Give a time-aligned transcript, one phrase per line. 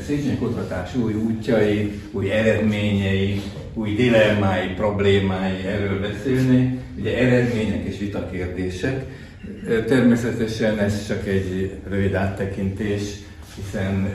[0.00, 3.42] Széchenyi kutatás új útjai, új eredményei,
[3.74, 6.78] új dilemmái, problémái, erről beszélni.
[6.98, 9.04] Ugye eredmények és vitakérdések.
[9.86, 13.02] Természetesen ez csak egy rövid áttekintés,
[13.56, 14.10] hiszen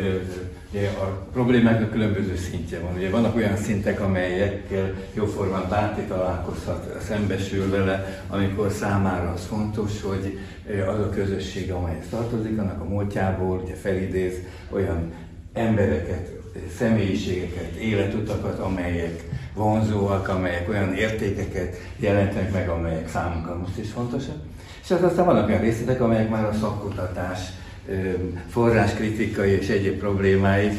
[1.01, 2.95] a problémáknak különböző szintje van.
[2.95, 10.39] Ugye vannak olyan szintek, amelyekkel jóformán bárki találkozhat, szembesül vele, amikor számára az fontos, hogy
[10.87, 14.33] az a közösség, amelyhez tartozik, annak a múltjából ugye felidéz
[14.69, 15.11] olyan
[15.57, 16.31] embereket,
[16.77, 19.23] személyiségeket, életutakat, amelyek
[19.53, 24.35] vonzóak, amelyek olyan értékeket jelentenek meg, amelyek számunkra most is fontosak.
[24.83, 27.39] És az aztán vannak olyan részletek, amelyek már a szakkutatás,
[28.49, 30.69] forráskritikai és egyéb problémái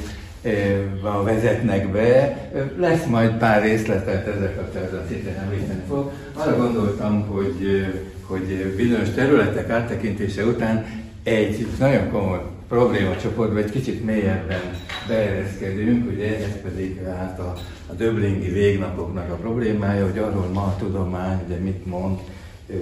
[1.24, 2.38] vezetnek be.
[2.78, 6.12] Lesz majd pár részletet ezek a területet említeni fog.
[6.32, 7.86] Arra gondoltam, hogy,
[8.22, 10.86] hogy bizonyos területek áttekintése után
[11.22, 14.60] egy nagyon komoly problémacsoportba egy kicsit mélyebben
[15.08, 20.76] beereszkedünk, ugye ez pedig hát a, a döblingi végnapoknak a problémája, hogy arról ma a
[20.78, 22.18] tudomány ugye mit mond,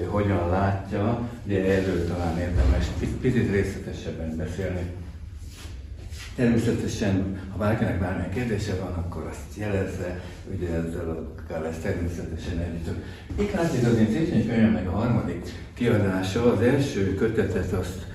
[0.06, 2.86] hogyan látja, ugye erről talán érdemes
[3.20, 4.80] picit részletesebben beszélni.
[6.36, 10.20] Természetesen, ha bárkinek bármilyen kérdése van, akkor azt jelezze,
[10.54, 12.88] ugye ezzel a lesz természetesen együtt.
[13.56, 18.06] Az én Széchenyi könyvemnek a harmadik kiadása, az első kötetet azt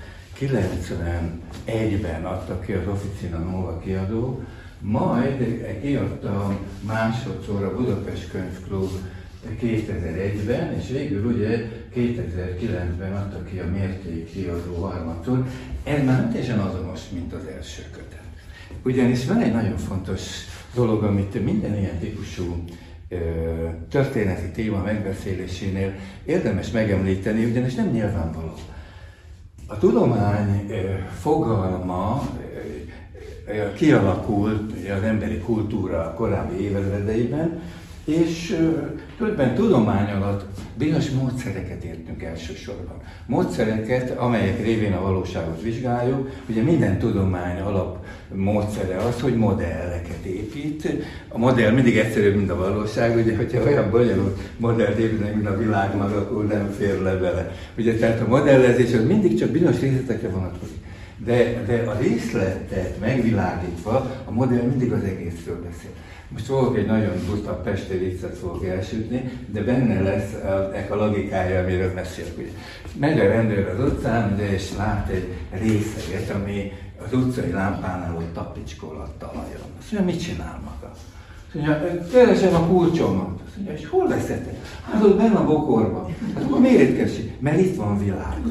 [0.42, 4.42] 91-ben adta ki az Officina Nova kiadó,
[4.80, 8.90] majd kiadta másodszor a Budapest Könyvklub
[9.62, 15.46] 2001-ben, és végül ugye 2009-ben adta ki a Mérték kiadó harmadszor.
[15.84, 18.22] Ez már nem teljesen azonos, mint az első kötet.
[18.84, 20.20] Ugyanis van egy nagyon fontos
[20.74, 22.64] dolog, amit minden ilyen típusú
[23.90, 25.92] történeti téma megbeszélésénél
[26.24, 28.54] érdemes megemlíteni, ugyanis nem nyilvánvaló.
[29.72, 30.70] A tudomány
[31.20, 32.22] fogalma
[33.76, 37.62] kialakult az emberi kultúra korábbi évezredeiben,
[38.04, 38.56] és
[39.16, 40.44] tulajdonképpen tudomány alatt
[40.78, 42.96] bizonyos módszereket értünk elsősorban.
[43.26, 46.30] Módszereket, amelyek révén a valóságot vizsgáljuk.
[46.48, 48.04] Ugye minden tudomány alap
[48.34, 50.88] módszere az, hogy modelleket épít.
[51.28, 53.16] A modell mindig egyszerűbb, mint a valóság.
[53.16, 57.56] Ugye, hogyha olyan bonyolult modellt építenek, mint a világ maga, akkor nem fér le vele.
[57.78, 60.76] Ugye, tehát a modellezés az mindig csak bizonyos részletekre vonatkozik.
[61.24, 65.90] De, de a részletet megvilágítva, a modell mindig az egészről beszél.
[66.32, 71.60] Most fogok egy nagyon buta pesti viccet fogok elsütni, de benne lesz a, a logikája,
[71.60, 72.38] amiről beszélek.
[72.38, 72.50] Ugye.
[72.96, 76.72] Megy a rendőr az utcán, de és lát egy részeget, ami
[77.06, 79.70] az utcai lámpánál ott tapicskol a talajon.
[79.78, 80.92] Azt mondja, mit csinál maga?
[81.46, 83.40] Azt mondja, keresem a kulcsomat.
[83.46, 84.56] Azt mondja, és hol veszetted?
[84.90, 86.14] Hát ott benne a bokorban.
[86.34, 87.32] Hát akkor miért keresi?
[87.38, 88.36] Mert itt van világ.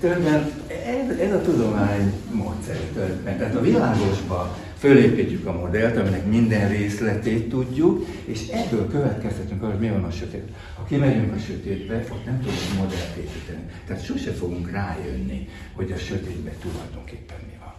[0.00, 0.50] Többen
[0.86, 3.38] ez, ez a tudomány módszer többen.
[3.38, 4.48] Tehát a világosban
[4.78, 10.10] fölépítjük a modellt, aminek minden részletét tudjuk, és ebből következtetünk arra, hogy mi van a
[10.10, 10.48] sötét.
[10.76, 13.70] Ha kimegyünk a sötétbe, ott nem tudunk modellt építeni.
[13.86, 17.74] Tehát sose fogunk rájönni, hogy a sötétbe tulajdonképpen mi van.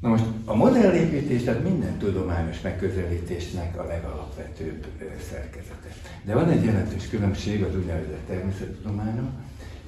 [0.00, 4.86] Na most a modellépítés, tehát minden tudományos megközelítésnek a legalapvetőbb
[5.30, 5.88] szerkezete.
[6.24, 9.30] De van egy jelentős különbség az úgynevezett természettudományok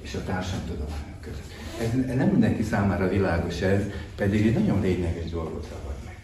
[0.05, 1.51] és a társadalomtudományok között.
[1.79, 3.81] Ez nem mindenki számára világos ez,
[4.15, 6.17] pedig egy nagyon lényeges dolgot ragad meg.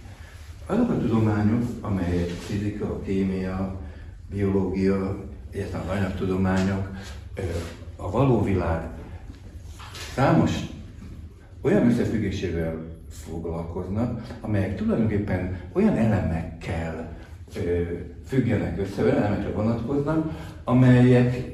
[0.66, 3.80] Azok a tudományok, amelyek fizika, kémia,
[4.30, 6.90] biológia, egyáltalán anyagtudományok,
[7.96, 8.90] a való világ
[10.16, 10.52] számos
[11.62, 17.18] olyan összefüggésével foglalkoznak, amelyek tulajdonképpen olyan elemekkel
[18.26, 20.32] függenek össze, olyan elemekre vonatkoznak,
[20.64, 21.51] amelyek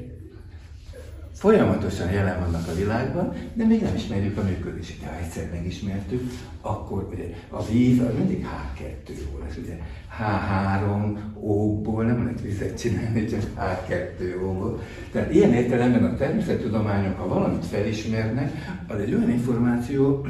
[1.38, 5.02] folyamatosan jelen vannak a világban, de még nem ismerjük a működését.
[5.04, 9.78] Ha egyszer megismertük, akkor ugye a víz az mindig H2-ból lesz, ugye
[10.18, 14.80] H3 óból nem lehet vizet csinálni, csak H2-óból.
[15.12, 18.52] Tehát ilyen értelemben a természettudományok, ha valamit felismernek,
[18.86, 20.26] az egy olyan információ,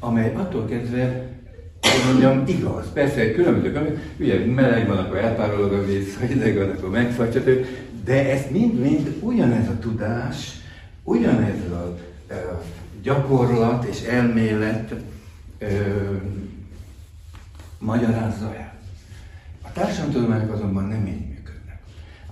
[0.00, 1.28] amely attól kezdve
[1.80, 2.92] hogy mondjam, igaz.
[2.92, 7.66] Persze, különböző, amik, ugye meleg van, akkor elpárolog a víz, ha hideg van, akkor megfagy,
[8.04, 10.59] de ez mind-mind ugyanez a tudás,
[11.02, 11.98] ugyanez a,
[12.34, 12.62] a
[13.02, 14.94] gyakorlat és elmélet
[15.58, 16.16] ö,
[17.78, 18.78] magyarázza el.
[19.62, 21.80] A társadalomtudományok azonban nem így működnek.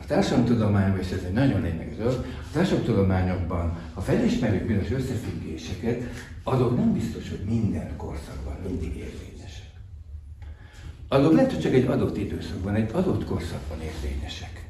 [0.01, 6.03] A társadalomtudományokban, és ez egy nagyon lényeges dolog, a társadalomtudományokban, ha felismerjük bizonyos összefüggéseket,
[6.43, 9.71] azok nem biztos, hogy minden korszakban mindig érvényesek.
[11.09, 14.67] Azok lehet, hogy csak egy adott időszakban, egy adott korszakban érvényesek.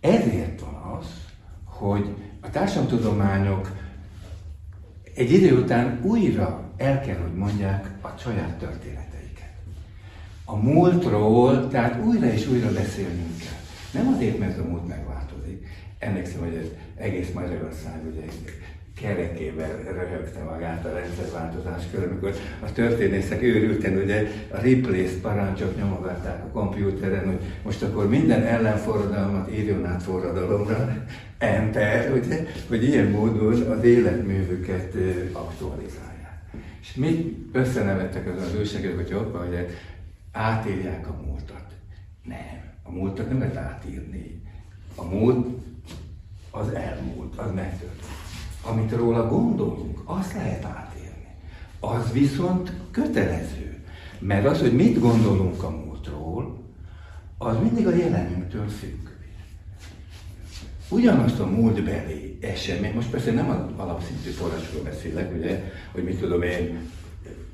[0.00, 1.06] Ezért van az,
[1.64, 2.14] hogy
[2.48, 3.70] a társadalomtudományok
[5.14, 9.52] egy idő után újra el kell, hogy mondják a saját történeteiket.
[10.44, 14.02] A múltról, tehát újra és újra beszélnünk kell.
[14.02, 15.66] Nem azért, mert a múlt megváltozik.
[15.98, 16.66] Emlékszem, hogy ez
[16.96, 18.20] egész Magyarország ugye
[19.00, 26.44] kerekével röhögte magát a rendszerváltozás körül, amikor a történészek őrülten ugye a replace parancsok nyomogatták
[26.44, 31.06] a kompjúteren, hogy most akkor minden ellenforradalmat írjon át forradalomra,
[31.38, 34.94] enter, ugye, hogy ilyen módon az életművüket
[35.32, 36.42] aktualizálják.
[36.80, 39.76] És mit összenevettek az az újságok, hogy hoppa, hogy
[40.32, 41.64] átírják a múltat.
[42.22, 44.42] Nem, a múltat nem lehet átírni.
[44.94, 45.46] A múlt
[46.50, 48.27] az elmúlt, az megtörtént
[48.62, 51.26] amit róla gondolunk, azt lehet átélni.
[51.80, 53.82] Az viszont kötelező.
[54.18, 56.58] Mert az, hogy mit gondolunk a múltról,
[57.38, 59.08] az mindig a jelenünktől függ.
[60.88, 66.42] Ugyanazt a múltbeli esemény, most persze nem az alapszintű forrásról beszélek, ugye, hogy mit tudom
[66.42, 66.78] én,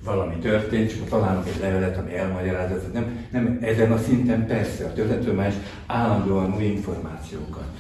[0.05, 4.85] valami történt, és akkor találunk egy levelet, ami elmagyarázza, nem, nem ezen a szinten persze,
[4.85, 5.55] a történetudományos
[5.87, 7.71] állandóan új információkat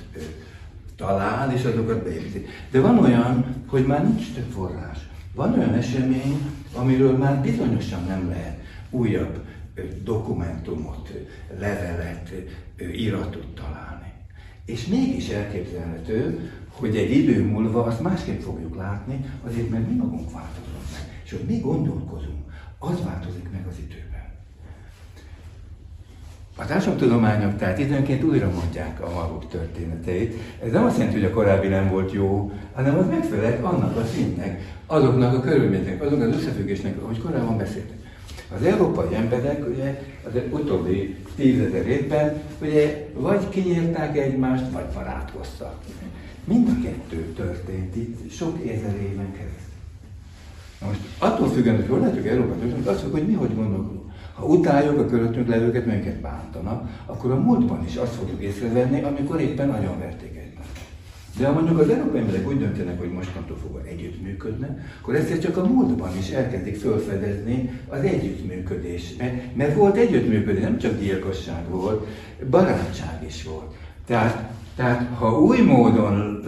[0.96, 2.46] talál, és azokat beépíti.
[2.70, 4.98] De van olyan, hogy már nincs több forrás.
[5.34, 6.38] Van olyan esemény,
[6.74, 8.60] amiről már bizonyosan nem lehet
[8.90, 9.44] újabb
[10.04, 11.12] dokumentumot,
[11.58, 12.32] levelet,
[12.76, 14.12] iratot találni.
[14.64, 20.32] És mégis elképzelhető, hogy egy idő múlva azt másképp fogjuk látni, azért mert mi magunk
[20.32, 21.20] változunk meg.
[21.24, 24.03] És hogy mi gondolkozunk, az változik meg az idő.
[26.56, 30.34] A társadalomtudományok tehát időnként újra mondják a maguk történeteit.
[30.64, 34.04] Ez nem azt jelenti, hogy a korábbi nem volt jó, hanem az megfelel annak a
[34.04, 37.96] szintnek, azoknak a körülményeknek, azoknak az összefüggésnek, ahogy korábban beszéltem.
[38.56, 45.74] Az európai emberek ugye az utóbbi tízezer évben ugye vagy kinyírták egymást, vagy barátkoztak.
[46.44, 49.74] Mind a kettő történt itt sok ezer éven keresztül.
[50.86, 54.03] most attól függően, hogy hol látjuk Európát, azt mondjuk, hogy mi hogy gondolkodunk.
[54.34, 59.40] Ha utáljuk a körülöttünk levőket, minket bántanak, akkor a múltban is azt fogjuk észrevenni, amikor
[59.40, 60.70] éppen nagyon verték egymást.
[61.38, 65.56] De ha mondjuk az európai emberek úgy döntenek, hogy mostantól fogva együttműködnek, akkor ezt csak
[65.56, 69.16] a múltban is elkezdik felfedezni az együttműködés.
[69.18, 72.06] Mert, mert volt együttműködés, nem csak gyilkosság volt,
[72.50, 73.74] barátság is volt.
[74.06, 76.42] Tehát, tehát ha új módon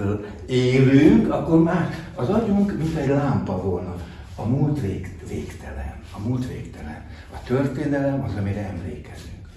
[0.47, 3.97] élünk, akkor már az agyunk, mint egy lámpa volna.
[4.37, 5.95] A múlt vég, végtelen.
[6.17, 7.06] A múlt végtelen.
[7.37, 9.49] A történelem az, amire emlékezünk.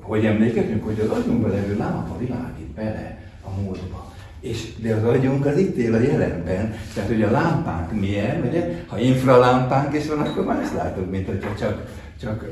[0.00, 4.12] Hogy emlékezünk, hogy az agyunkban levő lámpa világít bele a múltba.
[4.40, 8.84] És, de az agyunk az itt él a jelenben, tehát hogy a lámpánk milyen, ugye?
[8.86, 11.90] Ha infralámpánk is van, akkor más látod, mint hogyha csak,
[12.20, 12.44] csak,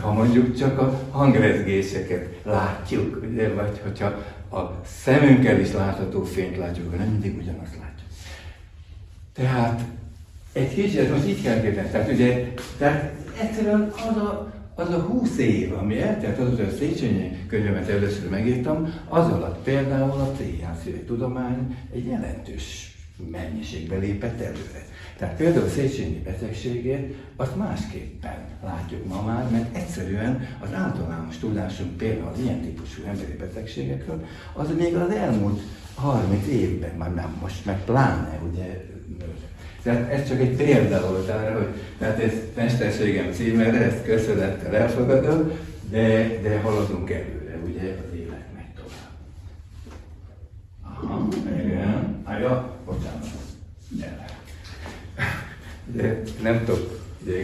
[0.00, 3.54] ha mondjuk csak a hangrezgéseket látjuk, ugye?
[3.54, 4.06] vagy hogyha
[4.58, 8.08] a szemünkkel is látható fényt látjuk, nem mindig ugyanazt látjuk.
[9.34, 9.80] Tehát
[10.52, 15.38] egy kicsit, most így kell képzelni, tehát ugye, tehát egyszerűen az a, az a 20
[15.38, 21.76] év, ami eltelt az, a Széchenyi könyvemet először megírtam, az alatt például a pszichiátriai tudomány
[21.92, 22.96] egy jelentős
[23.30, 24.86] mennyiségbe lépett előre.
[25.18, 31.96] Tehát például a Széchenyi betegségét azt másképpen látjuk ma már, mert egyszerűen az általános tudásunk
[31.96, 35.60] például az ilyen típusú emberi betegségekről, az még az elmúlt
[35.94, 38.84] 30 évben, már nem most, meg pláne ugye
[39.84, 45.50] tehát ez csak egy példa volt arra, hogy tehát ez mesterségem címere, ezt köszönettel elfogadom,
[45.90, 49.10] de, de haladunk előre, ugye az élet megy tovább.
[50.82, 51.28] Aha,
[51.62, 52.22] igen.
[52.24, 53.26] Ah, ja, bocsánat.
[53.88, 54.18] De,
[55.86, 57.34] de nem tudok ugye,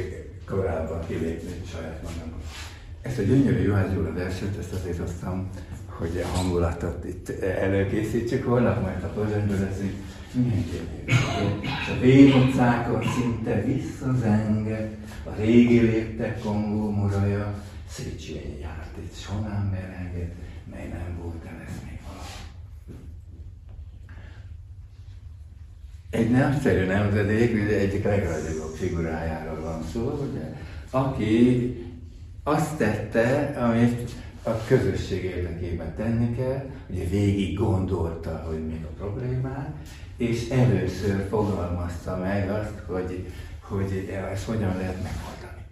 [0.47, 2.32] korábban kilépni saját magam.
[3.02, 5.50] Ezt a gyönyörű Juhász Gyula verset, ezt azért hoztam,
[5.87, 9.68] hogy a hangulatot itt előkészítsük, holnap majd a pozsonyből
[11.04, 14.90] és a Vén utcákon szinte visszazenge,
[15.25, 20.32] a régi léptek kongó muraja, Széchenyi járt itt sonán merenget,
[20.70, 22.26] mely nem volt el ez még valaha.
[26.10, 30.56] Egy nagyszerű nemzedék, ugye egyik legragyogóbb figurájáról van szó, ugye,
[30.90, 31.75] aki
[32.42, 34.10] azt tette, amit
[34.42, 39.68] a közösség érdekében tenni kell, ugye végig gondolta, hogy mi a problémák,
[40.21, 43.27] és először fogalmazta meg azt, hogy,
[43.61, 45.62] hogy ezt hogyan lehet megoldani.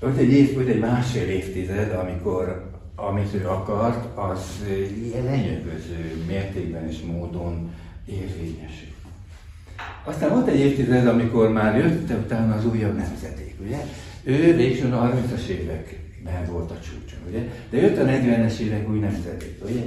[0.00, 4.64] Ott egy év, egy másfél évtized, amikor amit ő akart, az
[5.24, 7.70] lenyűgöző mértékben és módon
[8.06, 8.88] érvényesül.
[10.04, 13.78] Aztán volt egy évtized, amikor már jött utána az újabb nemzedék, ugye?
[14.22, 17.48] Ő végsőn a 30-as évek mert volt a csúcson, ugye?
[17.70, 19.82] De jött a 40-es évek új nemzedék, ugye?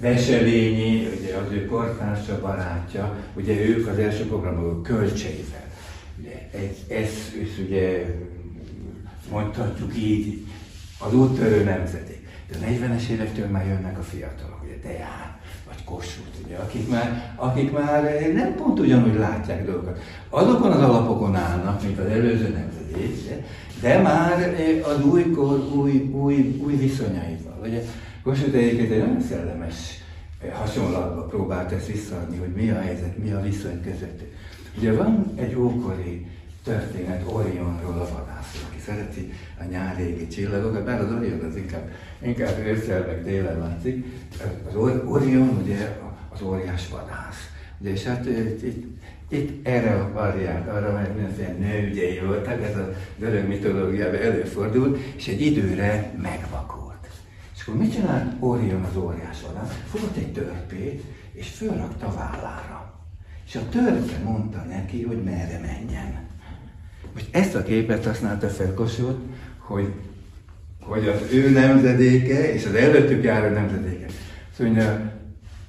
[0.00, 5.66] Veselényi, ugye az ő kortársa, barátja, ugye ők az első programok kölcseivel.
[6.18, 6.48] Ugye,
[6.88, 7.10] ez,
[7.42, 8.16] ez, ugye
[9.30, 10.46] mondhatjuk így,
[10.98, 12.26] az úttörő nemzedék.
[12.50, 17.34] De a 40-es évektől már jönnek a fiatalok, ugye Deán, vagy Kossuth, ugye, akik már,
[17.36, 18.02] akik már
[18.34, 19.98] nem pont ugyanúgy látják dolgokat.
[20.28, 22.78] Azokon az alapokon állnak, mint az előző nemzedék,
[23.80, 27.58] de már az újkor új, új, új viszonyaival.
[27.62, 27.82] Ugye
[28.28, 29.74] Kossuth egyébként egy nagyon szellemes
[30.52, 34.20] hasonlatba próbált ezt visszaadni, hogy mi a helyzet, mi a viszony között.
[34.78, 36.26] Ugye van egy ókori
[36.64, 41.90] történet Orionról a vadászról, aki szereti a nyári égi csillagokat, bár az Orion az inkább,
[42.22, 44.04] inkább ősszel meg délen látszik.
[44.68, 47.50] Az Orion ugye az óriás vadász.
[47.78, 48.26] Ugye, és hát
[48.62, 48.84] itt,
[49.28, 55.28] itt erre a variált, arra, mert mindenféle nőügyei voltak, ez a görög mitológiában előfordul, és
[55.28, 56.77] egy időre megvakult.
[57.68, 59.80] Akkor mit csinált Orion az óriás vadász?
[59.90, 62.94] Fogott egy törpét, és fölrakta a vállára.
[63.46, 66.26] És a törpe mondta neki, hogy merre menjen.
[67.12, 69.18] Most ezt a képet használta fel Kossuth,
[69.58, 69.92] hogy,
[70.80, 74.06] hogy az ő nemzedéke és az előttük járó nemzedéke.
[74.56, 75.12] Szóval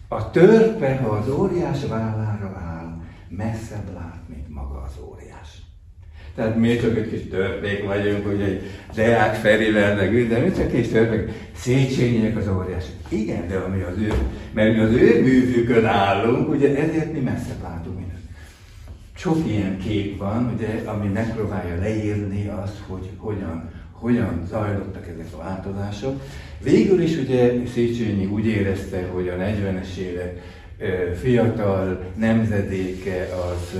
[0.08, 5.62] a törpe, ha az óriás vállára áll, messzebb lát, mint maga az óriás.
[6.40, 8.62] Tehát mi csak egy kis törpék vagyunk, hogy egy
[8.96, 12.84] Deák Ferivel, meg de mi csak kis törpék, Széchenyiek az óriás.
[13.10, 14.14] Igen, de ami az ő,
[14.54, 18.00] mert mi az ő művükön állunk, ugye ezért mi messzebb látunk
[19.20, 25.38] sok ilyen kép van, ugye, ami megpróbálja leírni azt, hogy hogyan, hogyan zajlottak ezek a
[25.38, 26.22] változások.
[26.64, 30.42] Végül is ugye Széchenyi úgy érezte, hogy a 40-es évek
[31.22, 33.80] fiatal nemzedéke az,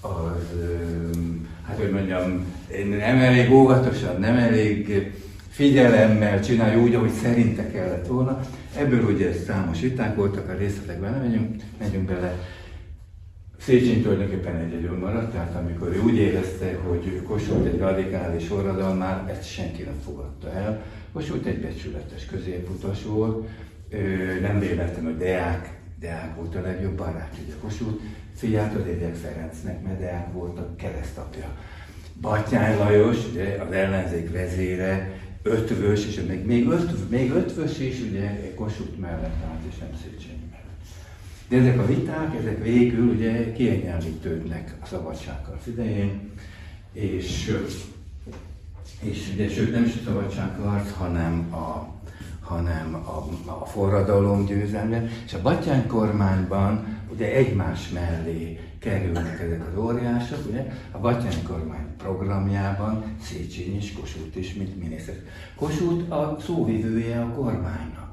[0.00, 0.54] az
[1.66, 2.44] hát hogy mondjam,
[2.88, 5.12] nem elég óvatosan, nem elég
[5.48, 8.40] figyelemmel csinálja úgy, ahogy szerinte kellett volna.
[8.76, 12.34] Ebből ugye számos viták voltak, a részletekben nem megyünk, megyünk bele.
[13.60, 19.48] Széchenyi tulajdonképpen egyedül maradt, tehát amikor ő úgy érezte, hogy Kossuth egy radikális forradalmár, ezt
[19.48, 20.82] senki nem fogadta el.
[21.12, 23.48] Kossuth egy becsületes középutas volt,
[24.40, 28.02] nem véletlenül, hogy Deák, Deák volt a legjobb barát, ugye Kossuth
[28.36, 31.56] fiát az Ferencnek, mert Deák volt a keresztapja.
[32.20, 38.54] Batyány Lajos, ugye, az ellenzék vezére, ötvös, és még, még, ötvös, még ötvös is, ugye
[38.54, 40.44] Kossuth mellett állt, és nem Széchenyi.
[41.48, 46.30] De ezek a viták, ezek végül ugye kiegyenlítődnek a szabadságkal idején,
[46.92, 47.52] és,
[49.00, 51.94] és ugye sőt nem is a szabadságharc, hanem a,
[52.40, 59.78] hanem a, a forradalom győzelme, és a Batyány kormányban ugye egymás mellé kerülnek ezek az
[59.78, 60.66] óriások, ugye?
[60.90, 65.14] A Batyány kormány programjában Széchenyi és Kossuth is, mint miniszter.
[65.56, 68.06] Kossuth a szóvivője a kormánynak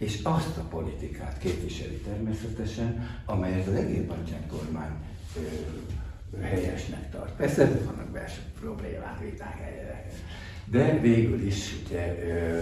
[0.00, 4.90] és azt a politikát képviseli természetesen, amelyet az egész Batyán kormány
[5.36, 7.32] ö, helyesnek tart.
[7.36, 10.12] Persze vannak belső problémák, viták helyek.
[10.64, 12.60] De végül is, ugye, ö,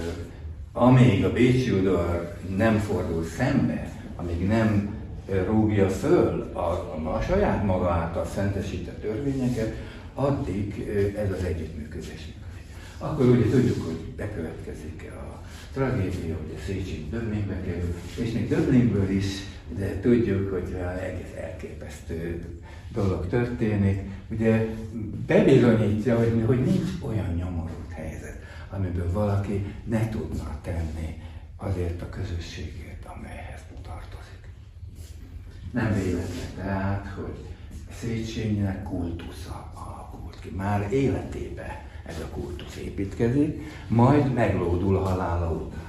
[0.72, 4.96] amíg a Bécsi udvar nem fordul szembe, amíg nem
[5.46, 9.74] rúgja föl a, a, saját maga által szentesített törvényeket,
[10.14, 12.28] addig ez az együttműködés.
[12.98, 15.42] Akkor ugye tudjuk, hogy bekövetkezik a
[15.72, 19.26] tragédia, hogy a Széchenyi Döblingbe kerül, és még Döblingből is,
[19.78, 22.44] de tudjuk, hogy egész elképesztő
[22.92, 24.00] dolog történik.
[24.30, 24.66] Ugye
[25.26, 28.38] bebizonyítja, hogy, hogy nincs olyan nyomorult helyzet,
[28.70, 31.22] amiből valaki ne tudna tenni
[31.56, 32.87] azért a tartozik.
[35.70, 37.36] Nem véletlen tehát, hogy
[38.00, 45.86] Széchenyinek kultusza alakult ki, már életébe ez a kultusz építkezik, majd meglódul a halála után.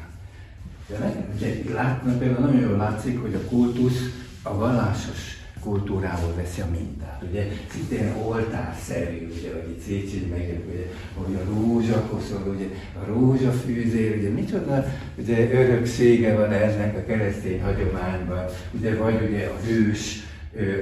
[0.87, 3.99] De ugye, látnak, például nagyon jól látszik, hogy a kultusz
[4.41, 7.23] a vallásos kultúrából veszi a mintát.
[7.29, 12.65] Ugye szintén oltárszerű, ugye, vagy itt Széchenyi meg, ugye, hogy a rózsakoszor, ugye,
[13.01, 14.85] a rózsafűzér, ugye micsoda
[15.17, 20.27] ugye, öröksége van ennek a keresztény hagyományban, ugye, vagy ugye az ős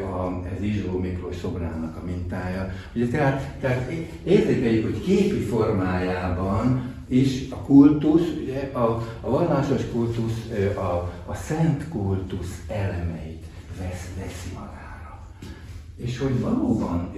[0.01, 2.71] a, ez Izsó Miklós szobrának a mintája.
[2.95, 3.91] Ugye tehát, tehát
[4.23, 11.87] érzékeljük, hogy képi formájában is a kultusz, ugye a, a vallásos kultusz, a, a szent
[11.89, 13.26] kultusz elemeit
[13.79, 15.19] vesz, veszi magára.
[15.97, 17.11] És hogy valóban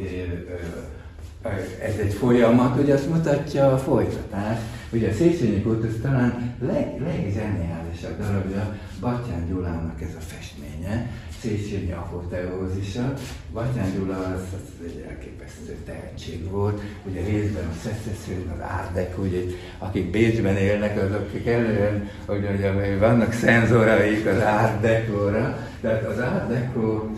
[1.81, 4.59] ez egy folyamat, hogy azt mutatja a folytatás.
[4.91, 11.11] Ugye a Széchenyi kultusz talán leg, legzseniálisabb darabja Batyán Gyulának ez a festménye,
[11.41, 13.13] Széchenyi apoteózisa.
[13.53, 19.41] Batyán Gyula az, az egy elképesztő tehetség volt, ugye részben a szecesszió, az árdek, ugye,
[19.77, 27.17] akik Bécsben élnek, azok kellően, hogy mondjam, vannak szenzoraik az árdekóra, tehát az árdekó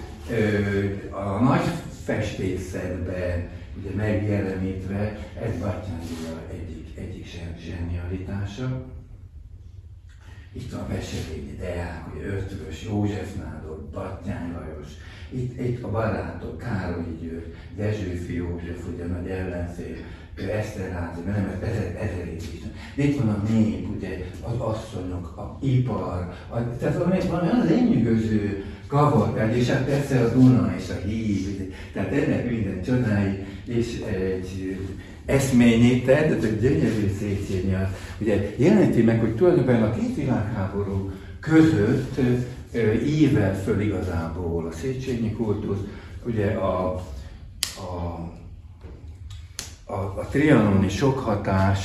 [1.09, 1.65] a nagy
[2.03, 3.49] festészetben,
[3.79, 7.25] ugye megjelenítve, ez Batyán Gyula egyik, egyik
[7.59, 8.85] zsenialitása.
[10.53, 14.87] Itt a Veselényi Deák, ugye Ötvös, József Nádor, Battyány Lajos,
[15.29, 20.03] itt, itt a barátok, Károly György, Dezsőfi József, ugye nagy ellenzék,
[20.35, 22.43] Eszterházi, mert nem ezer, ezer is.
[22.95, 27.69] De itt van a nép, ugye, az asszonyok, a ipar, a, tehát valami, valami az
[27.69, 33.99] lenyűgöző kavalkád, és hát persze a Duna és a hív, tehát ennek minden csodái, és
[33.99, 34.77] egy
[35.31, 37.75] eszményét, tehát egy gyönyörű Széchenyi
[38.19, 42.19] ugye jelenti meg, hogy tulajdonképpen a két világháború között
[43.05, 45.79] ível föl igazából a Széchenyi kultusz,
[46.25, 46.95] ugye a,
[47.77, 48.29] a,
[49.85, 51.79] a, a trianoni sok hatás,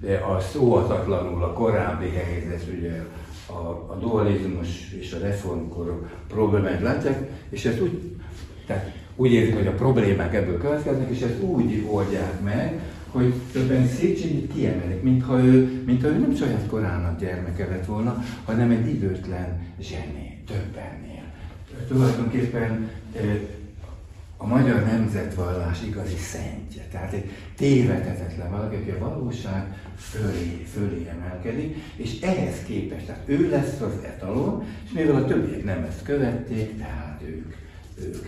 [0.00, 3.04] de az óhatatlanul a korábbi helyzet, ugye
[3.46, 8.16] a, a dualizmus és a reformkor problémát látják, és ezt úgy,
[8.66, 13.86] tehát úgy érzik, hogy a problémák ebből következnek, és ezt úgy oldják meg, hogy többen
[13.86, 19.60] Széchenyit kiemelik, mintha ő, mintha ő nem saját korának gyermeke lett volna, hanem egy időtlen
[19.80, 21.22] zseni, többennél.
[21.88, 22.90] Tulajdonképpen
[24.36, 31.76] a magyar nemzetvallás igazi szentje, tehát egy tévedhetetlen valaki, aki a valóság fölé, fölé emelkedik,
[31.96, 36.78] és ehhez képest, tehát ő lesz az etalon, és mivel a többiek nem ezt követték,
[36.78, 37.54] tehát ők,
[38.04, 38.26] ők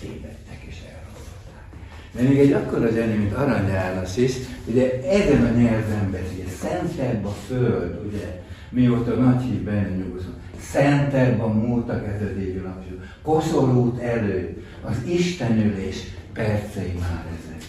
[0.00, 1.68] tévedtek és elrontották.
[2.12, 4.32] De még egy akkora zseni, mint Arany János is,
[4.66, 11.46] ugye ezen a nyelven beszél, szentebb a föld, ugye, mióta nagy hív nyugodjon, szentebb a
[11.46, 15.96] múltak ezredévű napjú, koszorút elő, az Istenülés
[16.32, 17.64] percei már ezek.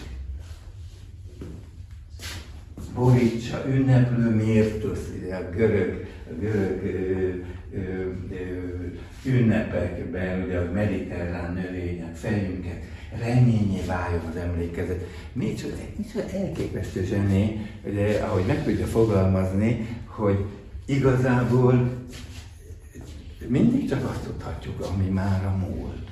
[2.94, 6.84] Borítsa, ünneplő mértusz, ide a görög, a görög
[9.24, 12.82] ünnepekben, ugye a mediterrán növények, fejünket,
[13.18, 15.06] reményé váljon az emlékezet.
[15.32, 20.44] Micsoda, micsoda elképesztő zsené, ugye, ahogy meg tudja fogalmazni, hogy
[20.86, 21.90] igazából
[23.46, 26.08] mindig csak azt tudhatjuk, ami már a múlt.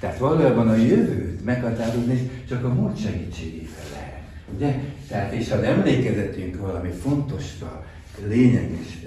[0.00, 4.22] Tehát valójában a jövőt meghatározni csak a múlt segítségével lehet.
[4.54, 4.80] Ugye?
[5.08, 7.86] Tehát és ha emlékezetünk valami fontosra,
[8.28, 8.98] lényeges,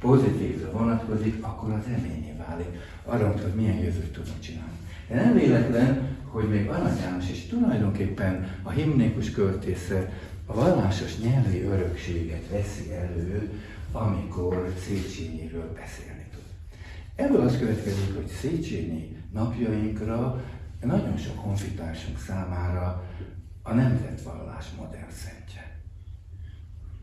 [0.00, 2.78] pozitívra vonatkozik, akkor az reményé válik.
[3.04, 4.78] Arra, hogy milyen jövőt tudunk csinálni.
[5.08, 10.12] De nem véletlen, hogy még Arany János is tulajdonképpen a himnikus költészet
[10.46, 13.50] a vallásos nyelvi örökséget veszi elő,
[13.92, 16.42] amikor Széchenyiről beszélni tud.
[17.14, 20.44] Ebből az következik, hogy Széchenyi napjainkra
[20.80, 23.04] nagyon sok honfitársunk számára
[23.62, 25.39] a nemzetvallás modern szentje.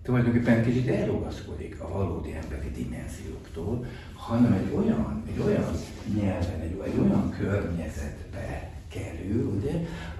[0.08, 5.72] Tulajdonképpen kicsit elrugaszkodik a valódi emberi dimenzióktól, hanem egy olyan, egy olyan
[6.16, 9.72] nyelven, egy, egy olyan környezetbe kerül, ugye,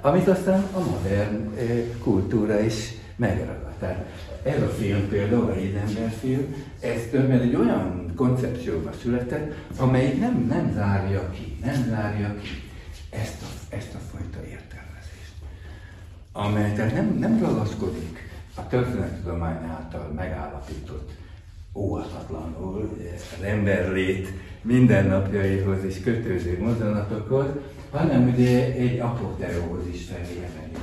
[0.02, 3.74] amit aztán a modern eh, kultúra is megragad.
[3.80, 4.06] Tehát
[4.44, 10.46] ez a film például, a Hédenber film, ez többen egy olyan koncepcióba született, amely nem,
[10.50, 12.64] nem zárja ki, nem zárja ki
[13.10, 15.34] ezt a, ezt a fajta értelmezést.
[16.32, 18.27] Amely tehát nem, nem ragaszkodik
[18.58, 21.12] a történettudomány által megállapított
[21.74, 24.28] óhatatlanul az emberlét
[24.62, 27.48] mindennapjaihoz és kötődő mozzanatokhoz,
[27.92, 30.78] hanem ugye egy apoteózis felé emeljük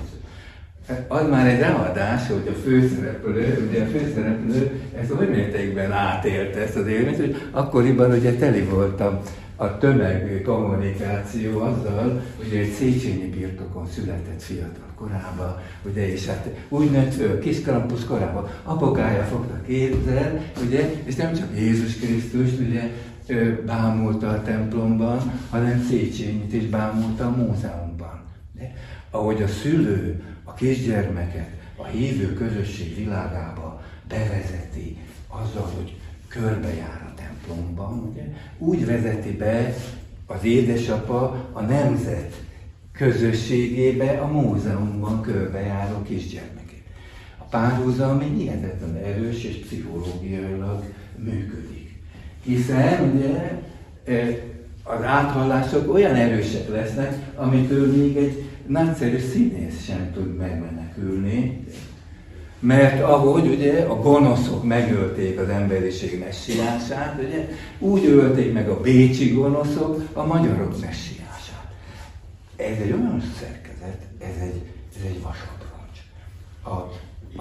[1.09, 6.77] az már egy ráadás, hogy a főszereplő, ugye a főszereplő ezt oly mértékben átélte ezt
[6.77, 9.21] az élményt, hogy akkoriban ugye teli volt a,
[9.57, 16.91] a tömeg kommunikáció azzal, hogy egy Széchenyi birtokon született fiatal korában, ugye, és hát úgy
[16.91, 22.91] nőtt föl, kis krampusz korában, apokája fogta kézzel, ugye, és nem csak Jézus Krisztus, ugye,
[23.67, 28.23] bámulta a templomban, hanem Széchenyit is bámulta a múzeumban.
[28.53, 28.73] De,
[29.11, 34.97] ahogy a szülő a kisgyermeket a hívő közösség világába bevezeti
[35.29, 35.97] azzal, hogy
[36.29, 38.23] körbejár a templomban, ugye?
[38.59, 39.75] úgy vezeti be
[40.27, 42.44] az édesapa a nemzet
[42.97, 46.83] közösségébe a múzeumban körbejáró kisgyermekét.
[47.39, 50.83] A párhuzam még hihetetlen erős és pszichológiailag
[51.17, 52.03] működik.
[52.45, 53.59] Hiszen ugye
[54.83, 61.67] az áthallások olyan erősek lesznek, amitől még egy nagyszerű színész sem tud megmenekülni,
[62.61, 69.33] Mert ahogy ugye a gonoszok megölték az emberiség messiását, ugye, úgy ölték meg a bécsi
[69.33, 71.14] gonoszok a magyarok messiását.
[72.57, 74.63] Ez egy olyan szerkezet, ez egy,
[74.97, 75.99] ez egy vasodroncs.
[76.63, 76.71] A,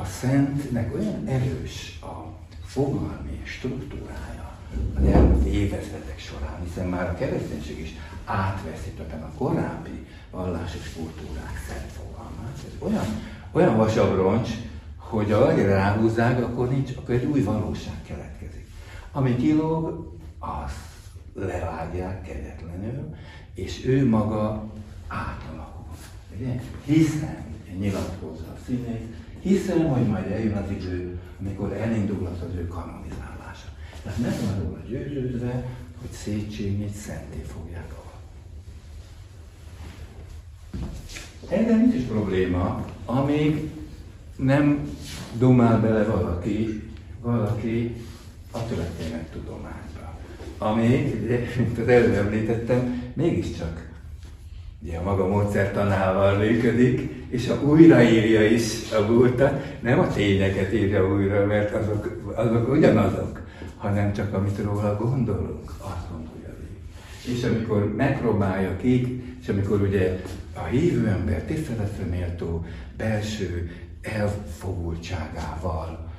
[0.02, 2.34] a szentnek olyan erős a
[2.65, 4.58] fogalmi struktúrája
[4.95, 7.93] az elmúlt évezredek során, hiszen már a kereszténység is
[8.26, 12.58] átveszi a korábbi vallásos kultúrák szent fogalmát.
[12.65, 13.06] Ez olyan,
[13.52, 14.49] olyan vasabroncs,
[14.97, 18.67] hogy ha annyira ráhúzzák, akkor nincs, akkor egy új valóság keletkezik.
[19.12, 20.71] Ami kilóg, az
[21.36, 23.15] levágják kegyetlenül,
[23.54, 24.71] és ő maga
[25.13, 25.95] átalakul.
[26.36, 26.62] Ugye?
[26.86, 27.43] Hiszen,
[27.80, 33.67] nyilatkozza a színét, hiszem, hogy majd eljön az idő, amikor elindulhat az ő kanonizálása.
[34.04, 35.65] Tehát meg van róla győződve,
[36.02, 38.12] hogy Széchenyi szenté fogják avatni.
[41.49, 43.69] Ezzel nincs is probléma, amíg
[44.36, 44.89] nem
[45.38, 46.84] domál bele valaki,
[47.21, 47.95] valaki
[48.52, 48.60] a
[49.32, 50.19] tudományba.
[50.58, 50.88] Ami,
[51.58, 53.83] mint az előbb említettem, mégiscsak
[54.84, 61.08] ugye a maga módszertanával működik, és a újraírja is a múltat, nem a tényeket írja
[61.08, 63.41] újra, mert azok, azok ugyanazok,
[63.78, 66.54] hanem csak amit róla gondolunk, azt gondolja
[67.26, 70.22] És amikor megpróbálja ki, és amikor ugye
[70.54, 72.65] a hívő ember tiszteletre méltó
[72.98, 76.12] belső elfogultságával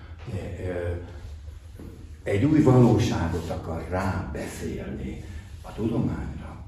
[2.23, 5.25] egy új valóságot akar rá beszélni
[5.63, 6.65] a tudományra,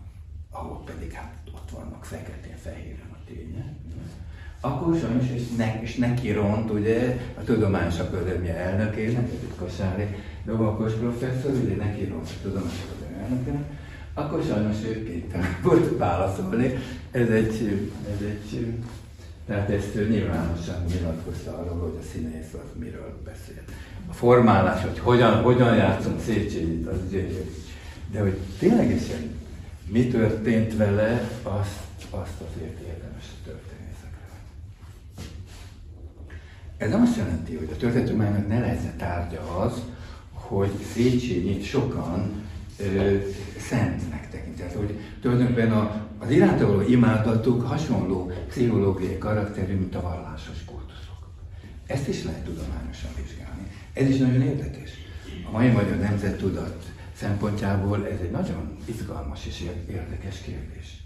[0.50, 3.72] ahol pedig hát ott vannak feketén-fehéren a tények,
[4.60, 10.06] akkor sajnos, és, ne, és neki ront ugye a Tudományos Akadémia elnökének, ez Kasári
[10.44, 13.64] Lovakos professzor, ugye neki ront a Tudományos Akadémia elnökének,
[14.14, 16.74] akkor sajnos ő képtelen volt válaszolni.
[17.10, 18.74] Ez egy, ez egy
[19.46, 23.62] tehát ezt ő nyilvánosan nyilatkozta arról, hogy a színész az miről beszél.
[24.10, 27.50] A formálás, hogy hogyan, hogyan játszom Széchenyit, az gyönyörű.
[28.12, 29.34] De hogy ténylegesen
[29.88, 34.29] mi történt vele, azt, azt azért érdemes történészekre.
[36.77, 39.83] Ez nem azt jelenti, hogy a történetudománynak ne lenne tárgya az,
[40.33, 42.44] hogy Széchenyi sokan
[42.79, 43.16] ö,
[43.59, 50.64] szentnek tekintett, hogy tulajdonképpen a, az iránta való imádatuk hasonló pszichológiai karakterű, mint a vallásos
[50.64, 51.29] kultuszok.
[51.87, 53.70] Ezt is lehet tudományosan vizsgálni.
[53.92, 54.90] Ez is nagyon érdekes.
[55.49, 61.05] A mai magyar nemzettudat szempontjából ez egy nagyon izgalmas és érdekes kérdés.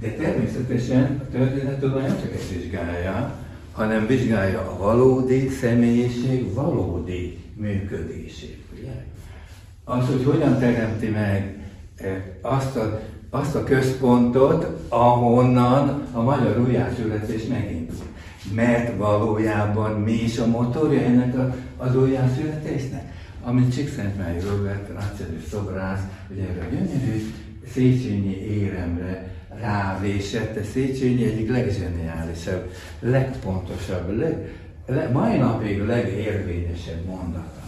[0.00, 3.34] De természetesen a történettudomány nem csak ezt vizsgálja,
[3.72, 8.64] hanem vizsgálja a valódi személyiség valódi működését.
[8.78, 9.04] Ugye?
[9.84, 11.58] Az, hogy hogyan teremti meg
[11.96, 13.00] eh, azt a
[13.34, 17.96] azt a központot, ahonnan a magyar újjászületés megindul.
[18.54, 23.13] Mert valójában mi is a motorja ennek a, az újjászületésnek?
[23.44, 27.32] Amit Csíkszentmályi Robert, nagyszerű szobrász, ugye erre gyönyörű
[27.72, 30.62] Széchenyi éremre rávésette.
[30.62, 34.52] Széchenyi egyik legzseniálisabb, legpontosabb, leg,
[34.86, 37.62] le, mai napig legérvényesebb mondata,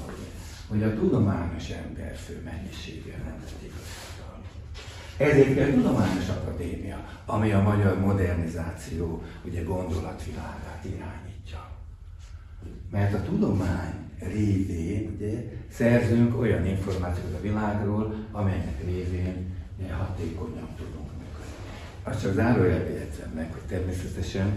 [0.68, 3.66] hogy a tudományos ember fő mennyisége nemzeti
[5.16, 11.25] ezért kell Tudományos Akadémia, ami a magyar modernizáció ugye gondolatvilágát irányítja.
[12.90, 19.54] Mert a tudomány révén ugye, szerzünk olyan információt a világról, amelynek révén
[19.98, 21.52] hatékonyan tudunk működni.
[22.02, 24.56] Azt csak zárójelbe jegyzem meg, hogy természetesen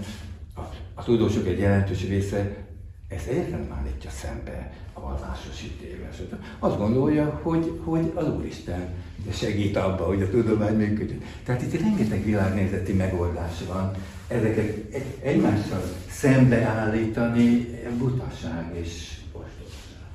[0.56, 0.62] a,
[0.94, 2.68] a tudósok egy jelentős része
[3.08, 6.16] ezt értem állítja szembe a vallásos ítéles.
[6.60, 8.88] Azt gondolja, hogy, hogy az Úristen
[9.32, 11.22] segít abba, hogy a tudomány működjön.
[11.44, 13.92] Tehát itt rengeteg világnézeti megoldás van.
[14.30, 20.08] Ezeket egymással szembeállítani butaság és ostobság.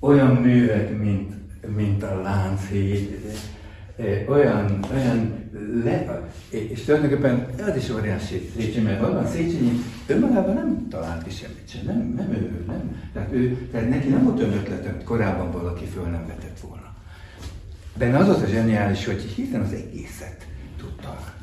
[0.00, 1.34] Olyan művek, mint,
[1.76, 3.20] mint a Lánchíd,
[4.28, 5.48] olyan, olyan
[5.84, 11.68] le, és tulajdonképpen ez is óriási Széchenyi, mert valóban Széchenyi önmagában nem talált ki semmit
[11.68, 13.02] sem, nem, nem ő, nem.
[13.12, 16.94] Tehát, ő, tehát neki nem volt olyan ötlet, amit korábban valaki föl nem vetett volna.
[17.98, 20.46] Benne az volt a zseniális, hogy hiszen az egészet
[20.78, 21.34] tudta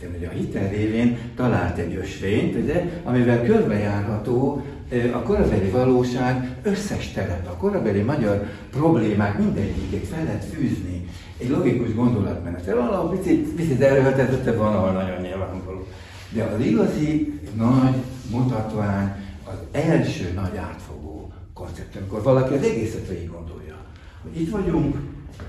[0.00, 0.16] áttekinteni.
[0.16, 4.64] Ugye a hitel révén talált egy ösvényt, ugye, amivel körbejárható
[5.12, 11.08] a korabeli valóság összes terep, a korabeli magyar problémák mindegyikét fel lehet fűzni
[11.38, 12.66] egy logikus gondolatmenet.
[12.66, 15.86] Valahol picit, picit erőltetette van, ahol nagyon nyilvánvaló.
[16.32, 17.94] De az igazi nagy
[18.30, 19.12] mutatvány,
[19.44, 23.76] az első nagy átfogó koncept, amikor valaki az egészet végig gondolja,
[24.22, 24.96] hogy itt vagyunk,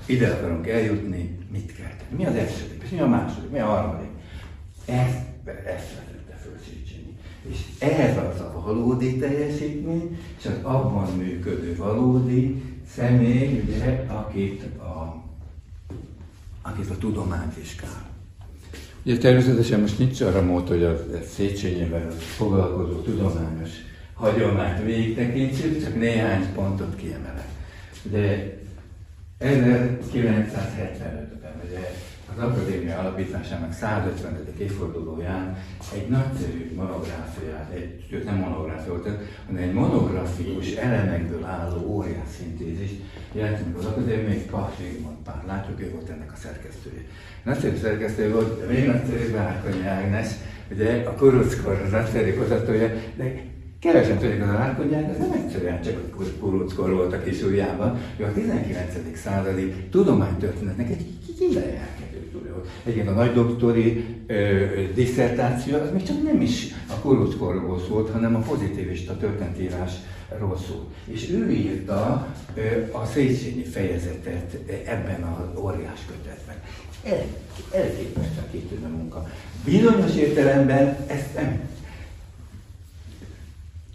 [0.06, 2.22] ide akarunk eljutni, mit kell tenni.
[2.22, 4.11] Mi az első lépés, mi a második, mi a harmadik.
[4.84, 7.16] Ezt, ezt vetette föl Széchenyi.
[7.48, 12.62] És ez az a valódi teljesítmény, és az abban működő valódi
[12.94, 15.22] személy, ugye, akit a,
[16.62, 18.10] akit a tudomány vizsgál.
[19.04, 20.96] Ugye természetesen most nincs arra mód, hogy a
[21.34, 23.70] Széchenyivel foglalkozó tudományos
[24.14, 27.48] hagyományt végigtekintsük, csak néhány pontot kiemelek.
[28.04, 28.56] Ugye
[29.40, 31.94] 1975-ben, ugye
[32.36, 34.38] az Akadémia alapításának 150.
[34.58, 35.56] évfordulóján
[35.94, 39.08] egy nagyszerű monográfiát, egy, sőt nem monográfia volt,
[39.46, 43.00] hanem egy monografikus elemekből álló óriás szintézist
[43.32, 47.02] jelent meg az Akadémia, még Pach Zsigmond Pál, látjuk, ő volt ennek a szerkesztője.
[47.42, 50.28] Nagyszerű szerkesztő volt, de még nagyszerű Várkonyi Ágnes,
[50.70, 55.82] ugye a Kuruckor az nagyszerű kutatója, de Kevesen tudják az a látkonyák, ez nem egyszerűen
[55.82, 58.92] csak a kuruckor volt a kis ujjában, ő a 19.
[59.14, 61.06] századi tudománytörténetnek egy
[62.62, 68.10] ideje Egyébként a nagy doktori ö, diszertáció az még csak nem is a kuruckorról szólt,
[68.10, 70.86] hanem a pozitivista történetírásról szólt.
[71.04, 72.60] És ő írta ö,
[72.92, 76.56] a Széchenyi fejezetet ebben az óriás kötetben.
[77.04, 77.24] El,
[77.80, 79.28] elképesztően kitűnő munka.
[79.64, 81.70] Bizonyos értelemben ezt nem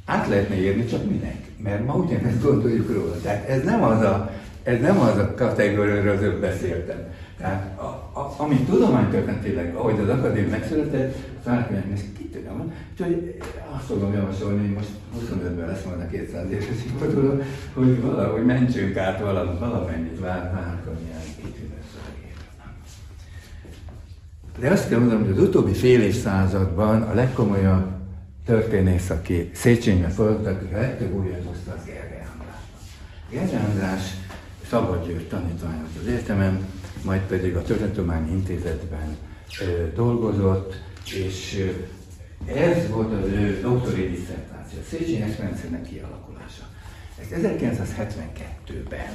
[0.08, 1.36] át lehetne érni, csak minek?
[1.64, 3.22] Mert ma ugyanezt gondoljuk róla.
[3.22, 4.32] Tehát ez nem az a,
[4.64, 6.98] ez nem az a kategória, amiről beszéltem.
[7.38, 7.84] Tehát a,
[8.20, 12.74] a, ami tudománytörténetileg, ahogy az akadémia megszületett, a Árkonyáknak ezt kitudom.
[12.92, 13.38] Úgyhogy
[13.76, 17.42] azt tudom javasolni, hogy most 25-ben lesz majd a 200 éves évforduló,
[17.74, 19.20] hogy valahogy mentsünk át
[19.60, 21.76] valamennyit vár, Várkonyák kitűnő
[24.60, 27.86] De azt kell mondanom, hogy az utóbbi fél évszázadban a legkomolyabb
[28.46, 32.62] történész, aki Széchenyben fordult, a legtöbb újat hozta az Gergely András.
[33.30, 34.02] Gergely András
[34.70, 36.66] Szabadgyőr tanítványos az egyetemen,
[37.08, 39.18] majd pedig a Történetudományi Intézetben
[39.96, 40.74] dolgozott,
[41.16, 41.66] és
[42.46, 46.64] ez volt az ő doktori disszertáció, Széchenyi eszmerendszernek kialakulása.
[47.22, 49.14] Ezt 1972-ben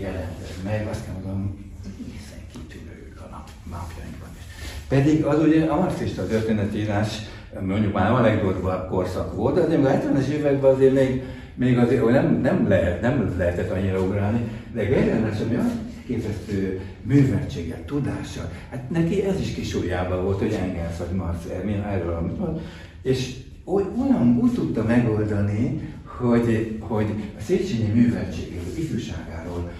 [0.00, 4.44] jelent meg, azt kell mondom, egészen kitűnő a nap, napjainkban is.
[4.88, 7.18] Pedig az ugye a marxista történetírás
[7.60, 11.22] mondjuk már a legdurvább korszak volt, de azért a 70-es években azért még,
[11.54, 17.84] még azért nem, nem, lehet, nem lehetett annyira ugrálni, de Gerlánás, ami azt képesztő műveltséggel,
[17.84, 19.74] tudással, hát neki ez is kis
[20.22, 21.44] volt, hogy Engels vagy Marx
[21.86, 22.60] erről, amit mond,
[23.02, 23.34] és
[23.64, 27.06] olyan úgy tudta megoldani, hogy, hogy
[27.38, 29.70] a Széchenyi műveltségéről, ifjúságáról,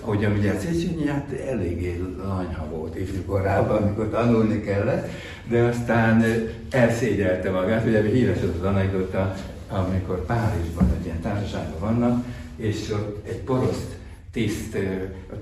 [0.00, 5.08] ahogy ugye a Széchenyi hát eléggé lanyha volt ifjúkorában, amikor tanulni kellett,
[5.48, 6.24] de aztán
[6.70, 9.34] elszégyelte magát, ugye híres az az anekdota,
[9.68, 12.24] amikor Párizsban egy ilyen társaságban vannak,
[12.56, 13.96] és ott egy poroszt
[14.32, 14.78] tiszt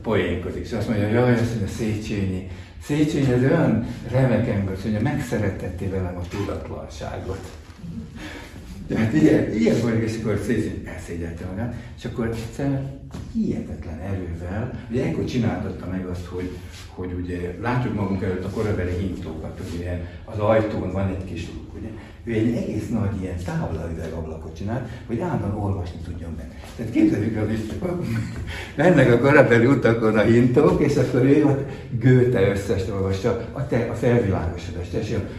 [0.02, 2.48] poénkodik, és azt mondja, hogy jaj, azt mondja, Széchenyi,
[2.82, 7.50] Széchenyi ez olyan remek ember, hogy mondja, megszerettettél velem a tudatlanságot.
[8.88, 12.99] Tehát ilyen, ilyen volt, és akkor Széchenyi elszégyelte magát, és akkor egyszerűen
[13.32, 16.50] hihetetlen erővel, ugye ekkor csináltatta meg azt, hogy,
[16.88, 21.74] hogy ugye látjuk magunk előtt a korabeli hintókat, ugye az ajtón van egy kis luk,
[21.78, 21.88] ugye,
[22.24, 26.54] ő egy egész nagy ilyen távolavileg ablakot csinált, hogy állandóan olvasni tudjon benne.
[26.76, 27.72] Tehát képzeljük el, hogy
[28.76, 31.70] mennek a korabeli utakon a hintók, és akkor ő ott
[32.00, 34.94] Goethe összes olvassa, a, te, a felvilágosodást,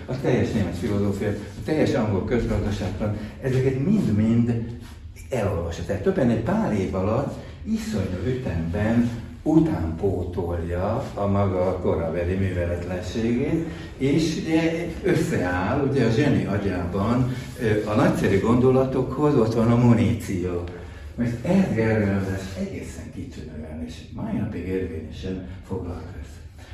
[0.06, 4.80] a teljes német filozófiát, a teljes angol közgazdaságtan, ezeket mind-mind
[5.30, 5.84] elolvassa.
[5.86, 9.10] Tehát többen egy pár év alatt iszonyú ütemben
[9.44, 13.66] utánpótolja a maga korabeli műveletlenségét,
[13.98, 14.40] és
[15.04, 17.36] összeáll, ugye a zseni agyában
[17.86, 20.64] a nagyszerű gondolatokhoz ott van a muníció.
[21.16, 26.20] Mert Edgar lesz egészen kitűnően, és mai napig érvényesen foglalkozik.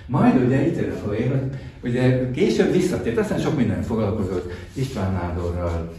[0.06, 1.50] Majd ugye itt a folyam,
[1.84, 5.93] ugye később visszatért, aztán sok minden foglalkozott István Nádorral,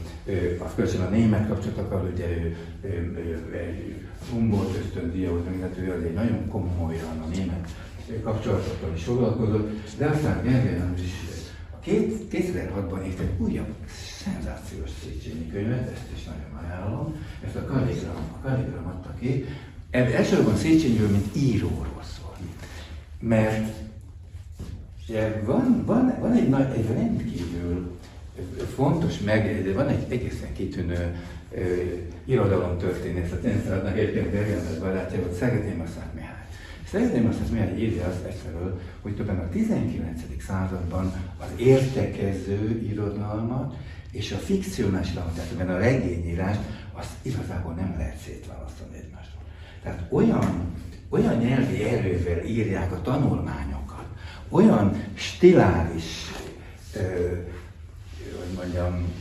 [0.58, 6.06] a kölcsön a német kapcsolatokkal, ugye ő, ő, ő, ő Humboldt ösztöndíja volt, illetve ő
[6.06, 7.68] egy nagyon komolyan a német
[8.22, 11.12] kapcsolatokkal is foglalkozott, de aztán Gergely is
[11.70, 13.74] a 2006-ban írt egy újabb
[14.24, 17.14] szenzációs Széchenyi könyvet, ezt is nagyon ajánlom,
[17.44, 19.44] ezt a Kalligram, a Kalligram adta ki.
[19.90, 22.36] Elsősorban Széchenyről, mint íróról szól.
[23.20, 23.72] Mert
[25.08, 27.98] ugye, van, van, van egy, nagy, egy rendkívül
[28.74, 31.16] fontos meg, van egy egészen kitűnő
[32.24, 36.46] irodalomtörténész, a Tényszeradnak egyébként Bergendes barátja volt Szegedi Maszák Mihály.
[36.90, 40.20] Szegedi Maszák Mihály írja azt egyfelől, hogy többen a 19.
[40.46, 43.74] században az értekező irodalmat
[44.12, 46.56] és a fikcionális irodalmat, tehát a regényírás,
[46.92, 49.42] azt igazából nem lehet szétválasztani egymástól.
[49.82, 50.74] Tehát olyan,
[51.08, 54.06] olyan nyelvi erővel írják a tanulmányokat,
[54.48, 56.32] olyan stiláris,
[56.94, 57.32] ö,
[58.56, 59.12] mondjam,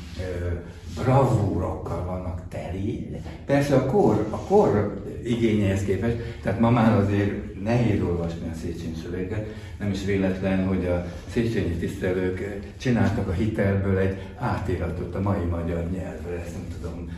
[1.04, 3.22] bravúrokkal vannak teli.
[3.46, 8.96] Persze a kor, a kor igényehez képest, tehát ma már azért nehéz olvasni a Széchenyi
[9.04, 9.46] szöveget,
[9.80, 15.90] nem is véletlen, hogy a Széchenyi tisztelők csináltak a hitelből egy átiratot a mai magyar
[15.92, 17.10] nyelvre, ezt nem tudom,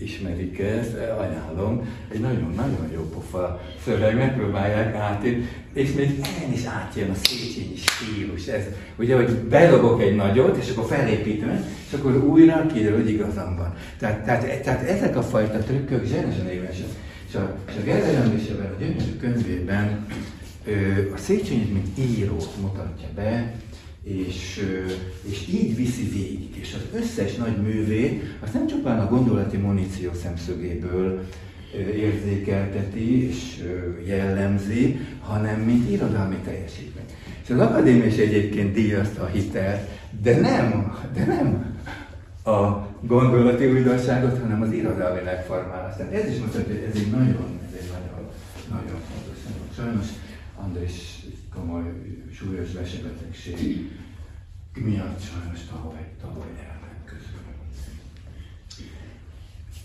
[0.00, 1.88] ismerik ezt, ajánlom.
[2.12, 8.46] Egy nagyon-nagyon jó pofa szöveg, megpróbálják átírni, és még ennél is átjön a Széchenyi stílus.
[8.46, 8.64] Ez,
[8.96, 13.74] ugye, hogy bedobok egy nagyot, és akkor felépítem, és akkor újra kiderül, hogy igazam van.
[13.98, 16.46] Tehát, tehát, tehát ezek a fajta trükkök zsenesen
[17.34, 17.34] évesek.
[17.34, 20.06] És a, és a gyönyörű könyvében
[21.14, 23.54] a Széchenyi mint írót mutatja be,
[24.02, 24.64] és,
[25.30, 26.56] és így viszi végig.
[26.60, 31.24] És az összes nagy művé, azt nem csupán a gondolati muníció szemszögéből
[31.96, 33.64] érzékelteti és
[34.06, 37.04] jellemzi, hanem mint irodalmi teljesítmény.
[37.42, 39.88] És az akadémia is egyébként díjazta a hitel,
[40.22, 41.77] de nem, de nem
[42.48, 45.96] a gondolati újdonságot, hanem az irodalmi megformálást.
[45.96, 48.30] Tehát ez is mutatja, hogy ez egy nagyon, ez egy nagyon,
[48.70, 49.38] nagyon fontos
[49.76, 50.06] Sajnos
[50.56, 51.82] Andrés komoly,
[52.32, 53.90] súlyos vesebetegség
[54.74, 57.36] miatt sajnos tavaly, tavaly elment közül.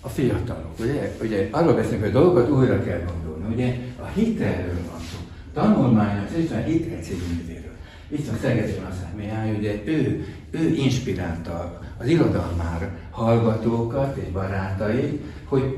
[0.02, 4.82] A fiatalok, ugye, ugye arról beszélünk, hogy a dolgokat újra kell gondolni, ugye a hitelről
[4.91, 5.17] van szó.
[5.54, 7.76] Tanulmányok, és a hitel cíművéről.
[8.08, 15.77] Itt van Szegedi Maszámiáj, ugye ő, ő inspirálta az irodalmár hallgatókat és barátait, hogy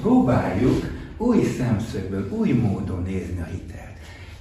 [0.00, 0.84] próbáljuk
[1.16, 3.88] új szemszögből, új módon nézni a hitelt.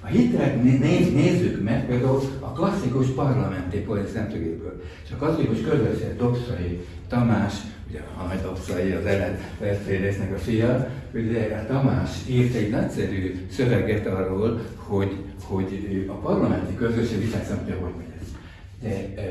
[0.01, 4.81] A hitelt néz, nézzük meg például a klasszikus parlamenti poéz szemszögéből.
[5.05, 7.53] És a klasszikus közösség Dobszai Tamás,
[7.89, 9.39] ugye a nagy Dobszai az ered
[9.87, 16.75] résznek a fia, ugye a Tamás írt egy nagyszerű szöveget arról, hogy, hogy a parlamenti
[16.75, 18.27] közösség szempontjából hogy megy ez.
[18.81, 19.21] De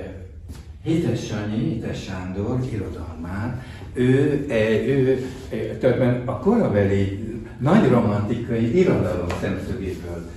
[0.89, 7.27] e, Hites Sanyi, Hites Sándor, irodalmár, ő, ő, ő a korabeli
[7.59, 10.31] nagy romantikai irodalom szemszögéből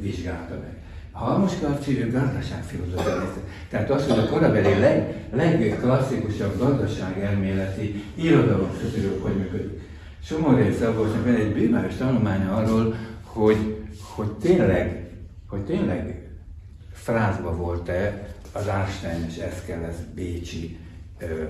[0.00, 0.76] vizsgálta meg.
[1.12, 3.32] Halmos Karcsi, ő gazdaságfilozófia
[3.68, 9.80] Tehát az, hogy a korabeli leg, legklasszikusabb gazdaságelméleti irodalom közül, hogy működik.
[10.22, 13.76] Somoré Szabolcsnak van egy bűváros tanulmánya arról, hogy,
[14.14, 15.10] hogy tényleg,
[15.48, 16.28] hogy tényleg
[16.92, 18.27] frázba volt-e
[18.58, 20.76] az Einstein és Eszkeles Bécsi
[21.18, 21.42] ö,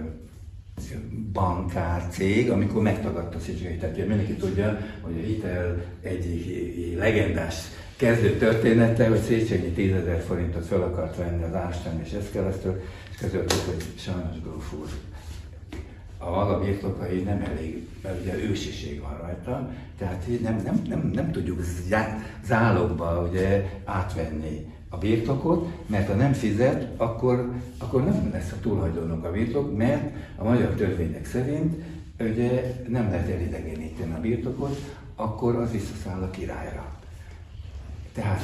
[1.33, 3.77] bankárcég, amikor megtagadta a Széchenyi.
[3.77, 7.55] Tehát mindenki tudja, hogy a hitel egyik legendás
[7.97, 13.17] kezdő története, hogy Széchenyi 10 ezer forintot fel akart venni az Einstein és Eszkeresztől, és
[13.17, 14.89] közöltük, hogy sajnos gróf úr,
[16.19, 21.31] a maga birtokai nem elég, mert ugye ősiség van rajta, tehát nem, nem, nem, nem
[21.31, 21.61] tudjuk
[22.45, 29.25] zálogba ugye, átvenni a birtokot, mert ha nem fizet, akkor, akkor nem lesz a tulajdonok
[29.25, 31.75] a birtok, mert a magyar törvények szerint
[32.21, 34.79] ugye nem lehet elidegeníteni a birtokot,
[35.17, 36.97] akkor az visszaszáll a királyra.
[38.13, 38.41] Tehát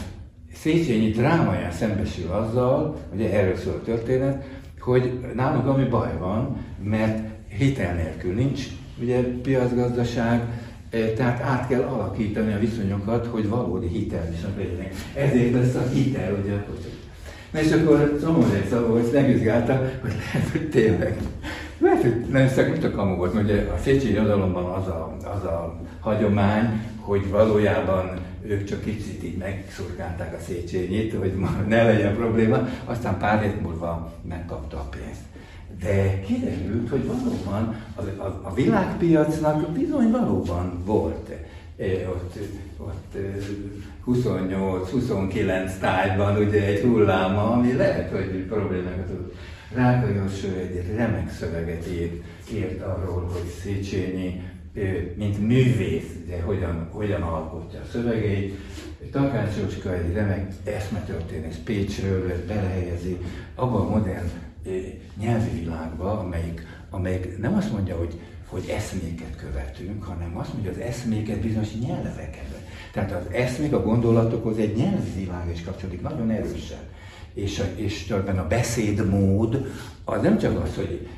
[0.54, 4.44] Széchenyi drámaján szembesül azzal, ugye erről szól a történet,
[4.80, 8.66] hogy nálunk ami baj van, mert hitel nélkül nincs,
[9.00, 10.63] ugye piacgazdaság,
[11.16, 14.94] tehát át kell alakítani a viszonyokat, hogy valódi hitel is legyenek.
[15.14, 16.52] Ezért lesz a hitel, ugye.
[17.50, 21.18] Na és akkor Szomoré Szabolcs megizgálta, hogy lehet, hogy tényleg.
[21.78, 25.80] Lehet, hogy nem szakít a kamu volt, ugye a Széchenyi adalomban az a, az a
[26.00, 28.10] hagyomány, hogy valójában
[28.46, 31.32] ők csak kicsit így megszurkálták a Széchenyit, hogy
[31.68, 35.20] ne legyen probléma, aztán pár hét múlva megkapta a pénzt.
[35.80, 41.28] De kiderült, hogy valóban a, a, a világpiacnak bizony valóban volt
[41.76, 42.38] e, ott,
[42.76, 43.16] ott
[44.06, 49.32] 28-29 tájban ugye egy hulláma, ami lehet, hogy problémákat tud.
[49.74, 50.20] Rákai
[50.58, 54.42] egy remek szöveget írt, írt arról, hogy Széchenyi
[55.16, 58.58] mint művész, de hogyan, hogyan alkotja a szövegeit.
[59.10, 63.18] Takács Jócska egy remek eszmetörténész Pécsről belehelyezi
[63.54, 64.30] abba a modern
[65.20, 70.80] nyelvi világba, amelyik, amelyik nem azt mondja, hogy, hogy eszméket követünk, hanem azt mondja, hogy
[70.80, 72.62] az eszméket bizonyos nyelveket.
[72.92, 76.78] Tehát az eszmék a gondolatokhoz egy nyelvi világ is kapcsolódik nagyon erősen.
[77.34, 79.72] És, és a beszédmód
[80.04, 81.08] az nem csak az, hogy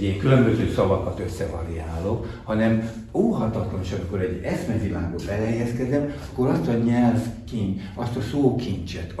[0.00, 7.82] én különböző szavakat összevariálok, hanem óhatatlan, és amikor egy eszmevilágba belehelyezkedem, akkor azt a nyelvkincs,
[7.94, 9.14] azt a szókincset,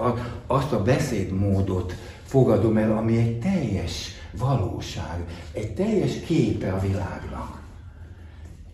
[0.46, 1.94] azt a beszédmódot
[2.32, 7.60] fogadom el, ami egy teljes valóság, egy teljes képe a világnak.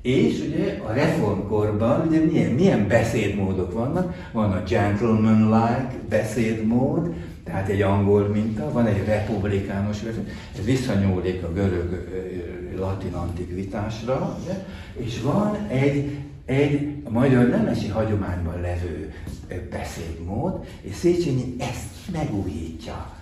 [0.03, 4.31] És ugye a reformkorban ugye milyen, milyen beszédmódok vannak?
[4.33, 10.29] Van a gentleman-like beszédmód, tehát egy angol minta, van egy republikánus verseny,
[10.59, 14.65] ez visszanyúlik a görög-latin antikvitásra, ugye?
[15.07, 19.13] és van egy, egy a magyar nemesi hagyományban levő
[19.71, 23.18] beszédmód, és Széchenyi ezt megújítja.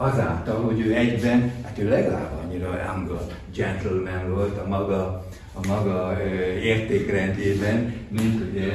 [0.00, 6.22] Azáltal, hogy ő egyben, hát ő legalább annyira angol gentleman volt a maga, a maga
[6.62, 8.72] értékrendjében, mint ugye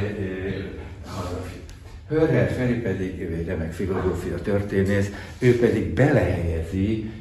[1.08, 1.60] hazafi.
[2.08, 7.12] Hörhet Feri pedig, ő egy remek filozófia történész, ő pedig belehelyezi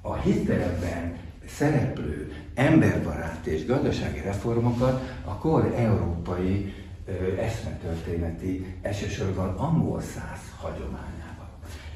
[0.00, 1.16] a hitelben
[1.48, 6.74] szereplő emberbarát és gazdasági reformokat a kor európai
[7.38, 11.13] eszmetörténeti, elsősorban angol száz hagyományába.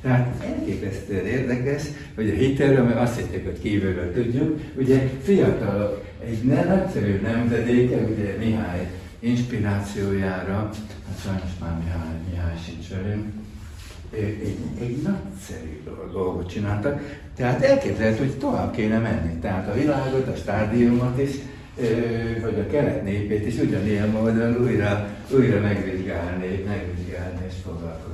[0.02, 1.82] Tehát elképesztően érdekes,
[2.14, 8.36] hogy a hitelről, mert azt hitték, hogy kívülről tudjuk, ugye fiatal, egy nagyszerű nemzedéke, ugye
[8.38, 10.70] Mihály inspirációjára,
[11.06, 13.24] hát sajnos már Mihály, Mihály sincs velünk,
[14.10, 15.82] egy, egy nagyszerű
[16.12, 17.20] dolgot csináltak.
[17.36, 19.38] Tehát elképzelhető, hogy tovább kéne menni.
[19.40, 21.30] Tehát a világot, a stádiumot is,
[22.42, 28.07] hogy a kelet népét is ugyanilyen módon újra, újra megvizsgálni, megvizsgálni és foglalkozni.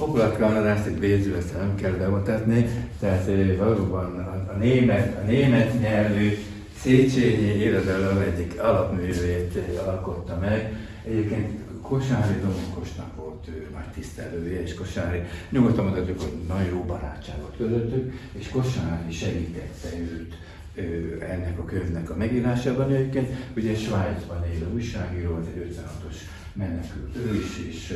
[0.00, 2.66] Foglalt Kanadást itt Bézül, ezt nem kell bemutatni,
[3.00, 3.24] tehát
[3.58, 6.36] valóban a, a, német, a német nyelvű
[6.80, 10.74] Széchenyi irodalom egyik alapművét alkotta meg.
[11.04, 11.50] Egyébként
[11.82, 18.12] Kosári Domokosnak volt ő nagy tisztelője, és Kosári nyugodtan mondhatjuk, hogy nagyon jó barátságot közöttük,
[18.32, 20.34] és Kosári segítette őt
[20.74, 23.28] ő, ennek a könyvnek a megírásában egyébként.
[23.56, 26.14] Ugye Svájcban élő újságíró, az egy 56-os
[26.52, 27.90] menekült ő is, és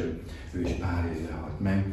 [0.53, 1.85] ő is pár éve halt meg.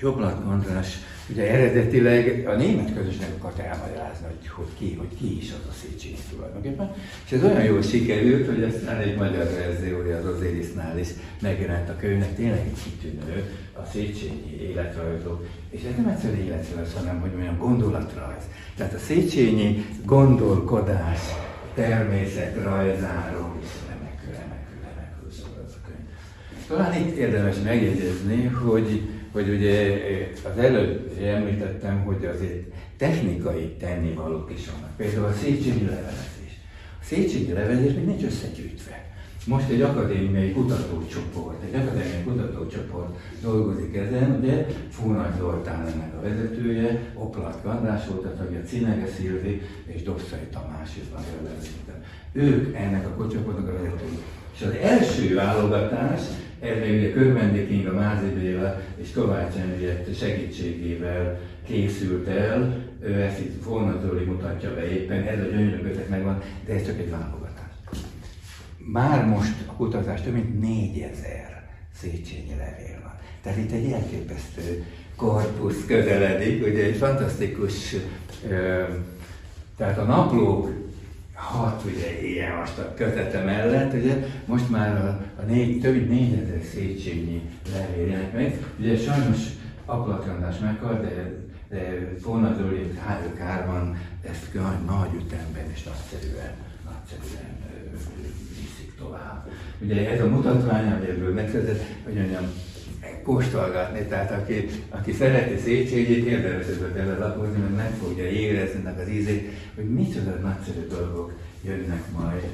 [0.00, 0.98] Jobblat András
[1.30, 5.72] ugye eredetileg a német közösnek akart elmagyarázni, hogy, hogy, ki, hogy ki is az a
[5.72, 6.92] Széchenyi tulajdonképpen.
[7.24, 11.08] És ez olyan jól sikerült, hogy aztán egy magyar verziója az Ozirisnál is
[11.40, 15.46] megjelent a könyvnek, tényleg egy kitűnő a Széchenyi életrajzok.
[15.70, 18.44] És ez nem egyszerűen életrajz, hanem hogy olyan gondolatrajz.
[18.76, 21.20] Tehát a Széchenyi gondolkodás
[21.74, 26.06] természetrajzáról is remekül, remekül, remekül szól ez a könyv.
[26.76, 29.02] Talán itt érdemes megjegyezni, hogy
[29.32, 30.02] hogy ugye
[30.52, 32.64] az előbb említettem, hogy azért
[32.96, 34.96] technikai tennivalók is vannak.
[34.96, 36.52] Például a Széchenyi levelezés.
[37.00, 39.12] A Széchenyi levelezés még nincs összegyűjtve.
[39.46, 47.00] Most egy akadémiai kutatócsoport, egy akadémiai kutatócsoport dolgozik ezen, ugye Fúnagy Zoltán ennek a vezetője,
[47.14, 51.22] Oplat Kandrás volt a tagja, Cinege Szilvi és Dosszai Tamás is van
[52.32, 54.18] Ők ennek a kocsoportnak a vezetői.
[54.54, 56.20] És az első válogatás
[56.60, 62.82] ez még ugye Körmendi King, a Mázi Béla és Kovács Henriett segítségével készült el,
[63.20, 66.98] ezt itt Volna Zoli mutatja be éppen, ez a gyönyörű kötet megvan, de ez csak
[66.98, 67.98] egy válogatás.
[68.92, 73.14] Már most a kutatás több mint 4000 Széchenyi levél van.
[73.42, 74.84] Tehát itt egy elképesztő
[75.16, 77.94] korpusz közeledik, ugye egy fantasztikus,
[79.76, 80.70] tehát a naplók
[81.34, 86.60] hat ugye ilyen vastag kötete mellett, ugye most már a, a négy, több mint négyezer
[86.72, 88.58] Széchenyi levél jelent meg.
[88.78, 89.38] Ugye sajnos
[89.84, 91.32] Aplatjandás meghalt, de,
[91.68, 92.92] de Fóna Zoli,
[93.38, 96.52] hárman ezt nagy, nagy ütemben és nagyszerűen,
[96.84, 97.56] nagyszerűen
[98.48, 99.48] viszik tovább.
[99.80, 102.44] Ugye ez a mutatvány, amiről megszerzett, hogy mondjam,
[103.24, 109.50] kóstolgatni, tehát aki, aki szereti Széchenyit, érdemes ezzel lakozni, mert meg fogja érezni az ízét,
[109.74, 112.44] hogy micsoda nagyszerű dolgok jönnek majd,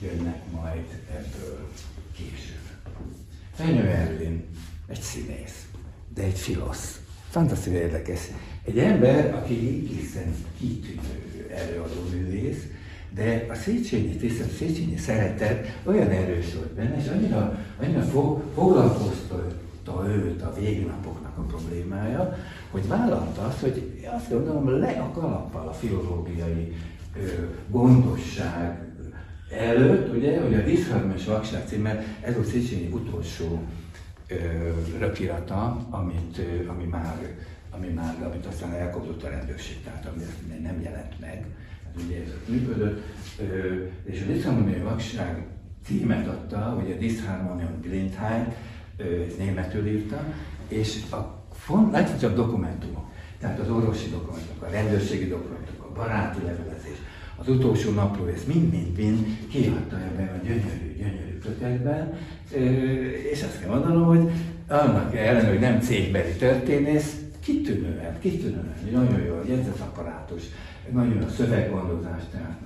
[0.00, 1.68] jönnek majd ebből
[2.16, 2.56] később.
[3.54, 4.44] Fenyő Ervin
[4.88, 5.66] egy színész,
[6.14, 7.00] de egy filosz.
[7.30, 8.20] Fantasztikus érdekes.
[8.64, 12.62] Egy ember, aki egészen kitűnő előadó művész,
[13.14, 18.42] de a Széchenyi tisztelt, Széchenyi szeretet olyan erős volt benne, és annyira, annyira fog,
[19.88, 22.36] foglalkoztatta őt a végnapoknak a problémája,
[22.70, 26.76] hogy vállalta azt, hogy azt gondolom le a kalappal a filológiai
[27.68, 28.86] gondosság
[29.50, 33.62] előtt, ugye, hogy a Diszharmes Vakság címmel, ez a Széchenyi utolsó
[34.98, 37.36] röpirata, amit, ami már,
[37.70, 40.22] ami már, amit aztán elkapott a rendőrség, tehát ami
[40.62, 41.46] nem jelent meg,
[41.84, 43.02] hát ugye ez működött,
[44.04, 45.46] és a Diszharmoniai Vakság
[45.84, 48.54] címet adta, ugye Disharmonium Blindheit,
[49.38, 50.24] németül írta,
[50.68, 51.16] és a
[51.52, 53.04] font, legfontosabb dokumentumok,
[53.40, 56.96] tehát az orvosi dokumentumok, a rendőrségi dokumentumok, a baráti levelezés,
[57.36, 62.18] az utolsó napról ezt mind-mind-mind kiadta ebben a gyönyörű, gyönyörű kötetben,
[63.32, 64.30] és azt kell mondanom, hogy
[64.68, 70.42] annak ellenőre, hogy nem cégbeli történész, kitűnően, kitűnően, nagyon jó jegyzetapparátus,
[70.92, 72.58] nagyon jó szöveggondozás, tehát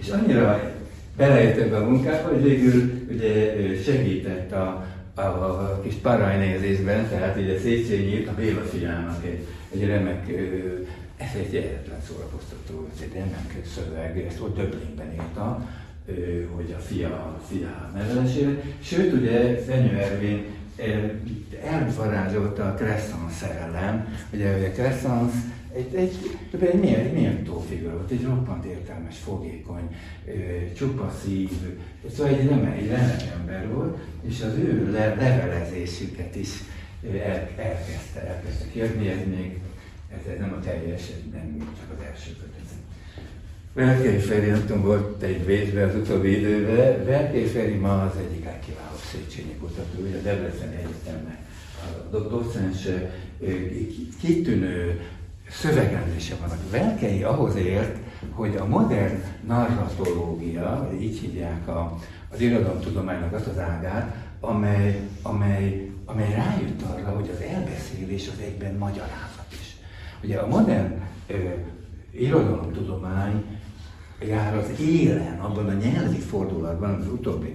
[0.00, 0.72] és annyira
[1.16, 4.86] beleért ebbe a munkába, hogy végül ugye segített a,
[5.20, 10.28] a, a kis parajnézésben, tehát így a Széchenyi a Béla fiának egy, egy remek,
[11.16, 15.68] ez egy egyetlen szórakoztató, ez egy remek szöveg, ezt ott Döblinben írta,
[16.54, 18.62] hogy a fia, a fia nevelésére.
[18.82, 20.44] Sőt, ugye Fenyő Ervin
[21.64, 25.32] elvarázsolta a Crescent szerelem, ugye a Crescent
[25.74, 26.16] egy, egy,
[26.60, 29.96] egy milyen, milyen figura volt, egy roppant értelmes, fogékony,
[30.76, 31.50] csupa szív,
[32.14, 36.48] szóval egy remek, egy remek ember volt, és az ő le, levelezésüket is
[37.12, 39.58] el, elkezdte, elkezdte kérni, ez még
[40.14, 41.02] ez nem a teljes,
[41.32, 42.68] nem csak az első kötet.
[43.72, 48.44] Verkei Feri, nem tudom, volt egy védve az utóbbi időben, Verkei Feri ma az egyik
[48.44, 51.38] legkiválóbb Széchenyi kutató, a Debreceni Egyetemnek
[52.10, 53.10] a docense,
[54.20, 55.00] kitűnő
[55.50, 56.50] szövegelése van.
[56.50, 57.96] A Verkei ahhoz ért,
[58.30, 61.98] hogy a modern narratológia, így hívják a,
[62.32, 68.74] az irodalomtudománynak azt az ágát, amely, amely, amely rájött arra, hogy az elbeszélés az egyben
[68.74, 69.76] magyarázat is.
[70.22, 71.34] Ugye a modern ö,
[72.10, 73.44] irodalomtudomány
[74.26, 77.54] jár az élen, abban a nyelvi fordulatban, az utóbbi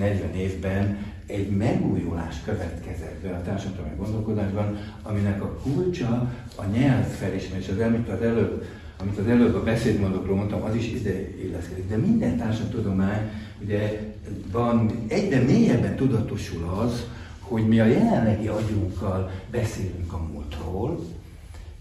[0.00, 0.98] 30-40 évben
[1.28, 8.08] egy megújulás következett be a társadalmi gondolkodásban, aminek a kulcsa a nyelv felismerés, az, amit
[8.08, 8.64] az előbb,
[9.00, 11.88] amit az előbb a beszédmondokról mondtam, az is ide illeszkedik.
[11.88, 13.30] De minden társadalomtudomány
[13.62, 14.12] ugye
[14.52, 17.06] van, egyre mélyebben tudatosul az,
[17.40, 20.98] hogy mi a jelenlegi agyunkkal beszélünk a múltról,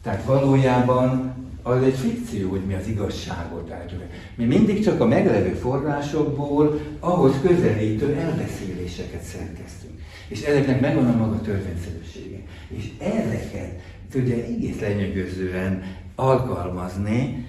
[0.02, 1.34] tehát valójában
[1.68, 4.02] az egy fikció, hogy mi az igazságot állítjuk.
[4.36, 10.00] Mi mindig csak a meglevő forrásokból ahhoz közelítő elbeszéléseket szerkeztünk.
[10.28, 12.38] És ezeknek megvan a maga törvényszerűsége.
[12.68, 15.84] És ezeket tudja egész lenyűgözően
[16.16, 17.46] alkalmazni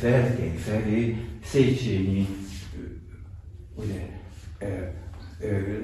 [0.00, 2.28] Ferkény felé Széchenyi
[3.74, 4.06] ugye,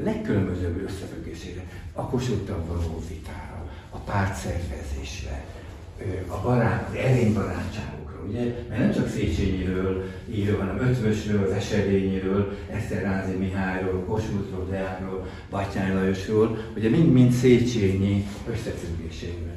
[0.04, 5.44] legkülönbözőbb összefüggésére, a Kossuthtal való vitára, a pártszervezésre,
[6.28, 8.54] a barát, az erénybarátságokra, ugye?
[8.68, 16.88] Mert nem csak Széchenyiről író, hanem Ötvösről, Veselényiről, Eszterházi Mihályról, Kossuthról, Deákról, Batyány Lajosról, ugye
[16.88, 19.52] mind-mind Széchenyi összefüggéséről.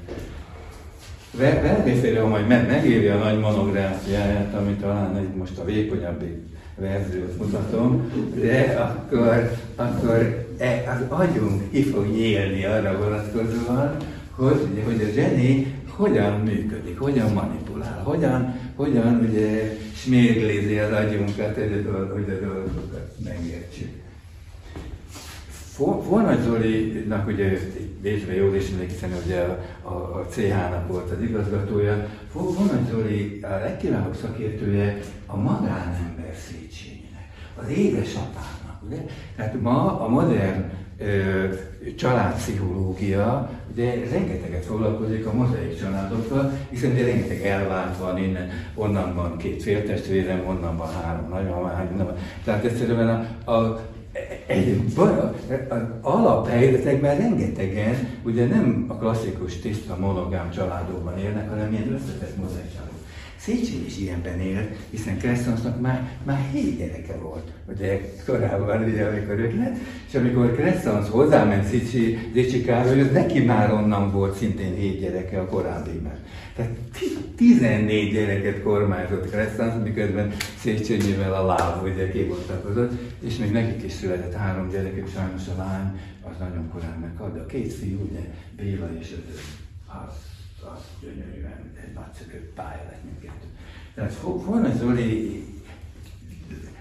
[1.38, 6.36] Vergészére, majd megírja a nagy monográfiáját, ami talán egy most a vékonyabbik
[6.76, 8.12] verziót mutatom,
[8.42, 13.96] de akkor, akkor e, az agyunk ki fog nyílni arra vonatkozóan,
[14.36, 21.86] hogy, hogy a zseni hogyan működik, hogyan manipulál, hogyan, hogyan ugye smérglézi az agyunkat, hogy
[21.86, 23.90] a, dolgokat megértsük.
[26.08, 27.60] Fornagy Zolinak ugye
[28.02, 32.08] Bécsben jól ismerik, hiszen ugye a, a, a CH-nak volt az igazgatója.
[32.32, 37.30] Fornagy Zoli a legkiválóbb szakértője a magánember Széchenyinek,
[37.62, 38.82] az édesapának.
[38.88, 39.06] Ugye?
[39.36, 40.64] Tehát ma a modern
[41.96, 49.38] családpszichológia, de rengeteget foglalkozik a mozaik családokkal, hiszen de rengeteg elvált van innen, onnan van
[49.38, 52.12] két féltestvérem, onnan van három nagymamám, három,
[52.44, 53.82] tehát egyszerűen a, a
[54.46, 54.82] egy
[56.02, 62.97] alaphelyzetekben rengetegen ugye nem a klasszikus tiszta monogám családokban élnek, hanem ilyen összetett mozaik családok.
[63.40, 69.40] Széchenyi is ilyenben élt, hiszen Kresszonsznak már, már hét gyereke volt, ugye korábban, ugye, amikor
[69.40, 69.76] ők lett,
[70.08, 75.40] és amikor Kresszonsz hozzáment Szicsi, Zicsi Károly, az neki már onnan volt szintén hét gyereke
[75.40, 76.20] a korábbiben.
[76.56, 76.72] Tehát
[77.36, 84.34] 14 gyereket kormányzott Kresszonsz, miközben Széchenyivel a láb ugye kibontakozott, és még nekik is született
[84.34, 88.20] három gyerekük, sajnos a lány az nagyon korán meghalt, de a két fiú, ugye
[88.56, 89.40] Béla és az,
[89.86, 90.37] az
[90.74, 93.48] az gyönyörűen nagyszerű pálya lett mindkettő.
[93.96, 95.46] Tehát Forna Zoli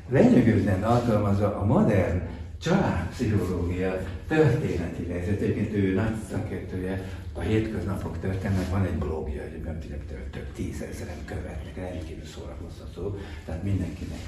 [0.09, 2.22] lenyűgözően alkalmazza a modern
[2.61, 5.41] családpszichológia történeti részét.
[5.41, 7.09] Egyébként ő nagy szakértője
[7.39, 14.18] a hétköznapok történelmek van egy blogja, egyébként több, több tízezeren követnek, rendkívül szórakoztató, tehát mindenkinek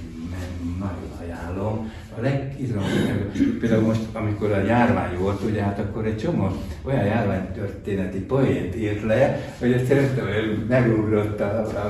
[0.79, 1.93] nagyon ajánlom.
[2.19, 6.53] A legizgalmasabb, például most, amikor a járvány volt, ugye hát akkor egy csomó
[6.83, 11.87] olyan járványtörténeti poént írt le, hogy hogy megugrott a, a,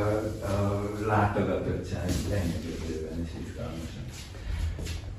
[0.46, 4.04] a látogatottság rengetően és izgalmasan.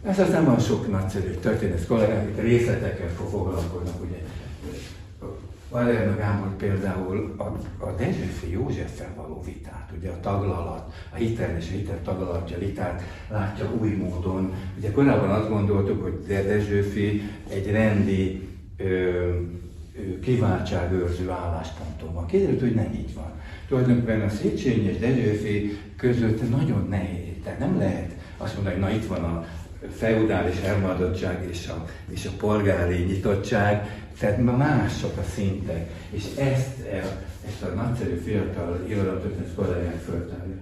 [0.05, 4.17] Ez aztán van sok nagyszerű történet kollégák, itt részletekkel foglalkoznak, ugye
[5.69, 7.43] Valerna Gábor például a,
[7.85, 13.01] a Dezsőfi Józseffel való vitát, ugye a taglalat, a hitel és a hitel taglalatja vitát
[13.29, 14.53] látja új módon.
[14.77, 18.47] Ugye korábban azt gondoltuk, hogy Dezsőfi egy rendi
[18.77, 19.29] ö,
[20.21, 22.25] kiváltságőrző állásponton van.
[22.25, 23.31] Kiderült, hogy nem így van.
[23.67, 27.33] Tulajdonképpen a Széchenyi és Dezsőfi között nagyon nehéz.
[27.43, 29.45] Tehát nem lehet azt mondani, hogy na itt van a
[29.91, 36.87] feudális elmaradottság és a, és a polgári nyitottság, tehát mások a szintek, és ezt,
[37.47, 40.55] ezt a nagyszerű fiatal irodalomtörténet kollégák föltárja.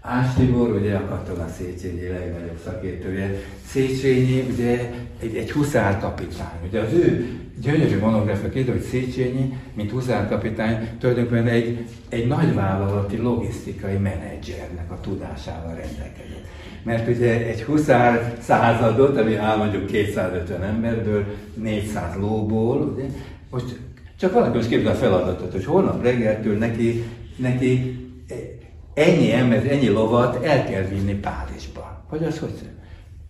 [0.00, 3.40] Ás Tibor, ugye a katona Széchenyi legnagyobb szakértője.
[3.66, 4.90] Széchenyi ugye
[5.20, 6.58] egy, egy huszárkapitány.
[6.68, 7.28] Ugye az ő
[7.60, 15.74] gyönyörű monográfia kérdő, hogy Széchenyi, mint huszárkapitány, tulajdonképpen egy, egy nagyvállalati logisztikai menedzsernek a tudásával
[15.74, 16.46] rendelkezett.
[16.84, 21.24] Mert ugye egy huszár századot, ami áll mondjuk 250 emberből,
[21.54, 23.04] 400 lóból, ugye,
[23.50, 23.78] most
[24.18, 27.04] csak valaki most képzel a feladatot, hogy holnap reggeltől neki,
[27.36, 27.98] neki
[28.94, 32.04] ennyi ember, ennyi lovat el kell vinni Párizsba.
[32.08, 32.52] Hogy az hogy?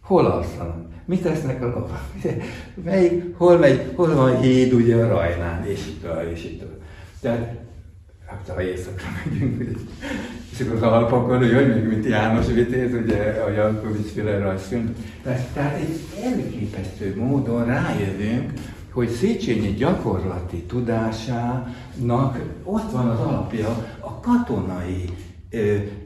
[0.02, 0.92] Hol alszanak?
[1.04, 2.10] Mit tesznek a lovak?
[2.84, 6.62] Melyik, hol megy, hol van híd ugye a Rajnán, és itt és itt.
[7.20, 7.54] Tehát,
[8.34, 9.78] hát ha éjszakra megyünk,
[10.52, 14.94] és akkor az Alpokon, hogy hogy még, mint János Vitéz, ugye a Jankovics féle rajzfilm.
[15.22, 18.52] Tehát, tehát egy elképesztő módon rájövünk,
[18.92, 23.68] hogy Széchenyi gyakorlati tudásának ott van az alapja
[24.00, 25.04] a katonai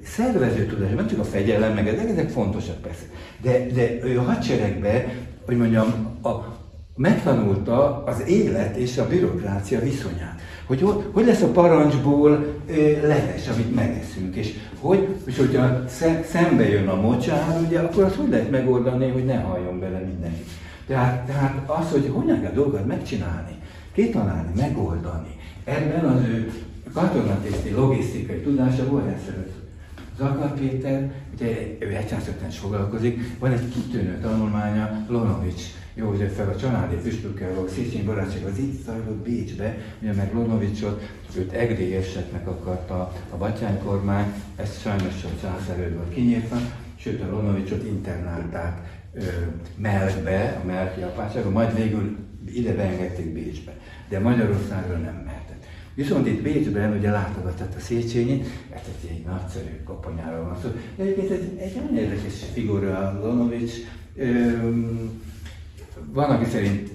[0.05, 3.05] szervező tudás, nem csak a fegyelem, meg ezek, ezek fontosak persze.
[3.43, 5.14] De, de ő a hadseregbe,
[5.47, 6.29] hogy mondjam, a,
[6.97, 10.41] megtanulta az élet és a bürokrácia viszonyát.
[10.68, 12.46] Hogy hogy lesz a parancsból
[13.02, 15.84] leves, amit megeszünk, és hogy, és hogyha
[16.30, 20.42] szembe jön a mocsár, ugye, akkor azt hogy lehet megoldani, hogy ne halljon bele mindenki.
[20.86, 23.56] Tehát, tehát az, hogy hogyan kell dolgokat megcsinálni,
[23.92, 26.52] kitalálni, megoldani, ebben az ő
[26.92, 29.46] katonatiszti logisztikai tudása volt egyszerűen.
[30.18, 31.46] Zakar Péter, ugye
[31.78, 35.62] ő egyháztökten is foglalkozik, van egy kitűnő tanulmánya, Lonovics
[35.99, 42.49] Józseffel, a családi füstükkel, Széchenyi barátság az itt zajlott Bécsbe, ugye meg Lonovicsot, őt egrégesetnek
[42.49, 46.57] akarta a Batyány kormány, ezt sajnos a császárődből kinyírta,
[46.96, 49.03] sőt a Lonovicsot internálták
[49.76, 52.16] Melkbe, a Melki apátságon, majd végül
[52.55, 53.72] ide beengedték Bécsbe,
[54.09, 55.36] de Magyarországra nem ment.
[55.94, 60.68] Viszont itt Bécsben ugye látogatott a Széchenyi, ez egy, egy nagyszerű koponyáról van szó.
[60.96, 63.72] Egyébként egy, egy nagyon érdekes figura Lonovics.
[66.12, 66.90] Van, aki szerint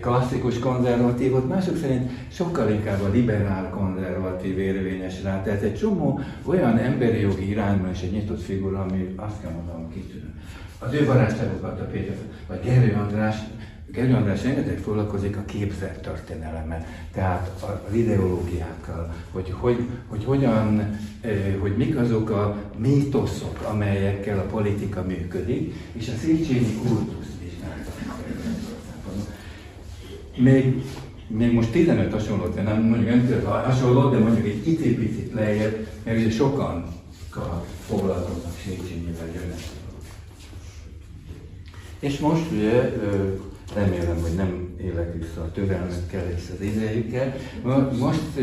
[0.00, 5.42] klasszikus konzervatívot, mások szerint sokkal inkább a liberál konzervatív érvényes rá.
[5.42, 9.92] Tehát egy csomó olyan emberi jogi irányban is egy nyitott figura, ami azt kell mondanom
[9.92, 10.34] kitűnő.
[10.78, 12.16] Az ő barátságokat a Péter,
[12.48, 13.36] vagy Gerő András
[13.92, 17.50] Gerő András rengeteg foglalkozik a képzelt történelemmel, tehát
[17.88, 19.76] az ideológiákkal, hogy, hogy,
[20.06, 20.98] hogy hogyan,
[21.60, 27.21] hogy mik azok a mítoszok, amelyekkel a politika működik, és a Széchenyi kultusz
[30.36, 30.82] még,
[31.26, 36.30] még most 15 hasonlót, nem mondjuk nem hasonló, de mondjuk egy icipicit lejjebb, mert ugye
[36.30, 36.84] sokan
[37.86, 39.60] foglalkoznak Széchenyivel jönnek.
[42.00, 42.92] És most ugye
[43.74, 47.34] remélem, hogy nem élek vissza a türelmekkel és az idejükkel.
[47.98, 48.40] Most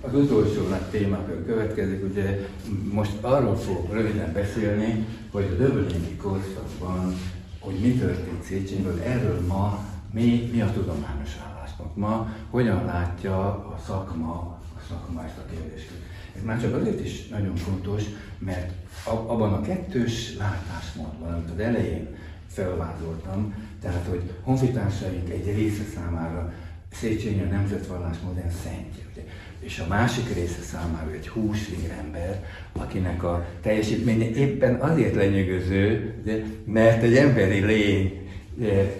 [0.00, 2.48] az utolsó nagy témák következik, ugye
[2.92, 7.14] most arról fogok röviden beszélni, hogy a döbölényi korszakban,
[7.58, 11.96] hogy mi történt Széchenyben, erről ma mi, mi a tudományos álláspont.
[11.96, 14.32] Ma hogyan látja a szakma,
[14.76, 15.90] a szakma ezt a kérdést.
[16.36, 18.02] Ez már csak azért is nagyon fontos,
[18.38, 18.72] mert
[19.04, 26.52] abban a kettős látásmódban, amit az elején felvázoltam, tehát, hogy honfitársaink egy része számára
[26.92, 29.02] Széchenyi a nemzetvallás modern szentje.
[29.12, 29.24] Ugye?
[29.60, 36.42] És a másik része számára egy húsvér ember, akinek a teljesítménye éppen azért lenyűgöző, ugye,
[36.64, 38.96] mert egy emberi lény ugye,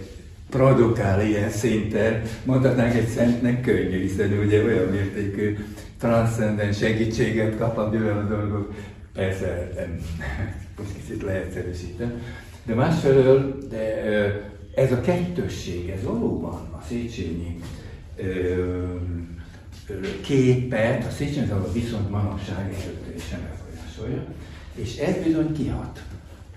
[0.53, 5.59] produkál ilyen szinten, mondhatnánk egy szentnek könnyű, hiszen ugye olyan mértékű
[5.99, 8.75] transzcendens segítséget kap a a dolgok.
[9.15, 10.01] Persze, nem,
[10.79, 12.23] most kicsit leegyszerűsítem,
[12.65, 14.03] de másfelől de
[14.75, 17.61] ez a kettősség, ez valóban a Széchenyi
[20.21, 22.75] képet, a Széchenyi a viszont manapság
[23.31, 24.25] sem befolyásolja,
[24.75, 26.03] és ez bizony kihat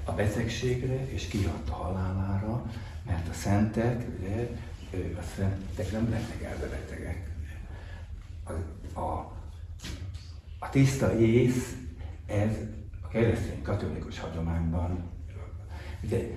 [0.06, 2.66] a betegségre, és kihat a halálára,
[3.06, 4.50] mert a szentek, ugye,
[5.18, 7.30] a szentek nem lettek elbebetegek.
[8.44, 8.52] A,
[9.00, 9.34] a,
[10.60, 11.76] a tiszta ész,
[12.26, 12.52] ez
[13.02, 15.14] a keresztény katolikus hagyományban
[16.06, 16.28] Ugye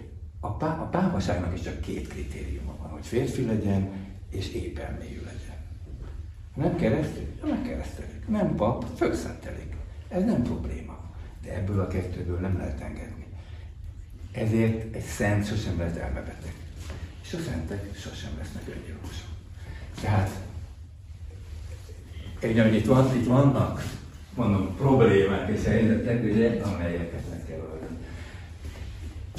[0.40, 3.92] a, pá, a pápaságnak is csak két kritériuma van, hogy férfi legyen
[4.30, 5.56] és épp elmélyű legyen.
[6.54, 7.26] Nem keresztül?
[7.44, 8.28] Nem keresztelik.
[8.28, 9.76] Nem pap, fölszentelik.
[10.08, 10.98] Ez nem probléma.
[11.42, 13.26] De ebből a kettőből nem lehet engedni.
[14.32, 16.52] Ezért egy szent sosem lehet elmebeteg.
[17.28, 19.28] És a szentek sosem lesznek öngyilkosok.
[20.00, 20.30] Tehát,
[22.40, 23.82] egy, hogy itt, van, itt vannak,
[24.34, 27.96] mondom, problémák és helyzetek, ugye, amelyeket meg kell oldani.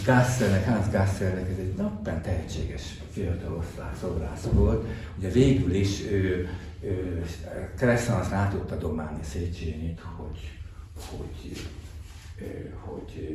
[0.05, 4.87] Gassernek, Hans Gassernek, ez egy nappen tehetséges fiatal osztrák szobrász volt.
[5.17, 6.49] Ugye végül is ő,
[6.81, 7.25] ő,
[7.75, 10.51] Crescens rá tudta domálni Széchenyit, hogy,
[10.95, 11.67] hogy,
[12.85, 13.29] hogy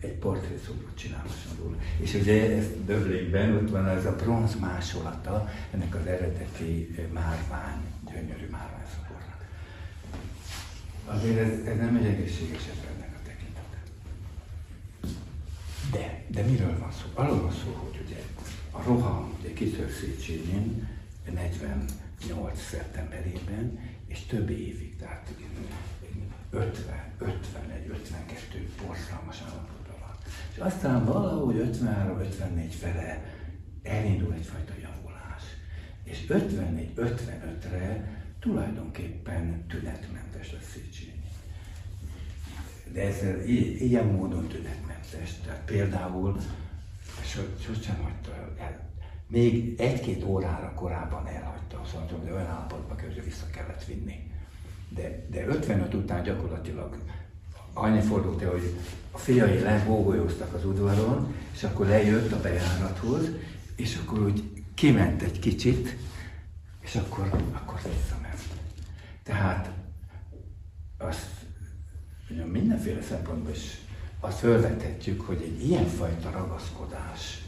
[0.00, 1.76] egy portrészóbot csinálhasson róla.
[2.00, 8.48] És ugye ez Döblékben ott van ez a bronz másolata ennek az eredeti márvány, gyönyörű
[8.50, 9.44] márvány szobornak.
[11.04, 13.76] Azért ez, ez nem egy egészségesebb ennek a tekintet.
[15.92, 17.06] De, de miről van szó?
[17.14, 18.22] Arról van szó, hogy ugye
[18.70, 20.88] a roham ugye kitör Széchenyin
[21.34, 22.62] 48.
[22.70, 25.30] szeptemberében, és több évig, tehát
[26.50, 29.77] 50, 51, 52 borzalmas állapotban van.
[30.58, 33.22] És aztán valahogy 53-54 fele
[33.82, 35.42] elindul egyfajta javulás.
[36.04, 38.08] És 54-55-re
[38.40, 41.22] tulajdonképpen tünetmentes lesz Széchenyi.
[42.92, 43.46] De ez
[43.80, 45.34] ilyen módon tünetmentes.
[45.44, 46.36] Tehát például
[47.64, 48.90] sosem hagyta el.
[49.26, 54.30] Még egy-két órára korábban elhagyta, szóval hogy olyan állapotba hogy vissza kellett vinni.
[54.88, 56.98] De, de 55 után gyakorlatilag
[57.80, 58.76] annyi fordult hogy
[59.10, 63.28] a fiai legógolyoztak az udvaron, és akkor lejött a bejárathoz,
[63.76, 64.42] és akkor úgy
[64.74, 65.96] kiment egy kicsit,
[66.80, 68.42] és akkor, akkor visszament.
[69.22, 69.70] Tehát
[70.98, 71.26] azt
[72.28, 73.78] mondjam, mindenféle szempontból is
[74.20, 77.42] azt felvethetjük, hogy egy ilyenfajta ragaszkodás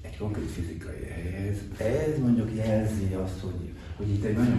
[0.00, 4.58] egy konkrét fizikai helyhez, ez mondjuk jelzi azt, hogy, hogy itt egy nagyon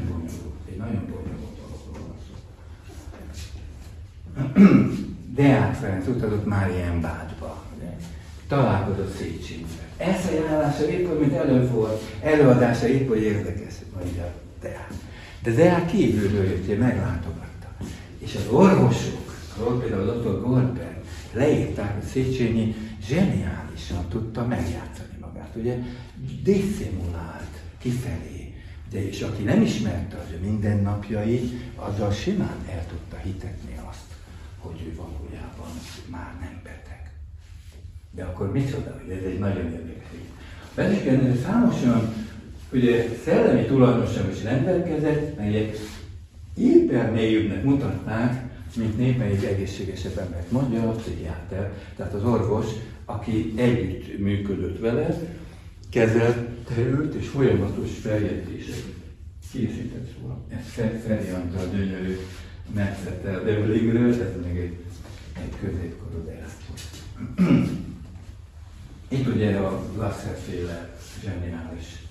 [1.06, 2.34] bonyolult dologról van szó.
[5.36, 7.66] Deák Ferenc utazott már ilyen bágyba,
[8.47, 9.89] találkozott Széchenyivel.
[9.97, 14.93] A jelenása épp, mint előfordul, előadása épp, hogy érdekes, mondja Deák.
[15.43, 17.68] De Deák kívülről jött, meglátogatta.
[18.20, 19.36] És az orvosok,
[19.80, 20.41] például a dr.
[20.41, 20.97] Goldberg,
[21.34, 22.76] leírták, hogy Széchenyi
[23.07, 25.49] zseniálisan tudta megjátszani magát.
[25.55, 25.78] Ugye
[26.43, 28.53] diszimulált kifelé,
[28.91, 33.80] de és aki nem ismerte az ő mindennapjait, azzal simán el tudta hitetni
[34.62, 35.72] hogy ő valójában
[36.09, 37.12] már nem beteg.
[38.12, 40.09] De akkor micsoda, hogy ez egy nagyon érdekes.
[40.76, 42.14] Beneken számos olyan
[42.74, 45.78] ugye szellemi tulajdonságos is rendelkezett, melyek
[46.57, 52.66] éppen mélyűbbnek mutatnák, mint némelyik egészségesebb embert, mondja a pszichiáter, tehát az orvos,
[53.05, 55.20] aki együtt működött vele,
[55.89, 58.84] kezelte őt, és folyamatos feljegyzések
[59.51, 60.38] készített róla.
[60.49, 62.18] Ez Feri Antal gyönyörű
[62.74, 64.78] metszette a Devlingről, ez még egy,
[65.34, 66.12] egy középkorú
[69.07, 70.89] Itt ugye a Lasser féle
[71.24, 72.03] zseniális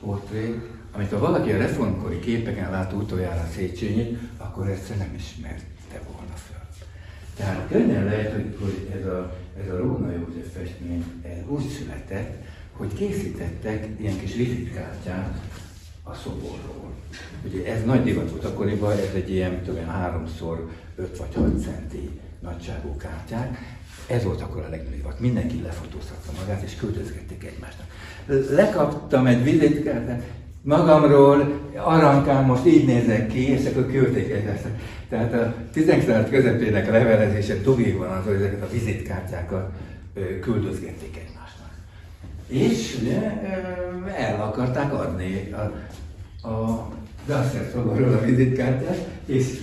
[0.00, 0.60] portré,
[0.92, 6.68] amit ha valaki a reformkori képeken lát utoljára Széchenyit, akkor egyszer nem ismerte volna fel.
[7.36, 12.44] Tehát könnyen lehet, hogy, hogy ez a, ez a Róna József festmény ez úgy született,
[12.72, 15.40] hogy készítettek ilyen kis vizitkártyát
[16.02, 16.93] a szoborról.
[17.46, 22.10] Ugye ez nagy divat volt akkoriban, ez egy ilyen, tudom, háromszor 5 vagy 6 centi
[22.40, 23.58] nagyságú kártyák.
[24.06, 25.20] Ez volt akkor a legnagyobb divat.
[25.20, 27.86] Mindenki lefotózhatta magát, és küldözgették egymásnak.
[28.50, 30.22] Lekaptam egy vizitkártyát,
[30.64, 34.66] magamról, arankám most így nézek ki, és akkor küldték ezt.
[35.08, 36.30] Tehát a 19.
[36.30, 39.70] közepének levelezése dugig van az, hogy ezeket a vizitkártyákat
[40.40, 41.70] küldözgették egymásnak.
[42.46, 43.42] És ugye
[44.16, 45.60] el akarták adni a,
[46.48, 46.88] a
[47.26, 49.60] Gasser szoborról a vizitkártyát, és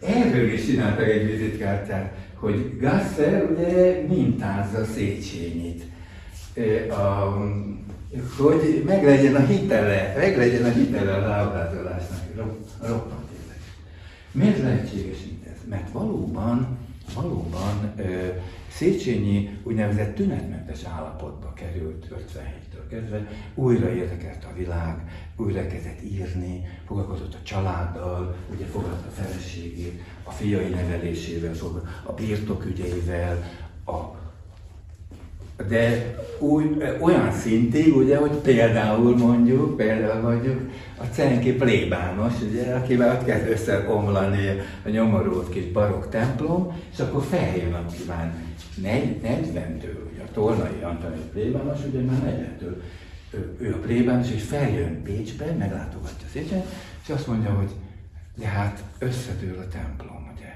[0.00, 5.82] erről is csináltak egy vizitkártyát, hogy Gasser ugye mintázza Széchenyit.
[6.90, 7.36] A,
[8.38, 12.18] hogy meglegyen a hitele, meglegyen a hitele az ábrázolásnak.
[12.80, 13.72] Roppant érdekes.
[14.32, 15.68] Miért lehetséges ez?
[15.68, 16.78] Mert valóban,
[17.14, 17.94] valóban
[18.68, 24.96] Széchenyi úgynevezett tünetmentes állapotba került 57-től kezdve, újra érdekelt a világ,
[25.38, 31.54] újra kezdett írni, foglalkozott a családdal, ugye fogadta a feleségét, a fiai nevelésével,
[32.02, 33.44] a birtokügyeivel,
[33.86, 34.16] a
[35.68, 40.60] de úgy, olyan szintig, ugye, hogy például mondjuk, például mondjuk
[40.98, 44.46] a Cenki plébános, ugye, akivel ott kezd összeomlani
[44.84, 48.34] a nyomorult kis barokk templom, és akkor feljön a kíván
[48.82, 52.18] 40-től, ugye a Tornai Antoni plébános, ugye már
[52.60, 52.74] 40-től,
[53.30, 56.62] ő, ő a plébános, és feljön Pécsbe, meglátogatja Széchenyi,
[57.02, 57.70] és azt mondja, hogy
[58.34, 60.54] de hát összedől a templom, ugye,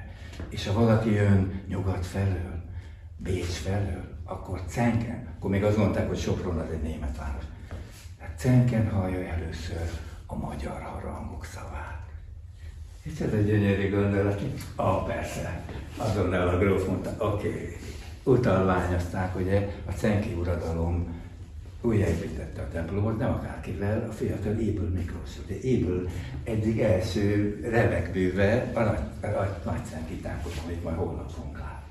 [0.49, 2.63] és ha valaki jön nyugat felől,
[3.17, 7.45] Bécs felől, akkor Cenken, akkor még azt mondták, hogy Sopron az egy német város.
[8.19, 9.91] Hát Cenken hallja először
[10.27, 12.01] a magyar harangok szavát.
[13.03, 14.43] És ez egy gyönyörű gondolat.
[14.77, 15.65] Ah, persze.
[15.97, 17.77] Azonnal a gróf mondta, oké, okay,
[18.23, 21.22] utalványozták, ugye a Cenki uradalom
[21.83, 25.31] újjáépítette a templomot, nem akárkivel, a fiatal Éből Miklós.
[25.45, 26.09] Ugye Éből
[26.45, 28.99] egyik első remekbűve a nagy,
[29.35, 31.91] a, nagy Szenkitánkot, amit majd holnap fogunk látni.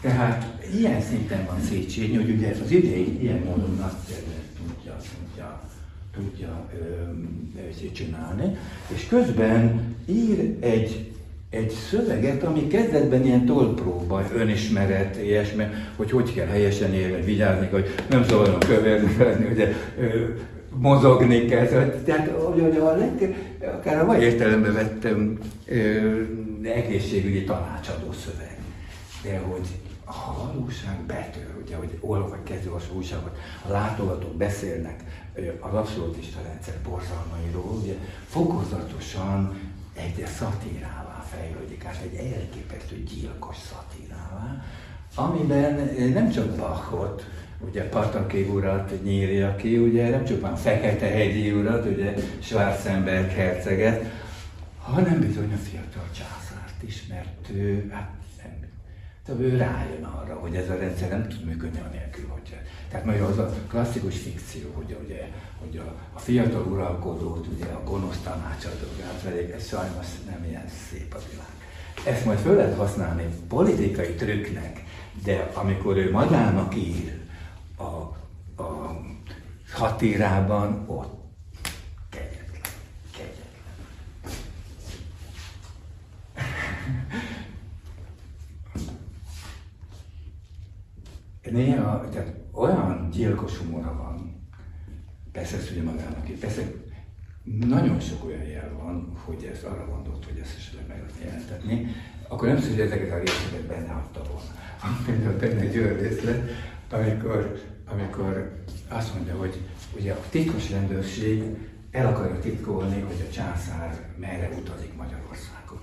[0.00, 5.60] Tehát ilyen szinten van Széchenyi, hogy ugye az idei ilyen módon nagyszerűen tudja, tudja,
[6.14, 8.56] tudja ö, csinálni,
[8.94, 11.15] és közben ír egy
[11.50, 15.64] egy szöveget, ami kezdetben ilyen tollpróba, önismeret, ilyesmi,
[15.96, 19.72] hogy hogy kell helyesen élni, vigyázni, hogy nem szabad köverni, ugye
[20.70, 21.66] mozogni kell.
[22.04, 23.36] Tehát hogy a leg,
[23.74, 25.38] akár a mai értelemben vettem
[26.62, 28.58] egészségügyi tanácsadó szöveg.
[29.22, 29.66] De hogy
[30.04, 33.38] a valóság betör, ugye, hogy olvas, vagy kezdő újságot,
[33.68, 35.04] a látogatók beszélnek
[35.60, 37.94] az abszolútista rendszer borzalmairól, ugye
[38.26, 39.58] fokozatosan
[39.94, 41.05] egyre szatírával
[41.36, 44.64] fejlődik át egy elképesztő gyilkos szatírává,
[45.14, 47.26] amiben nem csak Bachot,
[47.60, 54.04] ugye Pataki urat nyírja ki, ugye nem csupán Fekete hegyi urat, ugye Schwarzenberg herceget,
[54.78, 58.10] hanem bizony a fiatal császárt is, mert ő, hát
[58.42, 58.68] nem,
[59.24, 62.56] tehát ő rájön arra, hogy ez a rendszer nem tud működni anélkül, hogy
[62.90, 67.82] tehát majd az a klasszikus fikció, hogy, ugye, hogy a, a fiatal uralkodót, ugye a
[67.84, 71.46] gonosz tanácsadók átverik, ez sajnos nem ilyen szép a világ.
[72.16, 74.84] Ezt majd föl lehet használni politikai trükknek,
[75.24, 77.18] de amikor ő magának ír
[77.76, 77.82] a,
[78.62, 79.00] a
[79.72, 81.14] hatírában, ott
[82.10, 82.60] kegyetlen,
[83.16, 83.46] kegyetlen.
[91.50, 94.46] Néha, tehát olyan gyilkos humora van,
[95.32, 96.72] persze ezt ugye magának, persze
[97.68, 101.94] nagyon sok olyan jel van, hogy ez arra gondolt, hogy ezt esetleg meg lehet jelentetni,
[102.28, 104.50] akkor nem szükséges ezeket a részeket benne hagyta volna.
[105.06, 106.50] Például benne egy olyan részlet,
[106.90, 109.60] amikor, amikor azt mondja, hogy
[109.96, 111.42] ugye a titkos rendőrség
[111.90, 115.80] el akarja titkolni, hogy a császár merre utazik Magyarországon.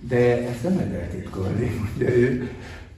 [0.00, 2.50] De ezt nem lehet eltitkolni, mondja ő,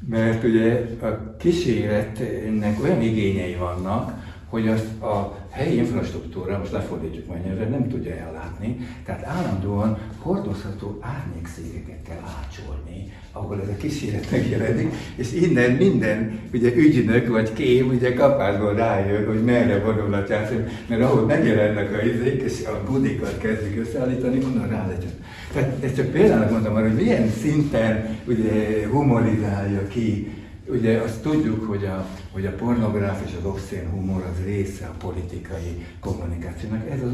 [0.09, 7.45] mert ugye a kíséretnek olyan igényei vannak, hogy azt a helyi infrastruktúra, most lefordítjuk majd
[7.45, 14.95] nyelvre, nem tudja ellátni, tehát állandóan hordozható árnyékszégeket kell ácsolni, ahol ez a kísérlet megjelenik,
[15.15, 20.65] és innen minden ugye ügynök vagy kém ugye kapásból rájön, hogy merre vonul a császor,
[20.87, 25.13] mert ahol megjelennek a izék, és a budikat kezdik összeállítani, onnan rá legyen.
[25.53, 30.33] Tehát ezt csak például mondom arra, hogy milyen szinten ugye humorizálja ki
[30.73, 35.07] Ugye azt tudjuk, hogy a, hogy a pornográf és az obszén humor az része a
[35.07, 36.91] politikai kommunikációnak.
[36.91, 37.13] Ez az,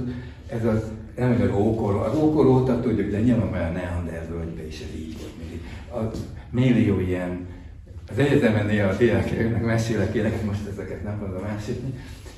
[0.49, 0.83] ez az
[1.17, 4.99] nem az ókor, az ókor óta tudjuk, de nyilván már a Neander völgyben is ez
[4.99, 5.37] így volt.
[5.97, 6.11] A
[6.51, 7.47] millió ilyen,
[8.11, 11.94] az egyetemen néha a diákoknak mesélek éneket, most ezeket nem fogom elsütni,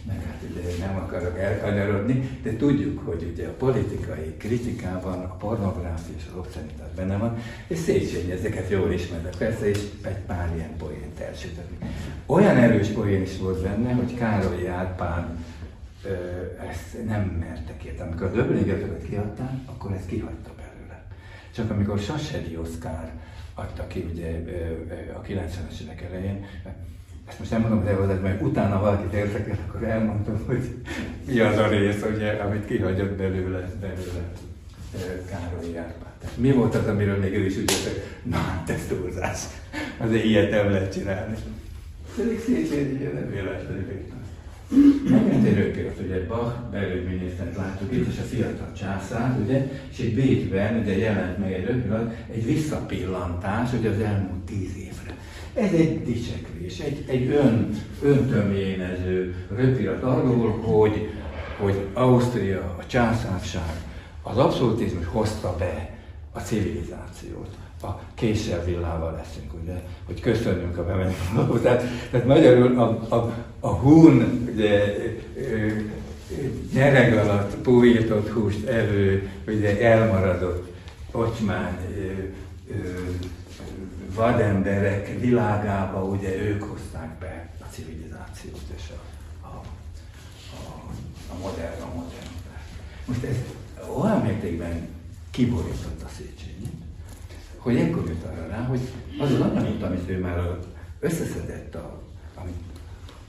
[0.06, 6.14] meg hát ugye nem akarok elkanyarodni, de tudjuk, hogy ugye a politikai kritikában a pornográfia
[6.16, 7.36] és az obszenitás benne van,
[7.66, 11.76] és Széchenyi ezeket jól ismernek persze, és egy pár ilyen poént elsütötni.
[12.26, 15.44] Olyan erős poén is volt benne, hogy Károly Árpán
[16.04, 16.12] ö,
[16.70, 18.02] ezt nem mertek érte.
[18.02, 21.02] Amikor a döbbelégetőket kiadták, akkor ezt kihagyta belőle.
[21.54, 23.12] Csak amikor Sassedi Oszkár
[23.58, 24.28] adta ki ugye
[25.14, 26.46] a 90-es évek elején,
[27.28, 30.74] ezt most nem mondom hogy mert utána valakit érdekel, akkor elmondtam, hogy
[31.26, 34.32] mi az a rész, ugye, amit kihagyott belőle, belőle
[35.30, 36.30] Károly Árpád.
[36.36, 39.40] Mi volt az, amiről még ő is úgy hogy na hát ez túlzás,
[39.96, 41.34] azért ilyet nem lehet csinálni.
[42.16, 43.86] Pedig Széchenyi nem véletlenül
[45.10, 50.14] Megint egy röpért, ugye Bach belügyminisztert látjuk itt, és a fiatal császár, ugye, és egy
[50.14, 55.16] Bécsben ugye jelent meg egy röpért, egy visszapillantás, ugye az elmúlt tíz évre.
[55.54, 57.70] Ez egy dicsekvés, egy, egy ön,
[58.02, 61.08] öntömjénező röpirat arról, hogy,
[61.58, 63.82] hogy Ausztria, a császárság,
[64.22, 65.98] az abszolutizmus hozta be
[66.32, 67.56] a civilizációt.
[67.82, 71.14] A késsel villával leszünk, ugye, hogy köszönjünk a bemenő
[71.62, 74.94] tehát, tehát magyarul a, a, a hun, ugye,
[76.72, 80.72] nyereg alatt pújított húst evő, ugye elmaradott
[81.10, 81.76] ocsmány
[84.14, 89.62] vademberek világába ugye ők hozták be a civilizációt és a, a,
[90.54, 90.90] a,
[91.32, 92.28] a modern, a modern.
[93.04, 93.36] Most ez
[94.02, 94.88] olyan mértékben
[95.30, 96.37] kiborított a Széchenyi,
[97.58, 98.80] hogy ekkor jött arra rá, hogy
[99.18, 100.58] az az anyagot, amit ő már
[101.00, 102.02] összeszedett, a,
[102.34, 102.54] amit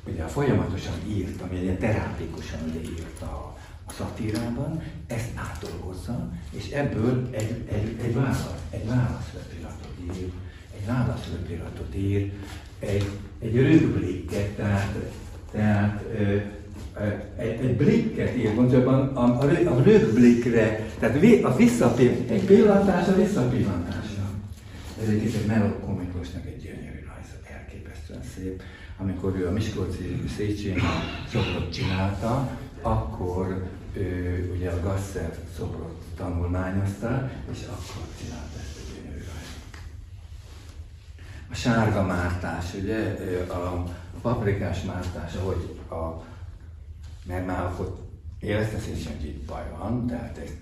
[0.08, 7.28] ugye folyamatosan írt, ami egy terápikusan ugye írt a, a szatírában, ezt átolgozza, és ebből
[7.32, 10.32] egy, egy, egy válasz, egy válaszlepiratot ír
[10.80, 12.32] egy válaszröpiratot ír
[12.80, 13.10] egy,
[13.40, 14.96] egy rögblikket, tehát,
[15.52, 16.36] tehát ö,
[17.38, 23.16] egy, egy blikket ír, pontosabban a, a, a rögblikre, tehát a visszapillantás, egy pillantás a
[23.16, 24.09] visszapillantásra.
[25.02, 28.64] Ez egy kicsit Melokko Miklósnak egy gyönyörű rajza, elképesztően szép.
[28.98, 30.82] Amikor ő a Miskolci Széchenyi
[31.32, 39.24] szobrot csinálta, akkor ő ugye a Gasser szobrot tanulmányozta, és akkor csinálta ezt a gyönyörű
[39.24, 39.78] rajzot.
[41.52, 43.16] A sárga mártás, ugye,
[43.48, 43.84] a
[44.22, 46.28] paprikás mártás, ahogy a
[47.28, 48.08] mert már akkor
[48.40, 50.56] érezte szépen, hogy itt baj van, tehát ezt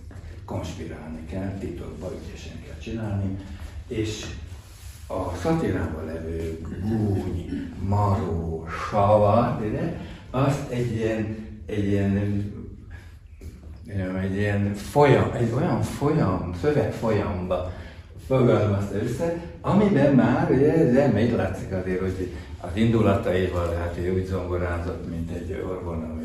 [0.46, 3.38] konspirálni kell, titokban ügyesen kell csinálni,
[3.88, 4.26] és
[5.08, 9.62] a szatírában levő gúny, maró, savat,
[10.32, 12.56] azt egy ilyen, egy ilyen
[14.22, 17.72] egy ilyen folyam, egy olyan folyam, szöveg folyamba
[18.28, 24.26] fogalmazta össze, amiben már, ugye, de itt látszik azért, hogy az indulataival, hát ő úgy
[24.26, 26.16] zongorázott, mint egy orgona,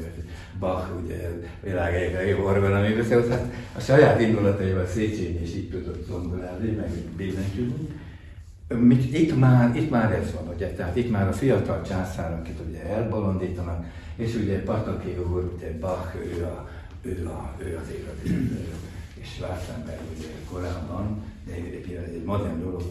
[0.62, 1.30] Bach, ugye
[1.62, 6.90] világ egyik legjobb orgona művésze, hát a saját indulataival Széchenyi is így tudott zongorázni, meg
[7.16, 7.88] billentyűzni.
[9.12, 12.82] Itt már, itt már ez van, ugye, tehát itt már a fiatal császár, akit ugye
[12.86, 13.84] elbolondítanak,
[14.16, 16.68] és ugye Pataki úr, ugye Bach, ő, a,
[17.02, 18.40] ő, a, ő az élet,
[19.14, 22.82] és Schwarzenberg ugye korábban, de egy modern dolog,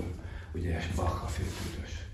[0.56, 2.06] ugye Bach a főtűrös.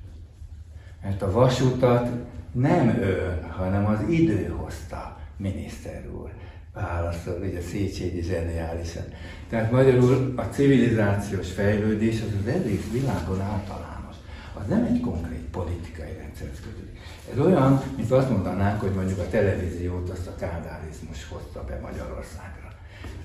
[1.04, 2.10] Mert a vasutat
[2.52, 6.30] nem ő, hanem az idő hozta, miniszter úr.
[6.74, 9.04] Válaszol, ugye Széchenyi zseniálisan.
[9.50, 14.16] Tehát magyarul a civilizációs fejlődés az az egész világon általános.
[14.54, 17.00] Az nem egy konkrét politikai rendszer kötődik.
[17.34, 22.68] Ez olyan, mint azt mondanánk, hogy mondjuk a televíziót azt a kádárizmus hozta be Magyarországra.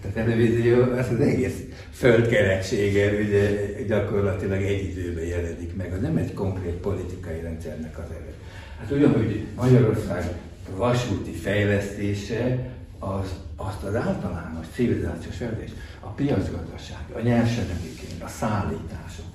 [0.05, 1.57] A televízió az az egész
[1.93, 3.51] földkereksége ugye
[3.87, 5.93] gyakorlatilag egy időben jelenik meg.
[5.93, 8.35] Az nem egy konkrét politikai rendszernek az erő.
[8.81, 10.33] Hát ugyanúgy Magyarország
[10.77, 15.71] vasúti fejlesztése az, azt az általános civilizációs fejlődés,
[16.01, 17.93] a piacgazdaság, a nyersanyagi
[18.25, 19.27] a szállítások,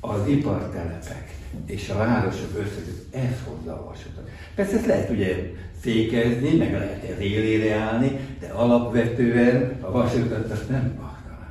[0.00, 1.34] az ipartelepek
[1.66, 4.28] és a városok összeköt, ez hozza a vasutat.
[4.54, 10.98] Persze ezt lehet ugye fékezni, meg lehet élére állni, de alapvetően a vasutat azt nem
[10.98, 11.46] akar.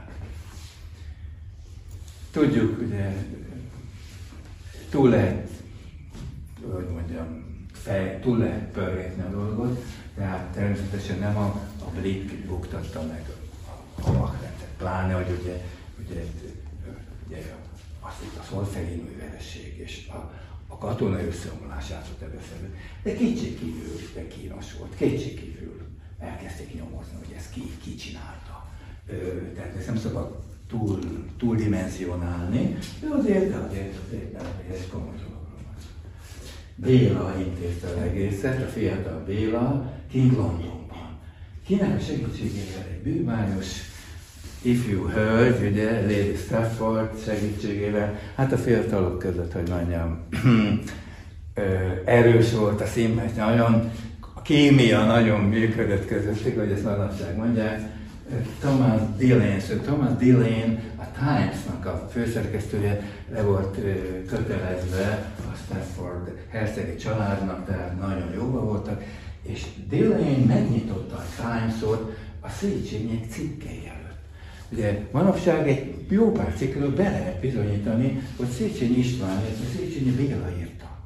[2.32, 3.14] Tudjuk, ugye
[4.90, 5.50] túl lehet,
[6.72, 7.43] hogy mondjam,
[7.84, 9.84] fej, túl lehet pörgetni a dolgot,
[10.16, 11.46] tehát természetesen nem a,
[11.86, 13.30] a Blick buktatta meg
[14.04, 15.66] a, Machrendet, pláne, hogy ugye,
[16.00, 16.24] ugye,
[17.28, 17.54] ugye
[18.00, 20.34] azt itt a szolfegén művelesség és a,
[20.68, 22.70] a katona összeomlását ott először.
[23.04, 25.82] De kétségkívül de kínos volt, kétségkívül
[26.20, 28.68] elkezdték nyomozni, hogy ezt ki, ki csinálta.
[29.08, 29.16] Ö,
[29.56, 31.00] tehát ezt nem szabad túl,
[31.38, 35.18] túl dimenzionálni, de azért, de azért, azért, azért ez komoly
[36.76, 41.20] Béla intézte az egészet, a fiatal Béla, King Londonban.
[41.66, 43.68] Kinek a segítségével egy bűványos
[44.62, 50.20] ifjú hölgy, ugye, Lady Stafford segítségével, hát a fiatalok között, hogy mondjam,
[52.06, 53.92] erős volt a színmet, nagyon,
[54.36, 57.92] a kémia nagyon működött közöttük, hogy ezt manapság mondják,
[58.60, 63.02] Thomas Dillane, so Thomas Dillane, a Times-nak a főszerkesztője
[63.34, 63.78] le volt
[64.28, 69.04] kötelezve a Stafford hercegi családnak, tehát nagyon jóba voltak,
[69.44, 74.22] és Dillane megnyitotta a Times-ot a Széchenyek cikkei előtt.
[74.72, 80.50] Ugye manapság egy jó pár cikkről be lehet bizonyítani, hogy Széchenyi István, illetve Széchenyi Béla
[80.60, 80.98] írta.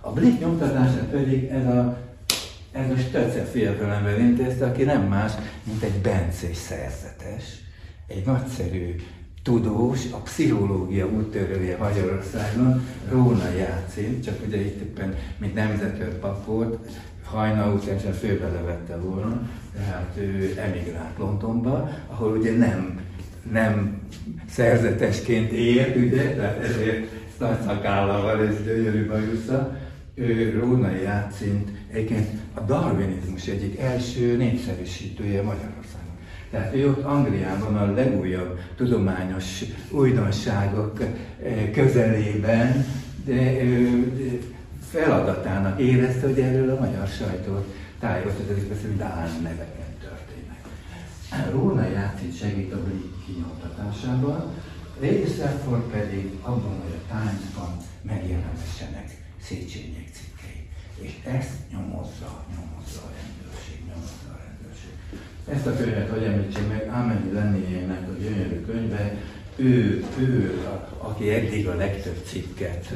[0.00, 2.04] A Blik nyomtatását pedig ez a
[2.72, 5.32] ez a Stöce fiatalember intézte, aki nem más,
[5.64, 7.44] mint egy bencés szerzetes,
[8.06, 8.94] egy nagyszerű
[9.46, 16.78] tudós, a pszichológia úttörője Magyarországon, Róna Jácin, csak ugye itt éppen, mint nemzetőr pap volt,
[17.24, 23.00] hajnal után sem főbelevette volna, tehát ő emigrált Londonba, ahol ugye nem,
[23.52, 24.00] nem
[24.48, 27.06] szerzetesként élt, ugye, tehát ezért
[27.38, 29.76] nagy szakállal ez gyönyörű bajusza,
[30.14, 35.95] ő Róna Játszint egyébként a darwinizmus egyik első népszerűsítője Magyarországon.
[36.50, 42.84] Tehát ő ott Angliában a legújabb tudományos újdonságok eh, közelében
[43.26, 44.42] de ő
[44.90, 50.62] feladatának érezte, hogy erről a magyar sajtót tájékoztatódik, persze Dán neveken történnek.
[51.50, 54.54] Róna Játszint segít a brit kinyomtatásában,
[55.34, 59.08] Stafford pedig abban, hogy a Times-ban megjelenhessenek
[59.42, 60.68] Széchenyek cikkei.
[61.00, 64.94] És ezt nyomozza, nyomozza a rendőrség, nyomozza a rendőrség.
[65.52, 69.14] Ezt a könyvet, hogy említsem meg, Ámennyi Lennéjének a gyönyörű könyve,
[69.56, 70.60] ő, ő
[70.98, 72.92] aki eddig a legtöbb cikket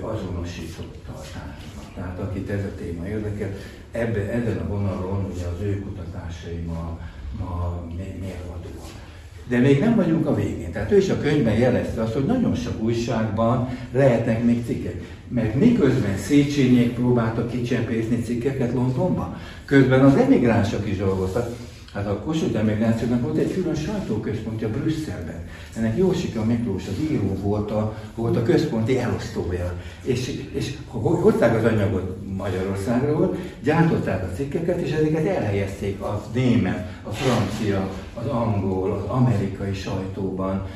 [0.00, 1.94] azonosította a tárgynak.
[1.94, 3.50] Tehát akit ez a téma érdekel,
[3.92, 6.98] ebbe, ezen a vonalon ugye az ő kutatásai ma,
[7.38, 7.84] ma
[8.20, 9.02] mérvadóak.
[9.48, 10.72] De még nem vagyunk a végén.
[10.72, 15.02] Tehát ő is a könyvben jelezte azt, hogy nagyon sok újságban lehetnek még cikkek.
[15.28, 21.50] Mert miközben Széchenyiek próbáltak kicsempészni cikkeket Londonba, közben az emigránsok is dolgoztak.
[21.94, 25.44] Hát a Kossuth emigrációnak volt egy külön sajtóközpontja Brüsszelben.
[25.76, 29.72] Ennek Jósika Miklós, az író volt a, volt a központi elosztója.
[30.02, 37.10] És, és hozták az anyagot Magyarországról, gyártották a cikkeket, és ezeket elhelyezték a német, a
[37.10, 40.66] francia, az angol, az amerikai sajtóban,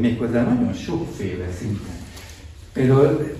[0.00, 1.94] méghozzá nagyon sokféle szinten.
[2.72, 3.32] Például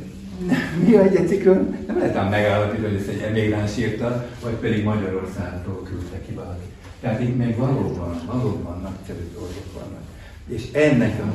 [0.84, 5.82] mi a cikkről nem lehet ám megállapítani, hogy ezt egy emigráns írta, vagy pedig Magyarországról
[5.82, 6.66] küldte ki valaki.
[7.00, 10.02] Tehát itt még valóban, valóban nagyszerű dolgok vannak.
[10.48, 11.34] És ennek a...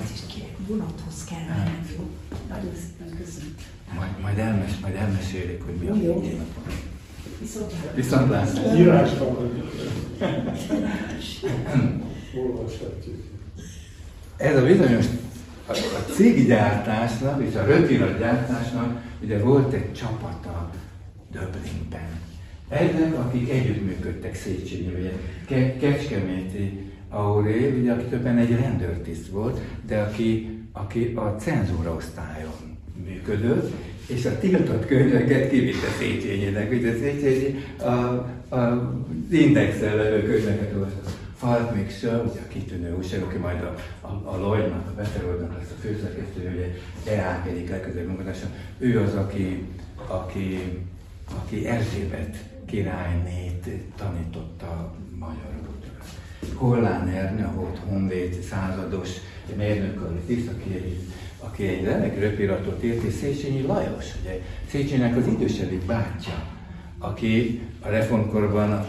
[0.68, 2.10] Vonathoz kell menni.
[2.50, 3.54] Nagyon szépen köszönöm.
[3.96, 6.24] Majd, majd, elmes, majd elmesélik, hogy mi a Jó.
[7.40, 8.76] Viszont Viszontlátásra.
[8.76, 9.38] Írásban
[12.36, 13.24] olvashatjuk.
[14.38, 15.06] Ez a bizonyos
[15.68, 15.74] a,
[16.12, 20.72] céggyártásnak és a röviratgyártásnak ugye volt egy csapata
[21.32, 22.24] Döblinben.
[22.70, 25.12] Ezek, akik együttműködtek Széchenyi, ugye
[25.48, 32.78] Ke- Kecskeméti Auré, ugye, aki többen egy rendőrtiszt volt, de aki, aki a cenzúra osztályon
[33.08, 33.74] működött,
[34.08, 36.72] és a tiltott könyveket kivitte Széchenyinek.
[36.72, 37.92] Ugye Széchenyi a,
[38.56, 38.94] a
[39.32, 41.25] indexel könyveket olvasott.
[41.38, 45.72] Falk Miksa, ugye a kitűnő újság, aki majd a, a, a Lloydnak, a Beteroldnak lesz
[45.78, 46.68] a főszerkesztője, ugye
[47.14, 48.46] elálkedik legközelebb munkatársa.
[48.78, 49.68] Ő az, aki,
[50.08, 50.60] aki,
[51.36, 55.66] aki Erzsébet királynét tanította magyarul.
[56.54, 59.10] Hollán Erne, volt honvéd százados
[59.56, 61.00] mérnököl tiszt, aki egy,
[61.40, 66.44] aki egy remek röpiratot írt, és Széchenyi Lajos, ugye Széchenyinek az idősebbik bátyja,
[67.00, 68.86] aki a reformkorban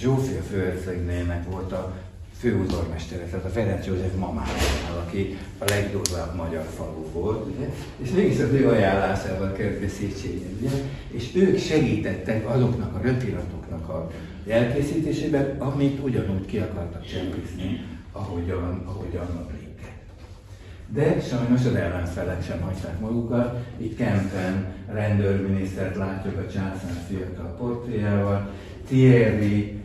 [0.00, 1.92] Zsófia főhercegnének volt a
[2.38, 7.68] főudormestere, tehát a Ferenc József mamájánál, aki a legdurvább magyar falu volt, ugye?
[7.96, 9.82] és mégis az ő ajánlásával került
[11.10, 14.10] és ők segítettek azoknak a röpiratoknak a
[14.48, 19.92] elkészítésében, amit ugyanúgy ki akartak csempészni, ahogyan, ahogyan a blinket.
[20.92, 23.66] De sajnos az ellenfelek sem hagyták magukat.
[23.76, 28.50] Itt Kempen rendőrminisztert látjuk a császár fiatal portréjával,
[28.86, 29.77] Thierry,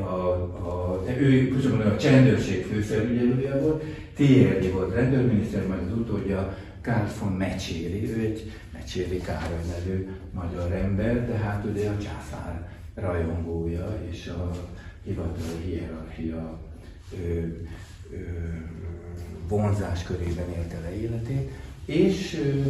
[0.00, 0.32] a,
[0.68, 1.56] a, ő
[1.94, 3.84] a csendőrség főfelügyelője volt,
[4.14, 10.72] Thierry volt rendőrminiszter, majd az utódja Karl von Mecséri, ő egy Mecséri Károly nevű magyar
[10.72, 14.50] ember, de hát ugye a császár rajongója és a
[15.04, 16.58] hivatali hierarchia
[17.12, 17.38] ö,
[18.12, 18.16] ö,
[19.48, 21.50] vonzás körében élte le életét,
[21.84, 22.60] és ö,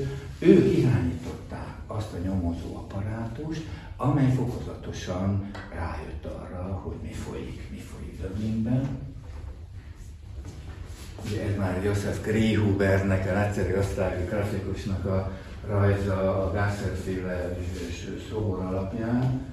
[0.47, 3.63] ők irányították azt a nyomozó apparátust,
[4.03, 8.99] amely fokozatosan rájött arra, hogy mi folyik, mi folyik Dublinben.
[11.25, 15.33] Ugye ez már Josef Gréhubernek, a nagyszerű osztályi grafikusnak a
[15.67, 17.57] rajza a Gasser-féle
[18.29, 19.47] szobor alapján,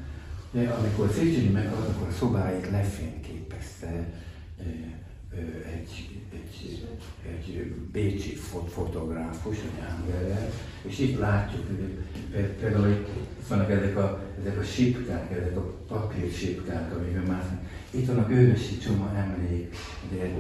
[0.52, 4.08] de amikor Széchenyi meghalt, akkor a szobáit lefényképezte
[5.74, 6.90] egy, egy,
[7.24, 8.36] egy bécsi
[8.68, 13.08] fotográfus, egy Angerer, és itt látjuk, hogy például itt
[13.48, 17.60] vannak ezek a, ezek a sípkák, ezek a papír sípkák, amikben másznak.
[17.90, 19.76] Itt van a Őrösi Csoma emlék,
[20.12, 20.32] ugye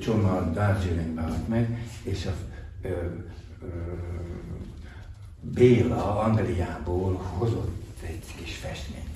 [0.00, 2.34] Csoma Darjeelingben halt meg, és a
[2.82, 3.66] ö, ö,
[5.40, 9.08] Béla Angliából hozott egy kis festményt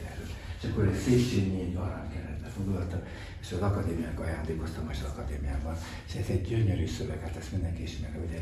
[0.63, 3.03] és akkor egy Széchenyi egy aranykeretbe foglalta,
[3.43, 5.77] és az akadémiák ajándékoztam most az akadémiában.
[6.07, 8.39] És ez egy gyönyörű szöveg, hát ezt mindenki ismeri, ugye.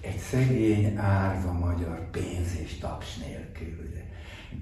[0.00, 4.04] Egy szegény, árva magyar pénz és taps nélkül, ugye.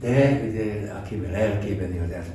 [0.00, 2.26] De, ugye, akivel elkében az ez.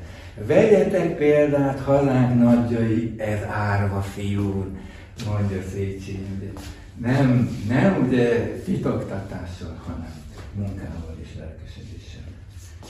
[0.46, 4.78] Vegyetek példát hazánk nagyjai, ez árva fiú,
[5.26, 6.52] mondja Széchenyi, ugye.
[6.98, 10.14] Nem, nem ugye titoktatással, hanem
[10.54, 12.24] munkával és lelkesedéssel.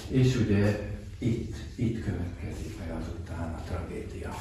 [0.08, 0.80] És ugye
[1.18, 2.39] itt, itt következik
[3.40, 4.36] azután a tragédia.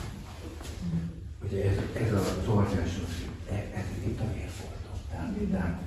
[1.45, 4.97] Ugye ez, ez a zorgásos, ez itt a vérfoltok.
[5.11, 5.81] Tehát,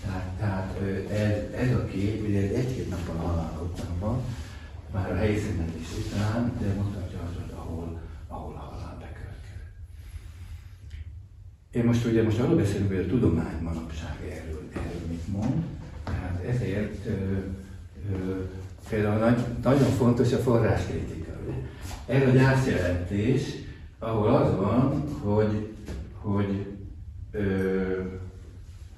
[0.00, 0.78] tehát, tehát
[1.10, 3.50] ez, ez a kép, ugye egy-két nappal
[3.98, 4.22] van,
[4.92, 9.72] már a helyi is után, de mutatja azot, ahol, ahol a halál bekövetkezik.
[11.70, 15.64] Én most ugye most arról beszélünk, hogy a tudomány manapság erről, erről mit mond,
[16.04, 17.38] tehát ezért ö,
[18.12, 18.44] ö,
[18.88, 21.32] Például nagy, nagyon fontos a forráskritika.
[22.06, 23.42] Ez a gyászjelentés,
[23.98, 25.74] ahol az van, hogy,
[26.22, 26.66] hogy
[27.32, 27.40] ö,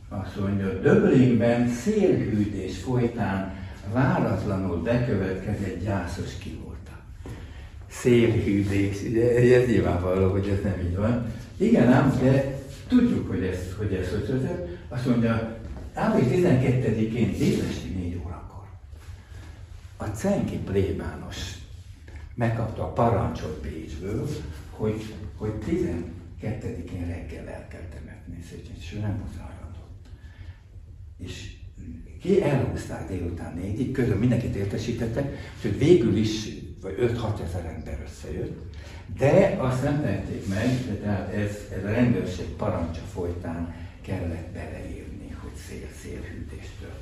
[0.09, 3.55] azt mondja, Döblingben szélhűtés folytán
[3.93, 6.93] váratlanul bekövetkezett gyászos kivolta.
[7.91, 11.33] Szélhűtés, ugye ez nyilvánvaló, hogy ez nem így van.
[11.57, 12.59] Igen ám, de
[12.89, 14.79] tudjuk, hogy ez hogy, ez hogy történt.
[14.89, 15.57] Azt mondja,
[15.95, 18.18] április 12-én délesti 4 órakor
[20.01, 21.37] a Cenki plébános
[22.35, 24.29] megkapta a parancsot Bécsből,
[24.71, 30.09] hogy, hogy 12-én reggel el kell temetni Széchenyi, nem hozzáadott.
[31.19, 31.57] És
[32.21, 36.49] ki elhúzták délután négyig, közben mindenkit értesítettek, hogy végül is
[36.81, 38.77] vagy 5-6 ezer ember összejött,
[39.19, 45.31] de azt nem tették meg, de tehát ez, ez a rendőrség parancsa folytán kellett beleírni,
[45.41, 46.98] hogy szél, szélhűtés történt.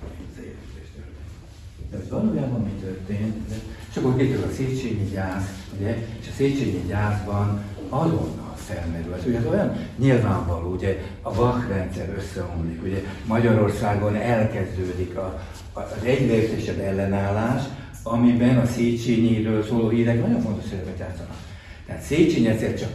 [1.90, 3.52] De ez valójában mi történt?
[3.90, 9.14] És akkor itt a Széchenyi gyász, ugye, és a Széchenyi gyászban azonnal felmerül.
[9.14, 15.42] Ez ugye olyan nyilvánvaló, ugye a Bach rendszer összeomlik, ugye Magyarországon elkezdődik a,
[15.72, 17.62] az egyre ellenállás,
[18.02, 21.36] amiben a Széchenyiről szóló hírek nagyon fontos szerepet játszanak.
[21.86, 22.90] Tehát Széchenyi egyszer csak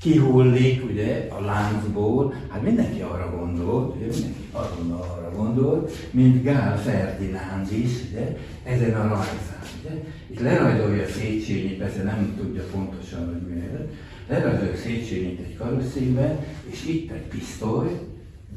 [0.00, 6.78] kihullik ugye a láncból, hát mindenki arra gondolt, ugye, mindenki azonnal arra gondolt, mint Gál
[6.78, 9.62] Ferdinánd is, ugye, ezen a rajzán.
[9.80, 10.02] Ugye.
[10.30, 13.92] Itt lerajzolja Széchenyi, persze nem tudja pontosan, hogy miért,
[14.28, 16.38] lerajzolja Széchenyit egy karosszínben,
[16.70, 18.00] és itt egy pisztoly,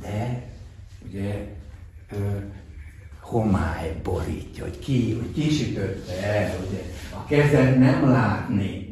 [0.02, 0.44] de
[1.08, 1.48] ugye
[2.12, 2.16] ö,
[3.20, 6.82] homály borítja, hogy ki, hogy ki sütötte el, ugye
[7.14, 8.83] a kezed nem látni,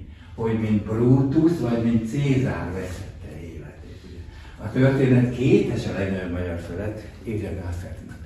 [0.41, 4.19] hogy mint Brutus vagy mint Cézár veszette életét.
[4.63, 8.19] A történet kétes a legnagyobb magyar felett, írja Ferdinand.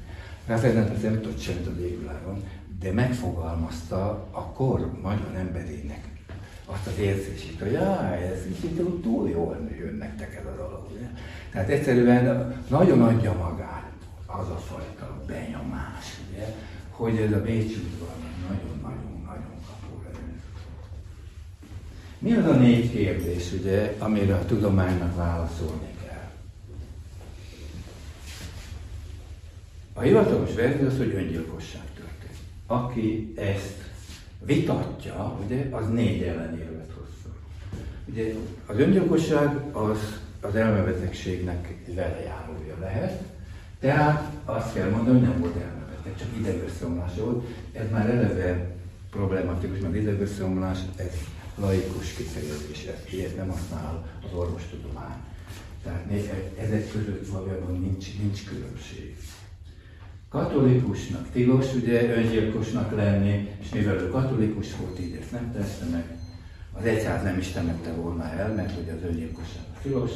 [0.47, 2.43] Gál Ferdinand nem tudott semmit a végvilágon,
[2.79, 6.03] de megfogalmazta a kor magyar emberének
[6.65, 8.43] azt az érzését, hogy jaj, ez
[8.75, 10.87] túl, túl jól jön nektek ez a dolog.
[10.91, 11.07] Ugye?
[11.51, 13.91] Tehát egyszerűen nagyon adja magát
[14.25, 16.45] az a fajta benyomás, ugye,
[16.89, 18.15] hogy ez a Bécsi udvar
[22.19, 26.29] Mi az a négy kérdés, ugye, amire a tudománynak válaszolni kell?
[29.93, 32.39] A hivatalos verzió az, hogy öngyilkosság történt.
[32.67, 33.83] Aki ezt
[34.45, 37.35] vitatja, ugye, az négy ellenérvet hosszú.
[38.05, 38.33] Ugye
[38.65, 43.23] az öngyilkosság az az elmebetegségnek velejárója lehet,
[43.79, 47.45] tehát azt kell mondani, hogy nem volt elmebeteg, csak idegösszeomlás volt.
[47.73, 48.75] Ez már eleve
[49.11, 51.13] problematikus, mert idegösszeomlás, ez
[51.55, 55.17] laikus kifejezés, ezt ilyet nem használ az orvostudomány.
[55.83, 56.11] Tehát
[56.59, 59.17] ezek között valójában nincs, nincs különbség.
[60.29, 66.17] Katolikusnak tilos ugye öngyilkosnak lenni, és mivel ő katolikus volt, így ezt nem tette meg.
[66.73, 70.11] Az egyház nem is temette volna el, mert ugye az öngyilkosság tilos,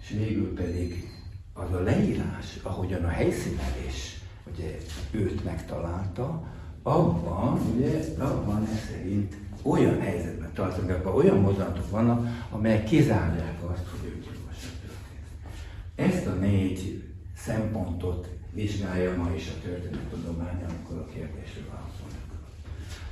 [0.00, 1.10] és végül pedig
[1.52, 4.20] az a leírás, ahogyan a helyszínelés
[4.52, 4.76] ugye
[5.10, 6.42] őt megtalálta,
[6.82, 13.86] abban, ugye, abban ez szerint olyan helyzetben tartunk, abban olyan mozdulatok vannak, amelyek kizárják azt,
[13.90, 16.14] hogy öngyilkosság történt.
[16.14, 17.04] Ezt a négy
[17.36, 22.20] szempontot vizsgálja ma is a történettudomány, amikor a kérdésről válaszolnak.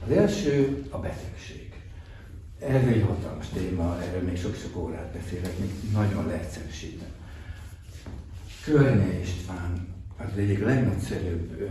[0.05, 1.73] Az első a betegség.
[2.61, 7.09] Ez egy hatalmas téma, erről még sok-sok órát beszélek, még nagyon leegyszerűsítem.
[8.65, 11.69] Környe István az egyik legnagyszerűbb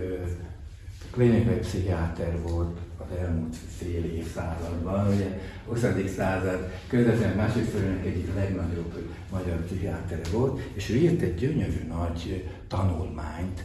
[1.12, 2.80] klinikai pszichiáter volt
[3.12, 5.86] az elmúlt fél évszázadban, ugye 20.
[6.16, 12.50] század közvetlen második főnek egyik legnagyobb magyar pszichiátere volt, és ő írt egy gyönyörű nagy
[12.68, 13.64] tanulmányt,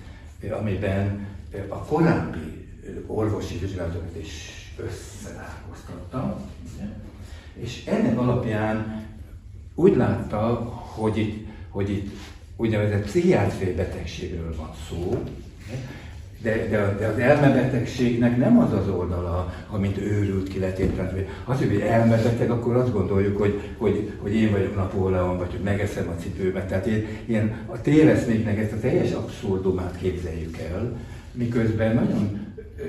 [0.61, 1.27] amiben
[1.69, 2.67] a korábbi
[3.07, 6.41] orvosi vizsgálatokat is összerákoztatta,
[7.55, 9.07] és ennek alapján
[9.75, 10.55] úgy látta,
[10.95, 12.17] hogy itt, hogy itt
[12.57, 15.23] úgynevezett pszichiátriai betegségről van szó,
[16.43, 21.25] de, de, de az elmebetegségnek nem az az oldala, ha mint őrült ki lett értelmezve.
[21.45, 26.09] Az, hogy elmebeteg, akkor azt gondoljuk, hogy, hogy, hogy én vagyok Napóleon, vagy hogy megeszem
[26.09, 26.69] a cipőmet.
[26.69, 30.97] Tehát én, ilyen a téveszméknek ezt a teljes abszurdumát képzeljük el,
[31.33, 32.47] miközben nagyon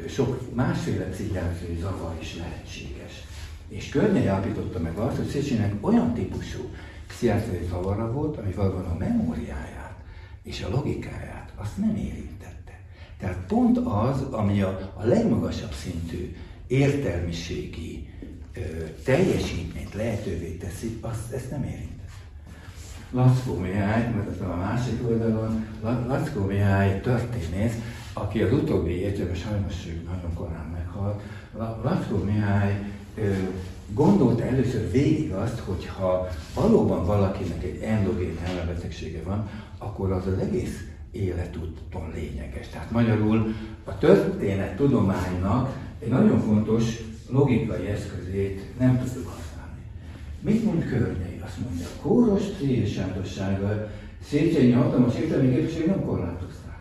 [0.08, 3.24] sok másféle pszichiátriai zavar is lehetséges.
[3.68, 6.70] És Környei állította meg azt, hogy Széchenyinek olyan típusú
[7.08, 9.84] pszichiátriai zavara volt, ami valóban a memóriáját
[10.44, 12.43] és a logikáját azt nem érintette.
[13.24, 16.36] Tehát pont az, ami a, a legmagasabb szintű
[16.68, 18.10] értelmiségi
[18.54, 18.60] ö,
[19.04, 21.92] teljesítményt lehetővé teszi, azt, ezt nem érintette.
[23.12, 27.74] Lackó Mihály, mert a másik oldalon, Lackó Mihály történész,
[28.14, 29.74] aki az utóbbi években sajnos
[30.06, 31.22] nagyon korán meghalt.
[31.84, 32.94] Lackó Mihály
[33.94, 40.38] gondolta először végig azt, hogy ha valóban valakinek egy endogén elmebetegsége van, akkor az az
[40.38, 42.68] egész életúton lényeges.
[42.68, 43.54] Tehát magyarul
[43.84, 46.84] a történet tudománynak egy nagyon fontos
[47.30, 49.82] logikai eszközét nem tudjuk használni.
[50.42, 51.42] Mit mond Környei?
[51.46, 53.90] Azt mondja, a kóros és jártossága
[54.24, 56.80] Széchenyi hatalmas értelmi képesség nem korlátozták.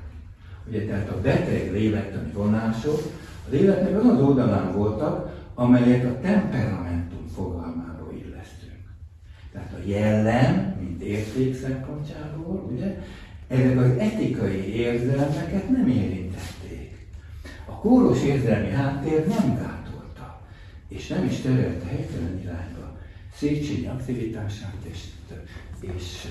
[0.68, 3.00] Ugye tehát a beteg lélektani vonások
[3.46, 8.82] a léleknek azon az oldalán voltak, amelyet a temperamentum fogalmáról illesztünk.
[9.52, 13.02] Tehát a jellem, mint érték szempontjából, ugye,
[13.52, 17.06] ezek az etikai érzelmeket nem érintették.
[17.66, 20.40] A kóros érzelmi háttér nem gátolta,
[20.88, 22.98] és nem is terelte helytelen irányba
[23.36, 24.98] Széchenyi aktivitását és,
[25.80, 26.28] és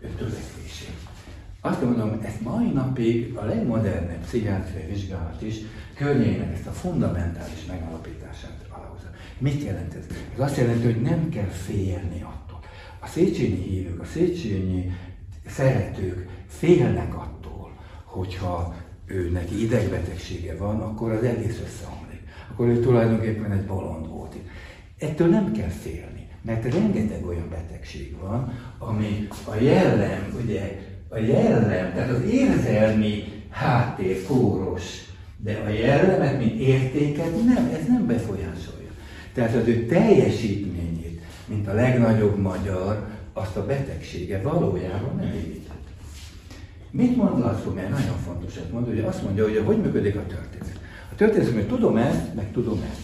[0.00, 0.96] törekvését.
[1.60, 5.56] Azt mondom, ezt mai napig a legmodernebb pszichiátriai vizsgálat is
[5.94, 9.10] környének ezt a fundamentális megalapítását alapozza.
[9.38, 10.04] Mit jelent ez?
[10.34, 12.60] Ez azt jelenti, hogy nem kell félni attól.
[13.00, 14.92] A Széchenyi hívők, a Széchenyi
[15.46, 17.72] szeretők félnek attól,
[18.04, 18.74] hogyha
[19.06, 22.22] ő neki idegbetegsége van, akkor az egész összeomlik.
[22.50, 24.34] Akkor ő tulajdonképpen egy bolond volt.
[24.98, 31.92] Ettől nem kell félni, mert rengeteg olyan betegség van, ami a jellem, ugye, a jellem,
[31.92, 35.06] tehát az érzelmi háttér kóros,
[35.36, 38.90] de a jellemet, mint értéket nem, ez nem befolyásolja.
[39.32, 45.57] Tehát az ő teljesítményét, mint a legnagyobb magyar, azt a betegsége valójában nem érintett.
[46.98, 50.80] Mit mond Laszlo, mert nagyon fontosat mond, hogy azt mondja, hogy hogy működik a történet.
[51.12, 53.00] A történet, hogy tudom ezt, meg tudom ezt.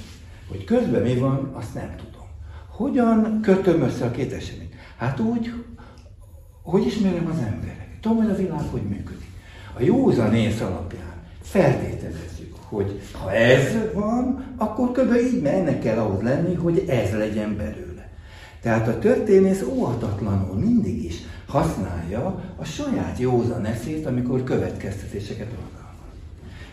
[0.49, 2.27] Hogy közben mi van, azt nem tudom.
[2.69, 4.75] Hogyan kötöm össze a két eseményt?
[4.97, 5.53] Hát úgy,
[6.63, 8.01] hogy ismerem az embereket.
[8.01, 9.31] Tudom, hogy a világ hogy működik.
[9.79, 15.15] A józan ész alapján feltételezzük, hogy ha ez van, akkor kb.
[15.33, 18.09] így, mert ennek kell ahhoz lenni, hogy ez legyen belőle.
[18.63, 21.23] Tehát a történész óhatatlanul mindig is
[21.55, 26.17] használja a saját józan eszét, amikor következtetéseket alkalmaz.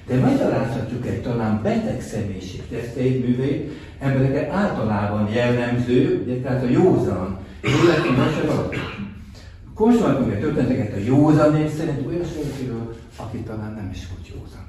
[0.08, 7.38] De magyarázhatjuk egy talán beteg személyiség teszteit, művét, embereket általában jellemző, ugye, tehát a józan
[8.18, 8.76] mesél alatt.
[9.74, 14.66] Konstruáltunk egy történeteket a józan név szerint olyas valakiről, aki talán nem is volt józan.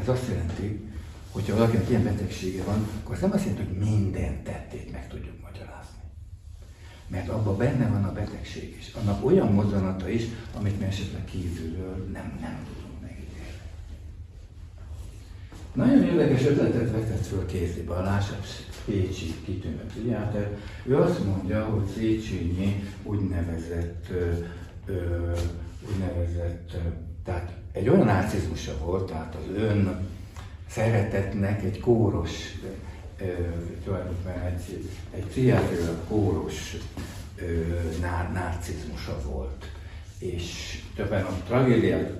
[0.00, 0.80] Ez azt jelenti,
[1.32, 5.37] hogyha valakinek ilyen betegsége van, akkor ez nem azt jelenti, hogy minden tettét meg tudjuk.
[7.08, 8.92] Mert abban benne van a betegség is.
[8.94, 10.22] Annak olyan mozzanata is,
[10.56, 13.60] amit mi esetleg kívülről nem, nem tudunk megítélni.
[15.72, 18.24] Nagyon érdekes ötletet vetett föl Kézi Balázs,
[18.84, 20.56] Pécsi kitűnő pszichiáter.
[20.84, 24.32] Ő azt mondja, hogy Széchenyi úgynevezett, ö,
[24.86, 25.32] ö,
[25.88, 26.76] úgynevezett,
[27.24, 30.06] tehát egy olyan narcizmusa volt, tehát az ön
[30.68, 32.30] szeretetnek egy kóros,
[33.84, 36.76] tulajdonképpen egy, egy pszichiátriai kóros
[38.32, 39.70] narcizmusa volt.
[40.18, 42.12] És többen a tragédiák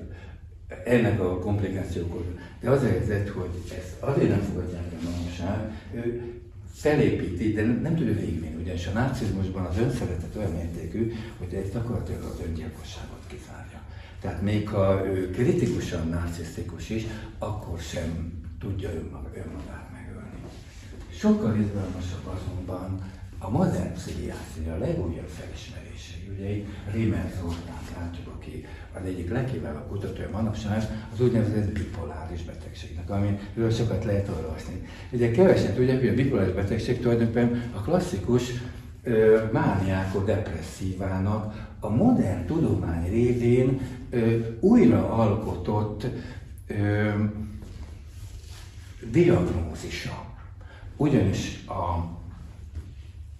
[0.84, 2.22] ennek a komplikációkhoz.
[2.60, 6.32] De az a helyzet, hogy ezt azért nem fogadják el manapság, ő
[6.72, 12.22] felépíti, de nem, tudja végigvinni, ugyanis a narcizmusban az önszeretet olyan mértékű, hogy egy gyakorlatilag
[12.22, 13.80] az öngyilkosságot kizárja.
[14.20, 17.06] Tehát még ha ő kritikusan narcisztikus is,
[17.38, 19.88] akkor sem tudja önmagát.
[21.18, 23.02] Sokkal izgalmasabb azonban
[23.38, 26.30] a modern pszichiátria a legújabb felismerései.
[26.36, 33.10] Ugye itt Rémer Zoltánt látjuk, aki az egyik legkiválóbb kutatója manapság, az úgynevezett bipoláris betegségnek,
[33.10, 34.86] amiről sokat lehet olvasni.
[35.10, 38.52] Ugye keveset tudják, hogy a bipoláris betegség tulajdonképpen a klasszikus
[39.52, 43.80] mániáko-depresszívának a modern tudomány révén
[44.10, 46.06] ö, újra alkotott
[46.66, 47.10] ö,
[49.10, 50.27] diagnózisa.
[51.00, 51.72] Ugyanis a,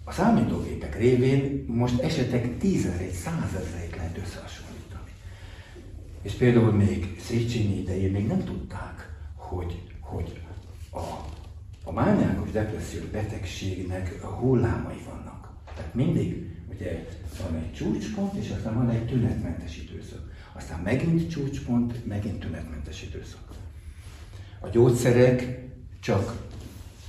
[0.03, 5.11] a számítógépek révén most esetek tízezreit, százezreit lehet összehasonlítani.
[6.21, 10.41] És például még Széchenyi idején még nem tudták, hogy, hogy
[10.91, 10.99] a,
[11.83, 15.49] a mániákos depressziós betegségnek hullámai vannak.
[15.75, 17.05] Tehát mindig ugye
[17.41, 20.31] van egy csúcspont, és aztán van egy tünetmentes időszak.
[20.53, 23.53] Aztán megint csúcspont, megint tünetmentes időszak.
[24.59, 25.67] A gyógyszerek
[25.99, 26.48] csak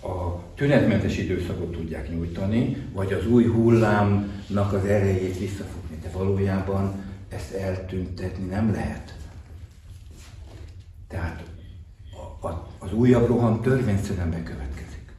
[0.02, 7.52] a tünetmentes időszakot tudják nyújtani, vagy az új hullámnak az erejét visszafogni, de valójában ezt
[7.52, 9.14] eltüntetni nem lehet.
[11.08, 11.42] Tehát
[12.40, 15.12] a, a, az újabb roham törvényszerűen bekövetkezik.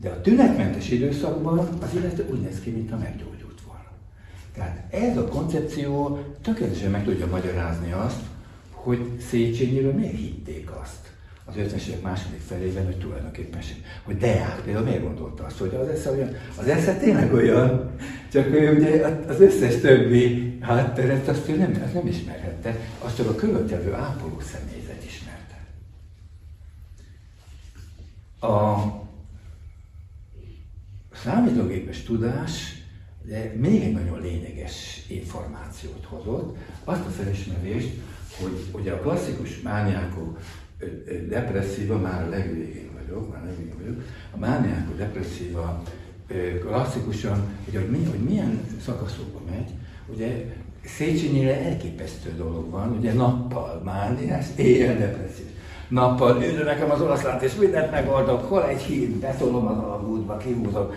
[0.00, 3.90] De a tünetmentes időszakban az illető úgy néz ki, mint a meggyógyult volna.
[4.54, 8.20] Tehát ez a koncepció tökéletesen meg tudja magyarázni azt,
[8.70, 11.13] hogy Széchenyiről miért hitték azt,
[11.44, 13.76] az 50-es évek második felében, hogy tulajdonképpen sem.
[14.02, 17.90] Hogy Deák például miért gondolta azt, hogy az esze olyan, az esze tényleg olyan,
[18.32, 23.28] csak ő ugye az összes többi hátteret azt ő nem, azt nem ismerhette, azt csak
[23.28, 25.56] a körülöttevő ápoló személyzet ismerte.
[28.40, 28.84] A
[31.14, 32.82] számítógépes tudás
[33.26, 37.88] de még egy nagyon lényeges információt hozott, azt a felismerést,
[38.40, 40.36] hogy ugye a klasszikus mániákó
[41.28, 44.02] depresszíva, már a legvégén vagyok, már legvégén vagyok,
[44.34, 45.82] a mániákó depresszíva
[46.60, 49.70] klasszikusan, ugye, hogy, mi, hogy milyen szakaszokba megy,
[50.06, 50.44] ugye
[50.84, 55.46] Széchenyire elképesztő dolog van, ugye nappal mániás, éjjel depresszív.
[55.88, 60.90] Nappal ülő nekem az oroszlát, és mindent megoldok, hol egy híd, beszólom az alagútba, kihúzom.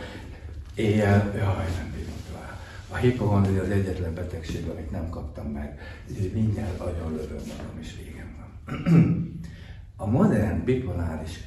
[0.75, 1.97] Éjjel, jaj, nem
[2.89, 5.79] a hipohondria az egyetlen betegség, amit nem kaptam meg.
[6.33, 8.75] Mindjárt agyon lövöm magam, és végem van.
[9.99, 11.39] A modern bipoláris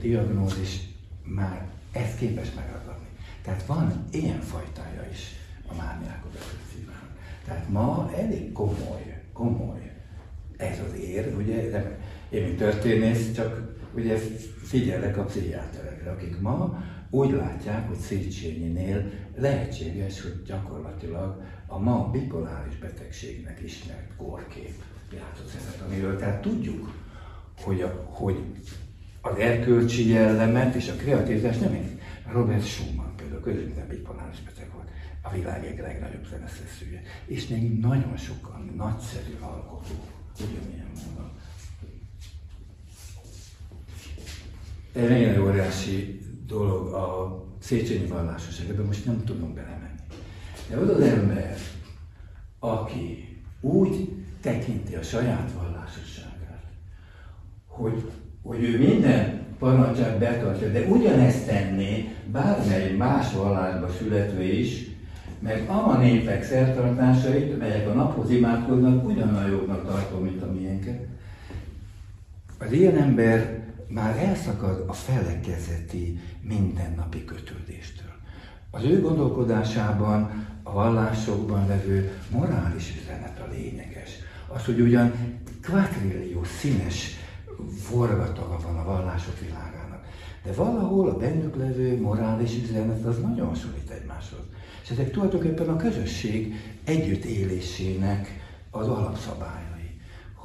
[0.00, 0.80] diagnózis
[1.22, 3.06] már ezt képes megadni.
[3.42, 5.34] Tehát van ilyen fajtája is
[5.66, 7.16] a mániákos depresszívának.
[7.44, 9.92] Tehát ma elég komoly, komoly
[10.56, 11.98] ez az ér, ugye, de
[12.28, 14.18] én, mint történész, csak ugye
[14.62, 22.78] figyelek a pszichiáterekre, akik ma úgy látják, hogy Széchenyinél lehetséges, hogy gyakorlatilag a ma bipoláris
[22.78, 24.74] betegségnek ismert korkép
[25.12, 26.92] játszott szerepet, amiről tehát tudjuk,
[27.62, 28.44] hogy, a, hogy
[29.20, 32.02] az erkölcsi jellemet és a kreativitás nem értik.
[32.32, 34.88] Robert Schumann például közvetlen bipoláris beteg volt,
[35.22, 40.04] a világ egyik legnagyobb zeneszerzője, és még nagyon sokan nagyszerű alkotók,
[40.40, 41.32] ugyanilyen módon.
[44.92, 50.00] Egy óriási dolog a Széchenyi vallásoság, ebben most nem tudunk belemenni.
[50.68, 51.56] De az az ember,
[52.58, 53.28] aki
[53.60, 54.08] úgy
[54.40, 56.33] tekinti a saját vallásosságát,
[57.76, 58.10] hogy,
[58.42, 64.84] hogy ő minden parancsát betartja, de ugyanezt tenné bármely más vallásba születve is,
[65.38, 71.06] mert a népek szertartásait, melyek a naphoz imádkoznak, ugyanolyan jobbnak tartom, mint a miénket.
[72.58, 78.12] Az ilyen ember már elszakad a felekezeti mindennapi kötődéstől.
[78.70, 84.10] Az ő gondolkodásában, a vallásokban levő morális üzenet a lényeges.
[84.48, 85.12] Az, hogy ugyan
[85.62, 87.16] kvadrillió színes
[87.80, 90.04] forgataga van a vallások világának,
[90.44, 94.42] de valahol a bennük levő morális üzenet az nagyon hasonlít egymáshoz.
[94.82, 96.54] És ezek tulajdonképpen a közösség
[96.84, 98.28] együttélésének
[98.70, 99.74] az alapszabálya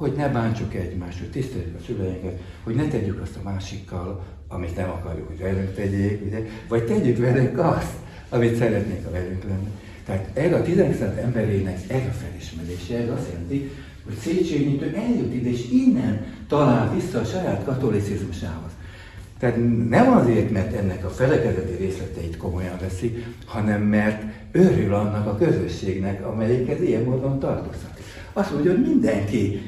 [0.00, 4.76] hogy ne bántsuk egymást, hogy tiszteljük a szüleinket, hogy ne tegyük azt a másikkal, amit
[4.76, 6.46] nem akarjuk, hogy velünk tegyék, ugye?
[6.68, 7.92] vagy tegyük velünk azt,
[8.28, 9.68] amit szeretnék a velünk lenni.
[10.04, 13.70] Tehát ez a 19 emberének ez a felismerése, ez azt jelenti,
[14.04, 18.70] hogy Széchenyitől eljut ide, és innen talál vissza a saját katolicizmusához.
[19.38, 19.56] Tehát
[19.88, 24.22] nem azért, mert ennek a felekezeti részleteit komolyan veszi, hanem mert
[24.52, 28.00] örül annak a közösségnek, amelyikhez ilyen módon tartozhat.
[28.32, 29.60] Azt mondja, hogy mindenki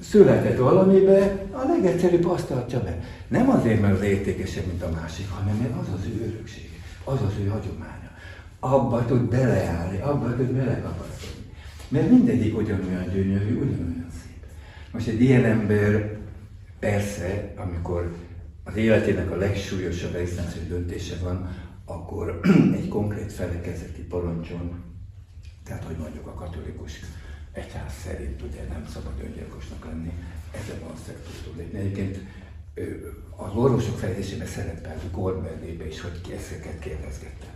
[0.00, 2.98] született valamibe, a legegyszerűbb azt tartja be.
[3.28, 7.18] Nem azért, mert az értékesebb, mint a másik, hanem mert az az ő öröksége, az
[7.26, 8.10] az ő hagyománya.
[8.60, 11.47] Abba tud beleállni, abba tud belekapaszkodni.
[11.88, 14.44] Mert mindegyik ugyanolyan gyönyörű, ugyanolyan szép.
[14.92, 16.18] Most egy ilyen ember
[16.78, 18.16] persze, amikor
[18.64, 21.48] az életének a legsúlyosabb egzisztenciális döntése van,
[21.84, 22.40] akkor
[22.80, 24.82] egy konkrét felekezeti parancson,
[25.64, 27.00] tehát hogy mondjuk a katolikus
[27.52, 30.12] egyház szerint ugye nem szabad öngyilkosnak lenni,
[30.50, 31.78] ezen a szektortól lépni.
[31.78, 32.18] Egyébként
[33.36, 37.46] az orvosok fejlesztésében szerepel Goldbergébe is, hogy ezeket kérdezgette.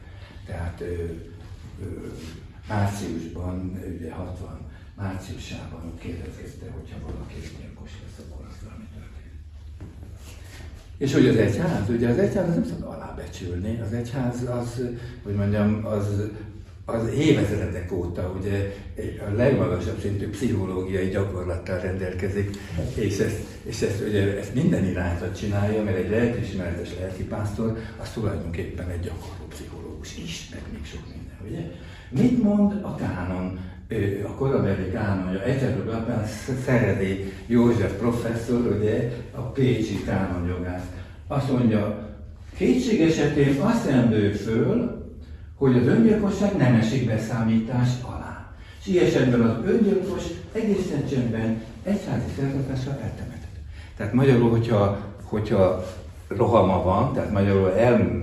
[0.47, 0.95] Tehát ö,
[1.83, 2.09] ö,
[2.69, 4.59] márciusban, ugye 60
[4.97, 9.35] márciusában kérdezgette, hogyha valaki öngyilkos lesz, akkor az valami történik.
[10.97, 14.81] És hogy az egyház, ugye az egyház az nem szabad alábecsülni, az egyház az,
[15.23, 16.07] hogy mondjam, az
[16.85, 18.75] az évezredek óta ugye
[19.31, 22.57] a legmagasabb szintű pszichológiai gyakorlattal rendelkezik,
[22.95, 28.89] és ezt, és ezt, ugye, ezt minden irányzat csinálja, mert egy lelkiismeretes lelkipásztor az tulajdonképpen
[28.89, 31.71] egy gyakorló pszichológus is, meg még sok minden, ugye?
[32.19, 33.59] Mit mond a kánon,
[34.25, 36.27] a korabeli kánonja, egyszerűbb alapján
[36.65, 40.87] Szeredi József professzor, ugye, a Pécsi kánonjogász,
[41.27, 42.09] azt mondja,
[42.57, 45.03] kétség esetén azt emlő föl,
[45.55, 48.55] hogy az öngyilkosság nem esik beszámítás alá.
[48.81, 50.23] És ilyen esetben az öngyilkos
[50.53, 53.57] egészen csendben egyházi szertartással eltemetett.
[53.97, 55.85] Tehát magyarul, hogyha, hogyha
[56.29, 58.23] rohama van, tehát magyarul el,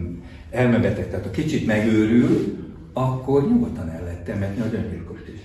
[0.51, 2.59] elmebeteg, tehát a kicsit megőrül,
[2.99, 5.39] akkor nyugodtan el lehet temetni az öngyilkost is.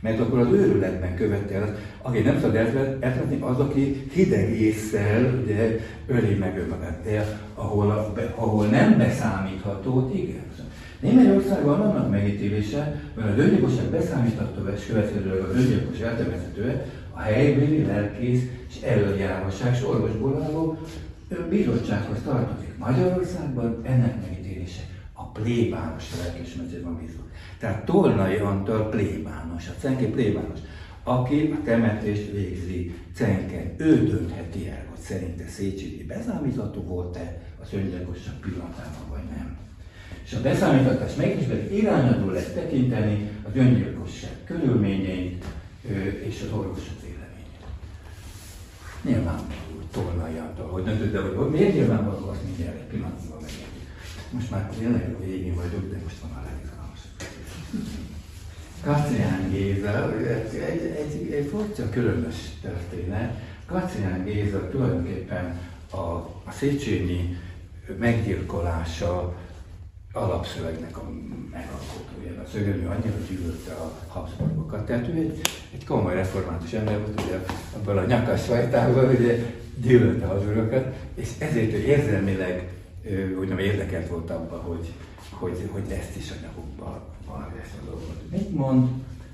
[0.00, 2.56] Mert akkor az őrületben követte el, aki nem szabad
[3.00, 10.10] elvetni, az, aki hideg észsel ugye, öli meg önmagát, de ahol, a, ahol nem beszámítható,
[10.14, 10.48] igen.
[11.00, 18.82] Németországban annak megítélése, mert a öngyilkosság beszámítható következőleg az öngyilkos eltemethető, a helybéli lelkész és
[18.82, 20.78] előjárosság és orvosból álló
[21.48, 22.78] bizottsághoz tartozik.
[22.78, 24.39] Magyarországban ennek megítélése
[25.32, 27.18] a plébános lelkismeretben bízó.
[27.58, 30.58] Tehát Tolnai Antal plébános, a Cenke plébános,
[31.02, 33.74] aki a temetést végzi Cenken.
[33.76, 39.58] Ő döntheti el, hogy szerinte Széchenyi beszámítható volt-e az öngyilkosság pillanatában, vagy nem.
[40.24, 45.44] És a beszámítatás megismeri irányadó lehet tekinteni az öngyilkosság körülményeit
[46.26, 47.64] és az orvosok véleményét.
[49.02, 53.29] Nyilvánvaló Tolnai Antal, hogy döntött, de hogy miért nyilvánvaló, azt mindjárt egy pillanatban.
[54.30, 57.00] Most már tényleg a végén vagyok, de most van a legizgalmas.
[58.82, 63.34] Kacián Géza, egy, egy, egy, egy furcsa, különös történet.
[63.66, 67.36] Kacián Géza tulajdonképpen a, a Széchenyi
[67.98, 69.36] meggyilkolása
[70.12, 71.10] alapszövegnek a
[71.50, 72.42] megalkotója.
[72.42, 74.86] A szögelő annyira gyűlölte a Habsburgokat.
[74.86, 75.40] Tehát ő egy,
[75.74, 77.38] egy komoly református ember volt, ugye
[77.76, 79.44] abban a nyakas sajtával, ugye
[79.80, 82.68] gyűlölte az öröket, és ezért ő érzelmileg
[83.40, 84.92] úgy nem érdekelt volt abban, hogy,
[85.30, 88.30] hogy, hogy ezt is anyagokban van ezt a dolgot.
[88.30, 88.88] Mit mond,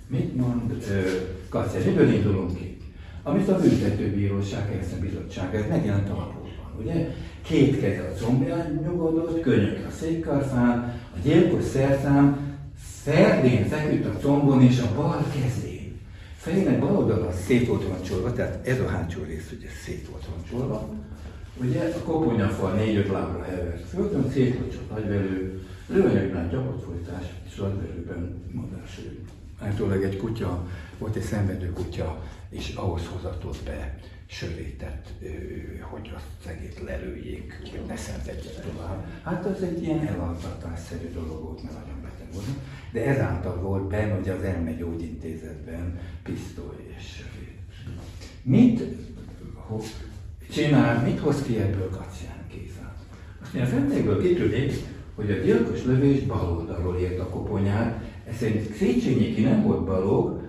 [0.07, 0.85] mit mond
[1.49, 1.85] Kacser?
[1.85, 2.77] Miből indulunk ki?
[3.23, 7.15] Amit a büntetőbíróság, ezt a bizottság, ez megjelent a lapokban, ugye?
[7.43, 12.57] Két keze a combján nyugodott, könyök a székkarfán, a gyilkos szerszám
[13.05, 16.01] szerdén feküdt a combon és a bal kezén.
[16.37, 20.89] Fejének bal oldala szét volt roncsolva, tehát ez a hátsó rész ugye szét volt roncsolva.
[21.61, 27.55] Ugye a koponyafal négy-öt lábra hevert földön, szét volt csak nagyvelő, lőanyagban gyakott folytás, és
[27.55, 29.01] nagyvelőben mondás,
[29.59, 30.69] Állítólag egy kutya,
[30.99, 35.15] volt egy szenvedő kutya, és ahhoz hozatott be sörétet,
[35.81, 39.07] hogy a szegét lelőjék, hogy ne szenvedjen tovább.
[39.23, 42.47] Hát az egy ilyen elaltatásszerű dolog volt, mert nagyon beteg volt.
[42.93, 47.55] De ezáltal volt benne, hogy az elmegyógyintézetben pisztoly és sörét.
[48.43, 48.81] Mit
[50.53, 52.93] csinál, mit hoz ki ebből Kacián Géza?
[53.43, 54.73] Azt mondja, fentékből kitűnik,
[55.15, 59.85] hogy a gyilkos lövés bal oldalról ért a koponyát, ez szerint Széchenyi ki nem volt
[59.85, 60.41] balog,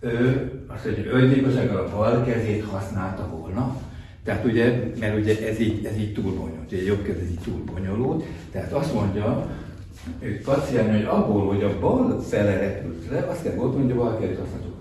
[0.00, 3.76] ő azt mondja, hogy öngyilkossággal a bal kezét használta volna,
[4.24, 7.40] tehát ugye, mert ugye ez így, ez így túl bonyolult, ugye jobb kez ez így
[7.44, 9.48] túl bonyolult, tehát azt mondja,
[10.44, 14.38] Kacián, hogy abból, hogy a bal fele repült le, azt kell hogy a bal kezét
[14.38, 14.74] használtuk.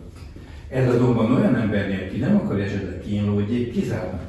[0.70, 4.29] Ez azonban olyan embernél, aki nem akarja esetleg kínlódjék, kizárnak.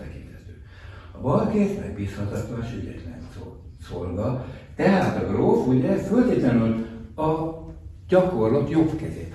[1.21, 3.29] A bal kéz megbízhatatlan és ügyetlen
[3.89, 6.87] szolga, tehát a gróf ugye föltétlenül
[7.17, 7.59] a
[8.09, 9.35] gyakorlat jobb kezét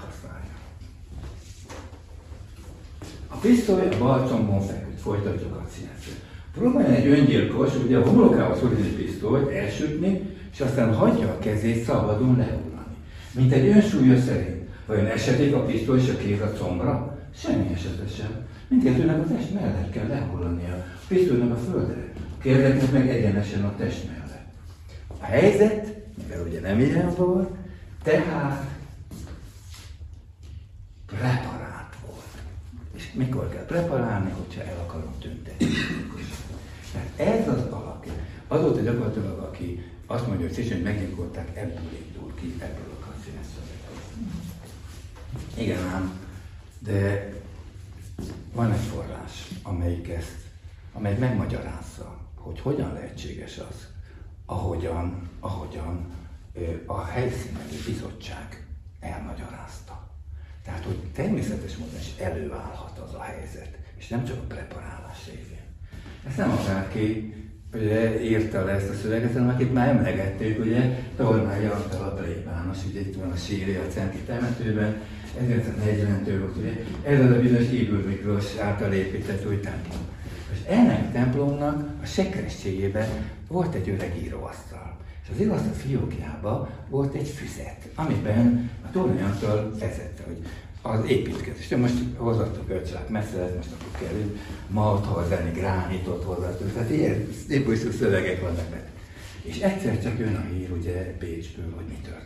[3.27, 6.21] A pisztoly a bal combon feküdt, folytatjuk a színezőt.
[6.53, 10.21] Próbálja egy öngyilkos, ugye a homlokához szorít egy pisztolyt, elsütni,
[10.53, 12.95] és aztán hagyja a kezét szabadon lehullani.
[13.31, 14.69] Mint egy önsúlya szerint.
[14.85, 17.14] Vajon esetik a pisztoly és a kéz a combra?
[17.37, 18.47] Semmi esetben sem.
[18.67, 20.73] Mindkettőnek a test mellett kell lehullania.
[20.73, 22.11] A pisztolynak a földre.
[22.37, 24.47] A kérdeknek meg egyenesen a test mellett.
[25.19, 27.49] A helyzet, mivel ugye nem ilyen volt,
[28.03, 28.63] tehát
[31.05, 31.75] preparál
[33.15, 35.67] mikor kell preparálni, hogyha el akarom tüntetni.
[36.91, 38.13] Tehát ez az alapja.
[38.47, 43.13] Az volt egy gyakorlatilag, aki azt mondja, hogy Széchenyi meggyilkolták, ebből indul ki, ebből a
[43.23, 43.97] színeszövegből.
[45.57, 46.24] Igen ám,
[46.85, 47.33] de
[48.53, 50.35] van egy forrás, amelyik ezt,
[50.93, 53.87] amely megmagyarázza, hogy hogyan lehetséges az,
[54.45, 56.05] ahogyan, ahogyan
[56.85, 58.67] a helyszíneli bizottság
[58.99, 60.09] elmagyarázta.
[60.63, 65.63] Tehát, hogy természetes módon is előállhat az a helyzet, és nem csak a preparálás révén.
[66.27, 67.33] Ezt nem akárki
[67.73, 72.77] ugye, írta le ezt a szöveget, hanem akit már emlegettük, ugye, Tornály Antal a plébános,
[72.89, 75.01] ugye itt van a sírja a Centi temetőben,
[75.41, 79.99] 1940-től volt, ugye, ez az a bizonyos Ibül Miklós által épített új templom.
[80.51, 83.07] És ennek a templomnak a sekerességében
[83.47, 84.97] volt egy öreg íróasztal.
[85.23, 90.37] És az igaz a fiókjában volt egy füzet, amiben a tornyantal vezette, hogy
[90.81, 91.67] az építkezés.
[91.67, 94.37] De most hozott a kölcsönök messze, ez most akkor kell
[94.67, 98.89] malt hozzá, gránitot hozzá, tehát ilyen épülsző szövegek vannak benne.
[99.41, 102.24] És egyszer csak jön a hír ugye Bécsből, hogy mi történt.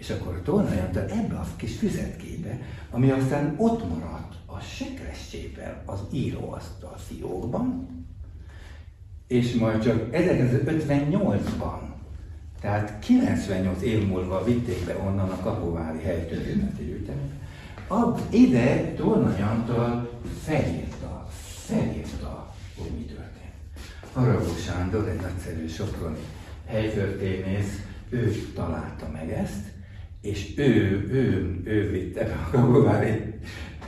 [0.00, 2.58] És akkor a tornajantal ebbe a kis füzetkébe,
[2.90, 7.88] ami aztán ott maradt a sekressével az íróasztal fiókban,
[9.26, 11.90] és majd csak 1958-ban
[12.60, 17.32] tehát 98 év múlva vitték be onnan a Kapovári helytörténeti gyűjteményt.
[17.86, 20.10] ab, ide Tornai Antal
[20.42, 21.28] felírta,
[21.66, 23.52] felírta, hogy mi történt.
[24.12, 26.24] Haragó Sándor, egy nagyszerű soproni
[26.66, 29.79] helytörténész, ő találta meg ezt,
[30.22, 30.64] és ő,
[31.12, 33.22] ő, ő vitte a Kapovári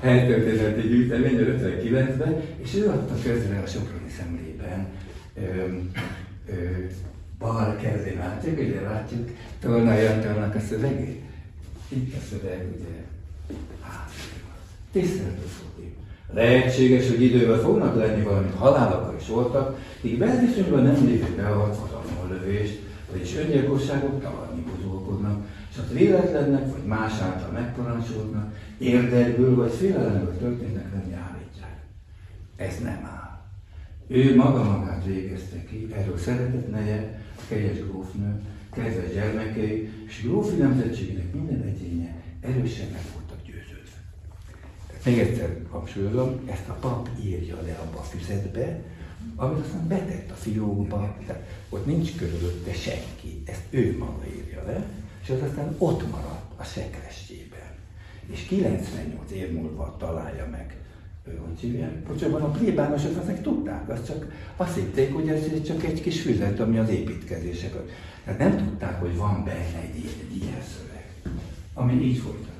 [0.00, 4.86] helytörténeti gyűjteményre 59-ben, és ő adta közre a Soproni szemlében
[5.34, 5.42] ö,
[6.48, 6.52] ö,
[7.38, 9.28] bal kezén látjuk, ugye látjuk
[9.60, 11.22] Tornai Antalnak a szövegét.
[11.88, 13.02] Itt a szöveg, ugye,
[14.92, 15.94] tiszteletre szóljuk.
[16.32, 22.28] Lehetséges, hogy idővel fognak lenni valamint halálak is voltak, így belviszonyban nem lépik be a
[22.28, 22.80] lövést,
[23.10, 24.81] vagyis öngyilkosságok buzolkodnak,
[25.72, 31.82] és ha véletlennek vagy más által megparancsoltnak, érdekből vagy félelemből történnek lenni állítják.
[32.56, 33.40] Ez nem áll.
[34.06, 38.40] Ő maga magát végezte ki, erről szeretett neje, a kegyes grófnő,
[38.72, 43.98] kedves gyermekei, és grófi nemzetségének minden egyénye erősen meg voltak győződve.
[45.04, 48.80] Még egyszer hangsúlyozom, ezt a pap írja le abba a füzetbe,
[49.36, 54.86] amit aztán betett a fiókba, tehát ott nincs körülötte senki, ezt ő maga írja le,
[55.22, 57.70] és az aztán ott maradt a szekrestjében.
[58.26, 60.76] És 98 év múlva találja meg
[61.24, 64.26] hogy hívják, pocsakban a plébánosok azok tudták, azt csak
[64.56, 67.72] azt hitték, hogy ez csak egy kis füzet, ami az építkezések.
[68.24, 71.34] Tehát nem tudták, hogy van benne egy, egy ilyen szöveg,
[71.74, 72.52] ami így folytatódik.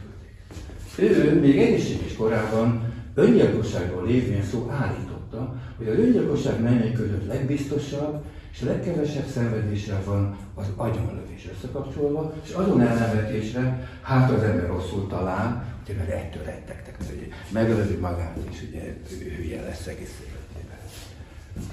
[0.98, 8.62] Ő még egészséges korában öngyilkosságról lévén szó állította, hogy az öngyilkosság mennyei között legbiztosabb és
[8.62, 15.64] a legkevesebb szenvedésre van az agyonlövés összekapcsolva, és azon elnevetésre, hát az ember rosszul talál,
[15.84, 18.96] ugye mert ettől rettegtek, mert ugye megölözi magát, és ugye
[19.36, 20.78] hülye lesz egész életében.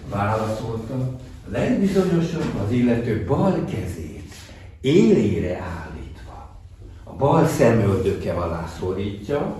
[0.09, 1.17] Válaszolta,
[1.49, 4.33] legbizonyosabb az illető bal kezét
[4.81, 6.59] élére állítva,
[7.03, 9.55] a bal szemöldöke alá szorítja,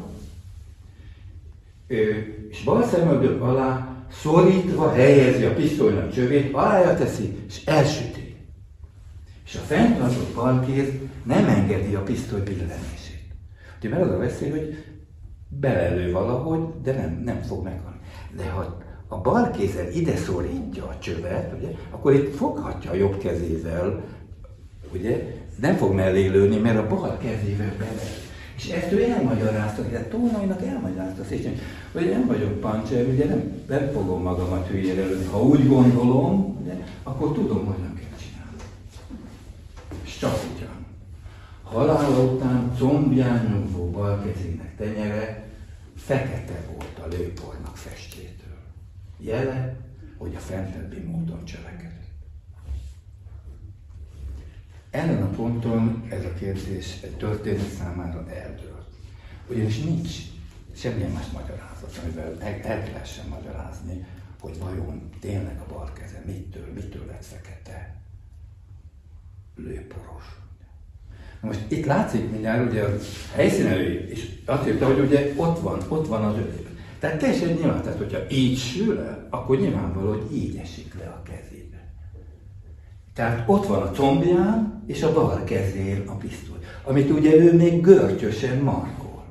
[2.49, 8.35] és bal szemöldök alá szorítva helyezi a pisztolynak csövét, alája teszi, és elsüti.
[9.45, 10.87] És a fenntartott balkéz
[11.23, 13.35] nem engedi a pisztoly billenését.
[13.79, 14.83] Ugye mert az a veszély, hogy
[15.47, 17.99] belelő valahogy, de nem, nem fog meghalni.
[18.35, 18.77] De ha
[19.07, 24.03] a bal kézzel ide szorítja a csövet, ugye, akkor itt foghatja a jobb kezével,
[24.93, 28.18] ugye, nem fog mellé mert a bal kezével belelő.
[28.59, 31.59] És ezt ő elmagyarázta, tehát Tónainak elmagyarázta hogy,
[31.91, 35.25] hogy nem vagyok pancser, ugye nem, nem fogom magamat hülyére előni.
[35.25, 36.73] Ha úgy gondolom, ugye,
[37.03, 38.61] akkor tudom, hogy nem kell csinálni.
[40.03, 40.85] És csak ugyan.
[41.63, 45.47] Halála után combján nyugvó bal kezének tenyere
[45.95, 48.57] fekete volt a lőpornak festétől.
[49.17, 49.75] Jele,
[50.17, 51.88] hogy a fentebbi módon cselekedett.
[54.91, 58.87] Ezen a ponton ez a kérdés egy történet számára eldőlt.
[59.49, 60.09] Ugyanis nincs
[60.75, 64.05] semmilyen más magyarázat, amivel el, el lehessen magyarázni,
[64.39, 67.95] hogy vajon tényleg a bal keze mitől, mitől lett fekete,
[69.55, 70.23] lőporos.
[71.41, 72.97] Na most itt látszik mindjárt, ugye a
[73.33, 76.77] helyszínelő és azt írta, hogy ugye ott van, ott van az ölében.
[76.99, 80.88] Tehát teljesen nyilván, tehát hogyha így sül el, akkor nyilvánvaló, hogy így esik.
[83.19, 87.81] Tehát ott van a combján, és a bal kezén a pisztoly, amit ugye ő még
[87.81, 89.23] görcsösen markol.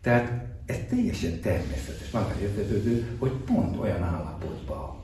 [0.00, 5.02] Tehát ez teljesen természetes, magát értetődő, hogy pont olyan állapotban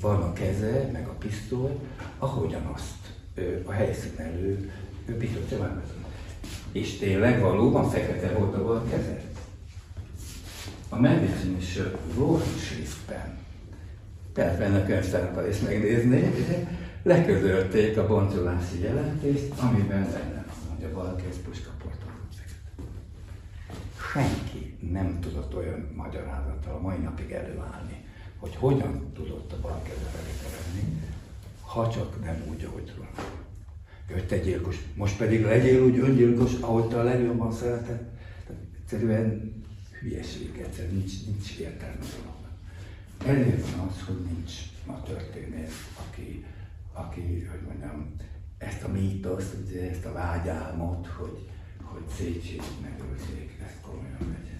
[0.00, 1.70] van a keze, meg a pisztoly,
[2.18, 4.70] ahogyan azt ő, a helyszínelő
[5.06, 5.58] ő biztos
[6.72, 9.20] És tényleg valóban fekete volt a bal keze?
[10.88, 10.96] A
[11.58, 11.78] is
[12.16, 13.38] Wurfschriftben,
[14.32, 16.32] tehát benne a könyvtárban is megnézni,
[17.02, 22.06] leközölték a boncolási jelentést, amiben benne van, hogy a balkész puskaporton
[24.12, 28.04] Senki nem tudott olyan magyarázattal a mai napig előállni,
[28.38, 30.38] hogy hogyan tudott a balkész felé
[31.68, 33.10] ha csak nem úgy, ahogy róla.
[34.12, 38.02] Hogy te gyilkos, most pedig legyél úgy öngyilkos, ahogy te a legjobban szereted.
[38.46, 39.54] Tehát egyszerűen
[40.00, 42.56] hülyeség, egyszerűen nincs, nincs értelme dolognak.
[43.26, 44.52] Ezért van az, hogy nincs
[44.86, 46.44] ma történész, aki
[46.98, 48.14] aki, hogy mondjam,
[48.58, 49.54] ezt a mítoszt,
[49.90, 51.48] ezt a vágyálmot, hogy,
[51.82, 54.56] hogy Széchenyi megölték, ezt komolyan vegye.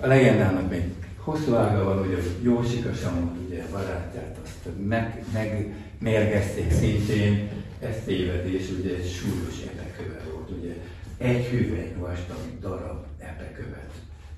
[0.00, 0.82] A legendának még
[1.16, 7.48] hosszú ága van, hogy a Jósika Samot, ugye barátját, azt meg, megmérgezték szintén,
[7.80, 10.74] ez tévedés, ugye egy súlyos epeköve volt, ugye
[11.16, 13.92] egy hüvely vastag darab epekövet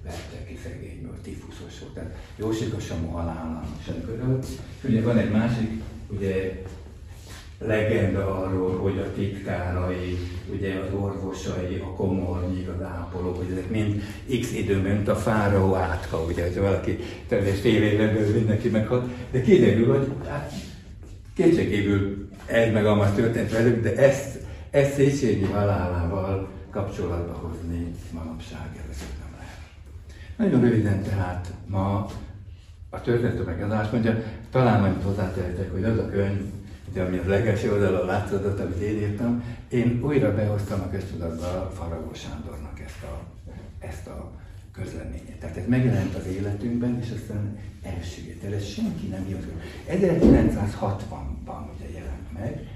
[0.04, 1.94] vette ki szegényből, tifuszos volt.
[1.94, 4.38] Tehát Jósika Samu halála sem körül.
[4.84, 6.62] Ugye van egy másik, ugye
[7.58, 10.18] legenda arról, hogy a titkárai,
[10.52, 14.02] ugye az orvosai, a komornyik, az ápolók, hogy ezek mind
[14.40, 16.98] x időben, mint a fáraó átka, ugye, hogy valaki
[17.28, 20.52] teljes belül mindenki meghalt, de kiderül, hogy hát
[21.34, 24.38] kétségkívül ez meg amaz történt velük, de ezt,
[24.70, 29.21] ezt Széchenyi halálával kapcsolatba hozni manapság ezeket.
[30.42, 32.06] Nagyon röviden tehát ma
[32.90, 36.40] a történetek az azt mondja, talán majd hozzátehetek, hogy az a könyv,
[36.90, 42.10] ugye, ami az legelső oldalon látszott, amit én írtam, én újra behoztam a köztudatba Faragó
[42.14, 43.22] Sándornak ezt a,
[43.78, 44.30] ezt a
[44.72, 45.36] közleményét.
[45.40, 48.54] Tehát ez megjelent az életünkben, és aztán elsüllyedt el.
[48.54, 49.46] Ez senki nem írt.
[49.88, 52.66] 1960-ban ugye jelent meg,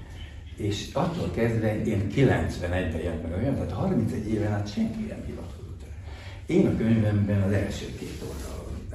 [0.55, 5.46] és attól kezdve én 91-ben jelent meg olyan, tehát 31 éven át senki nem hivatkozott
[6.47, 8.47] Én a könyvemben az első két oldal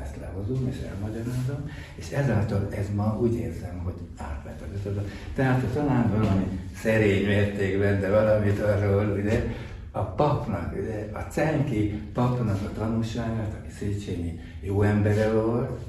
[0.02, 5.02] ezt lehozom és elmagyarázom, és ezáltal ez ma úgy érzem, hogy átvett a
[5.34, 9.44] Tehát talán valami szerény mértékben, de valamit arról, ugye,
[9.90, 15.80] a papnak, ugye, a Cenki papnak a tanúságát, aki Széchenyi jó embere volt,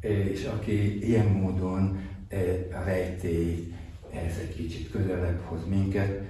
[0.00, 2.36] és aki ilyen módon e,
[2.72, 3.74] a rejtély
[4.12, 6.22] ez egy kicsit közelebb hoz minket,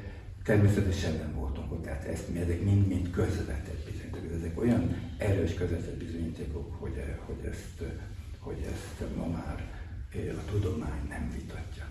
[0.45, 3.74] természetesen nem voltunk ott, tehát ezt mi ezek mind-mind közvetett
[4.39, 7.91] ezek olyan erős közvetett bizonyítékok, hogy, hogy, ezt,
[8.39, 9.73] hogy ezt ma már
[10.11, 11.85] a tudomány nem vitatja.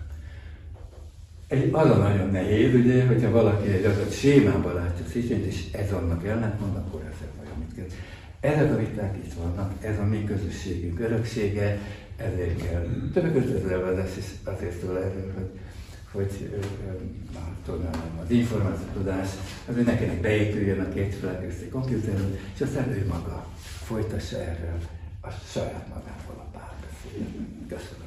[1.46, 5.92] Egy, az a nagyon nehéz, ugye, hogyha valaki egy adott sémában látja Széchenyi, és ez
[5.92, 7.98] annak ellentmond, akkor ezzel vajon mit kell.
[8.40, 11.78] Ezek a viták itt vannak, ez a mi közösségünk öröksége,
[12.16, 12.86] ezért kell.
[13.12, 15.50] Többek között ez levezés is azért szól erről, hogy,
[16.14, 16.50] hogy
[17.64, 17.90] tudom,
[18.24, 19.28] az információ tudás,
[19.68, 23.46] az, nekinek beépüljön a két felelősség komputeron, és aztán ő maga
[23.84, 24.78] folytassa erről
[25.20, 27.28] a saját magával a párbeszédet.
[27.68, 28.03] Köszönöm.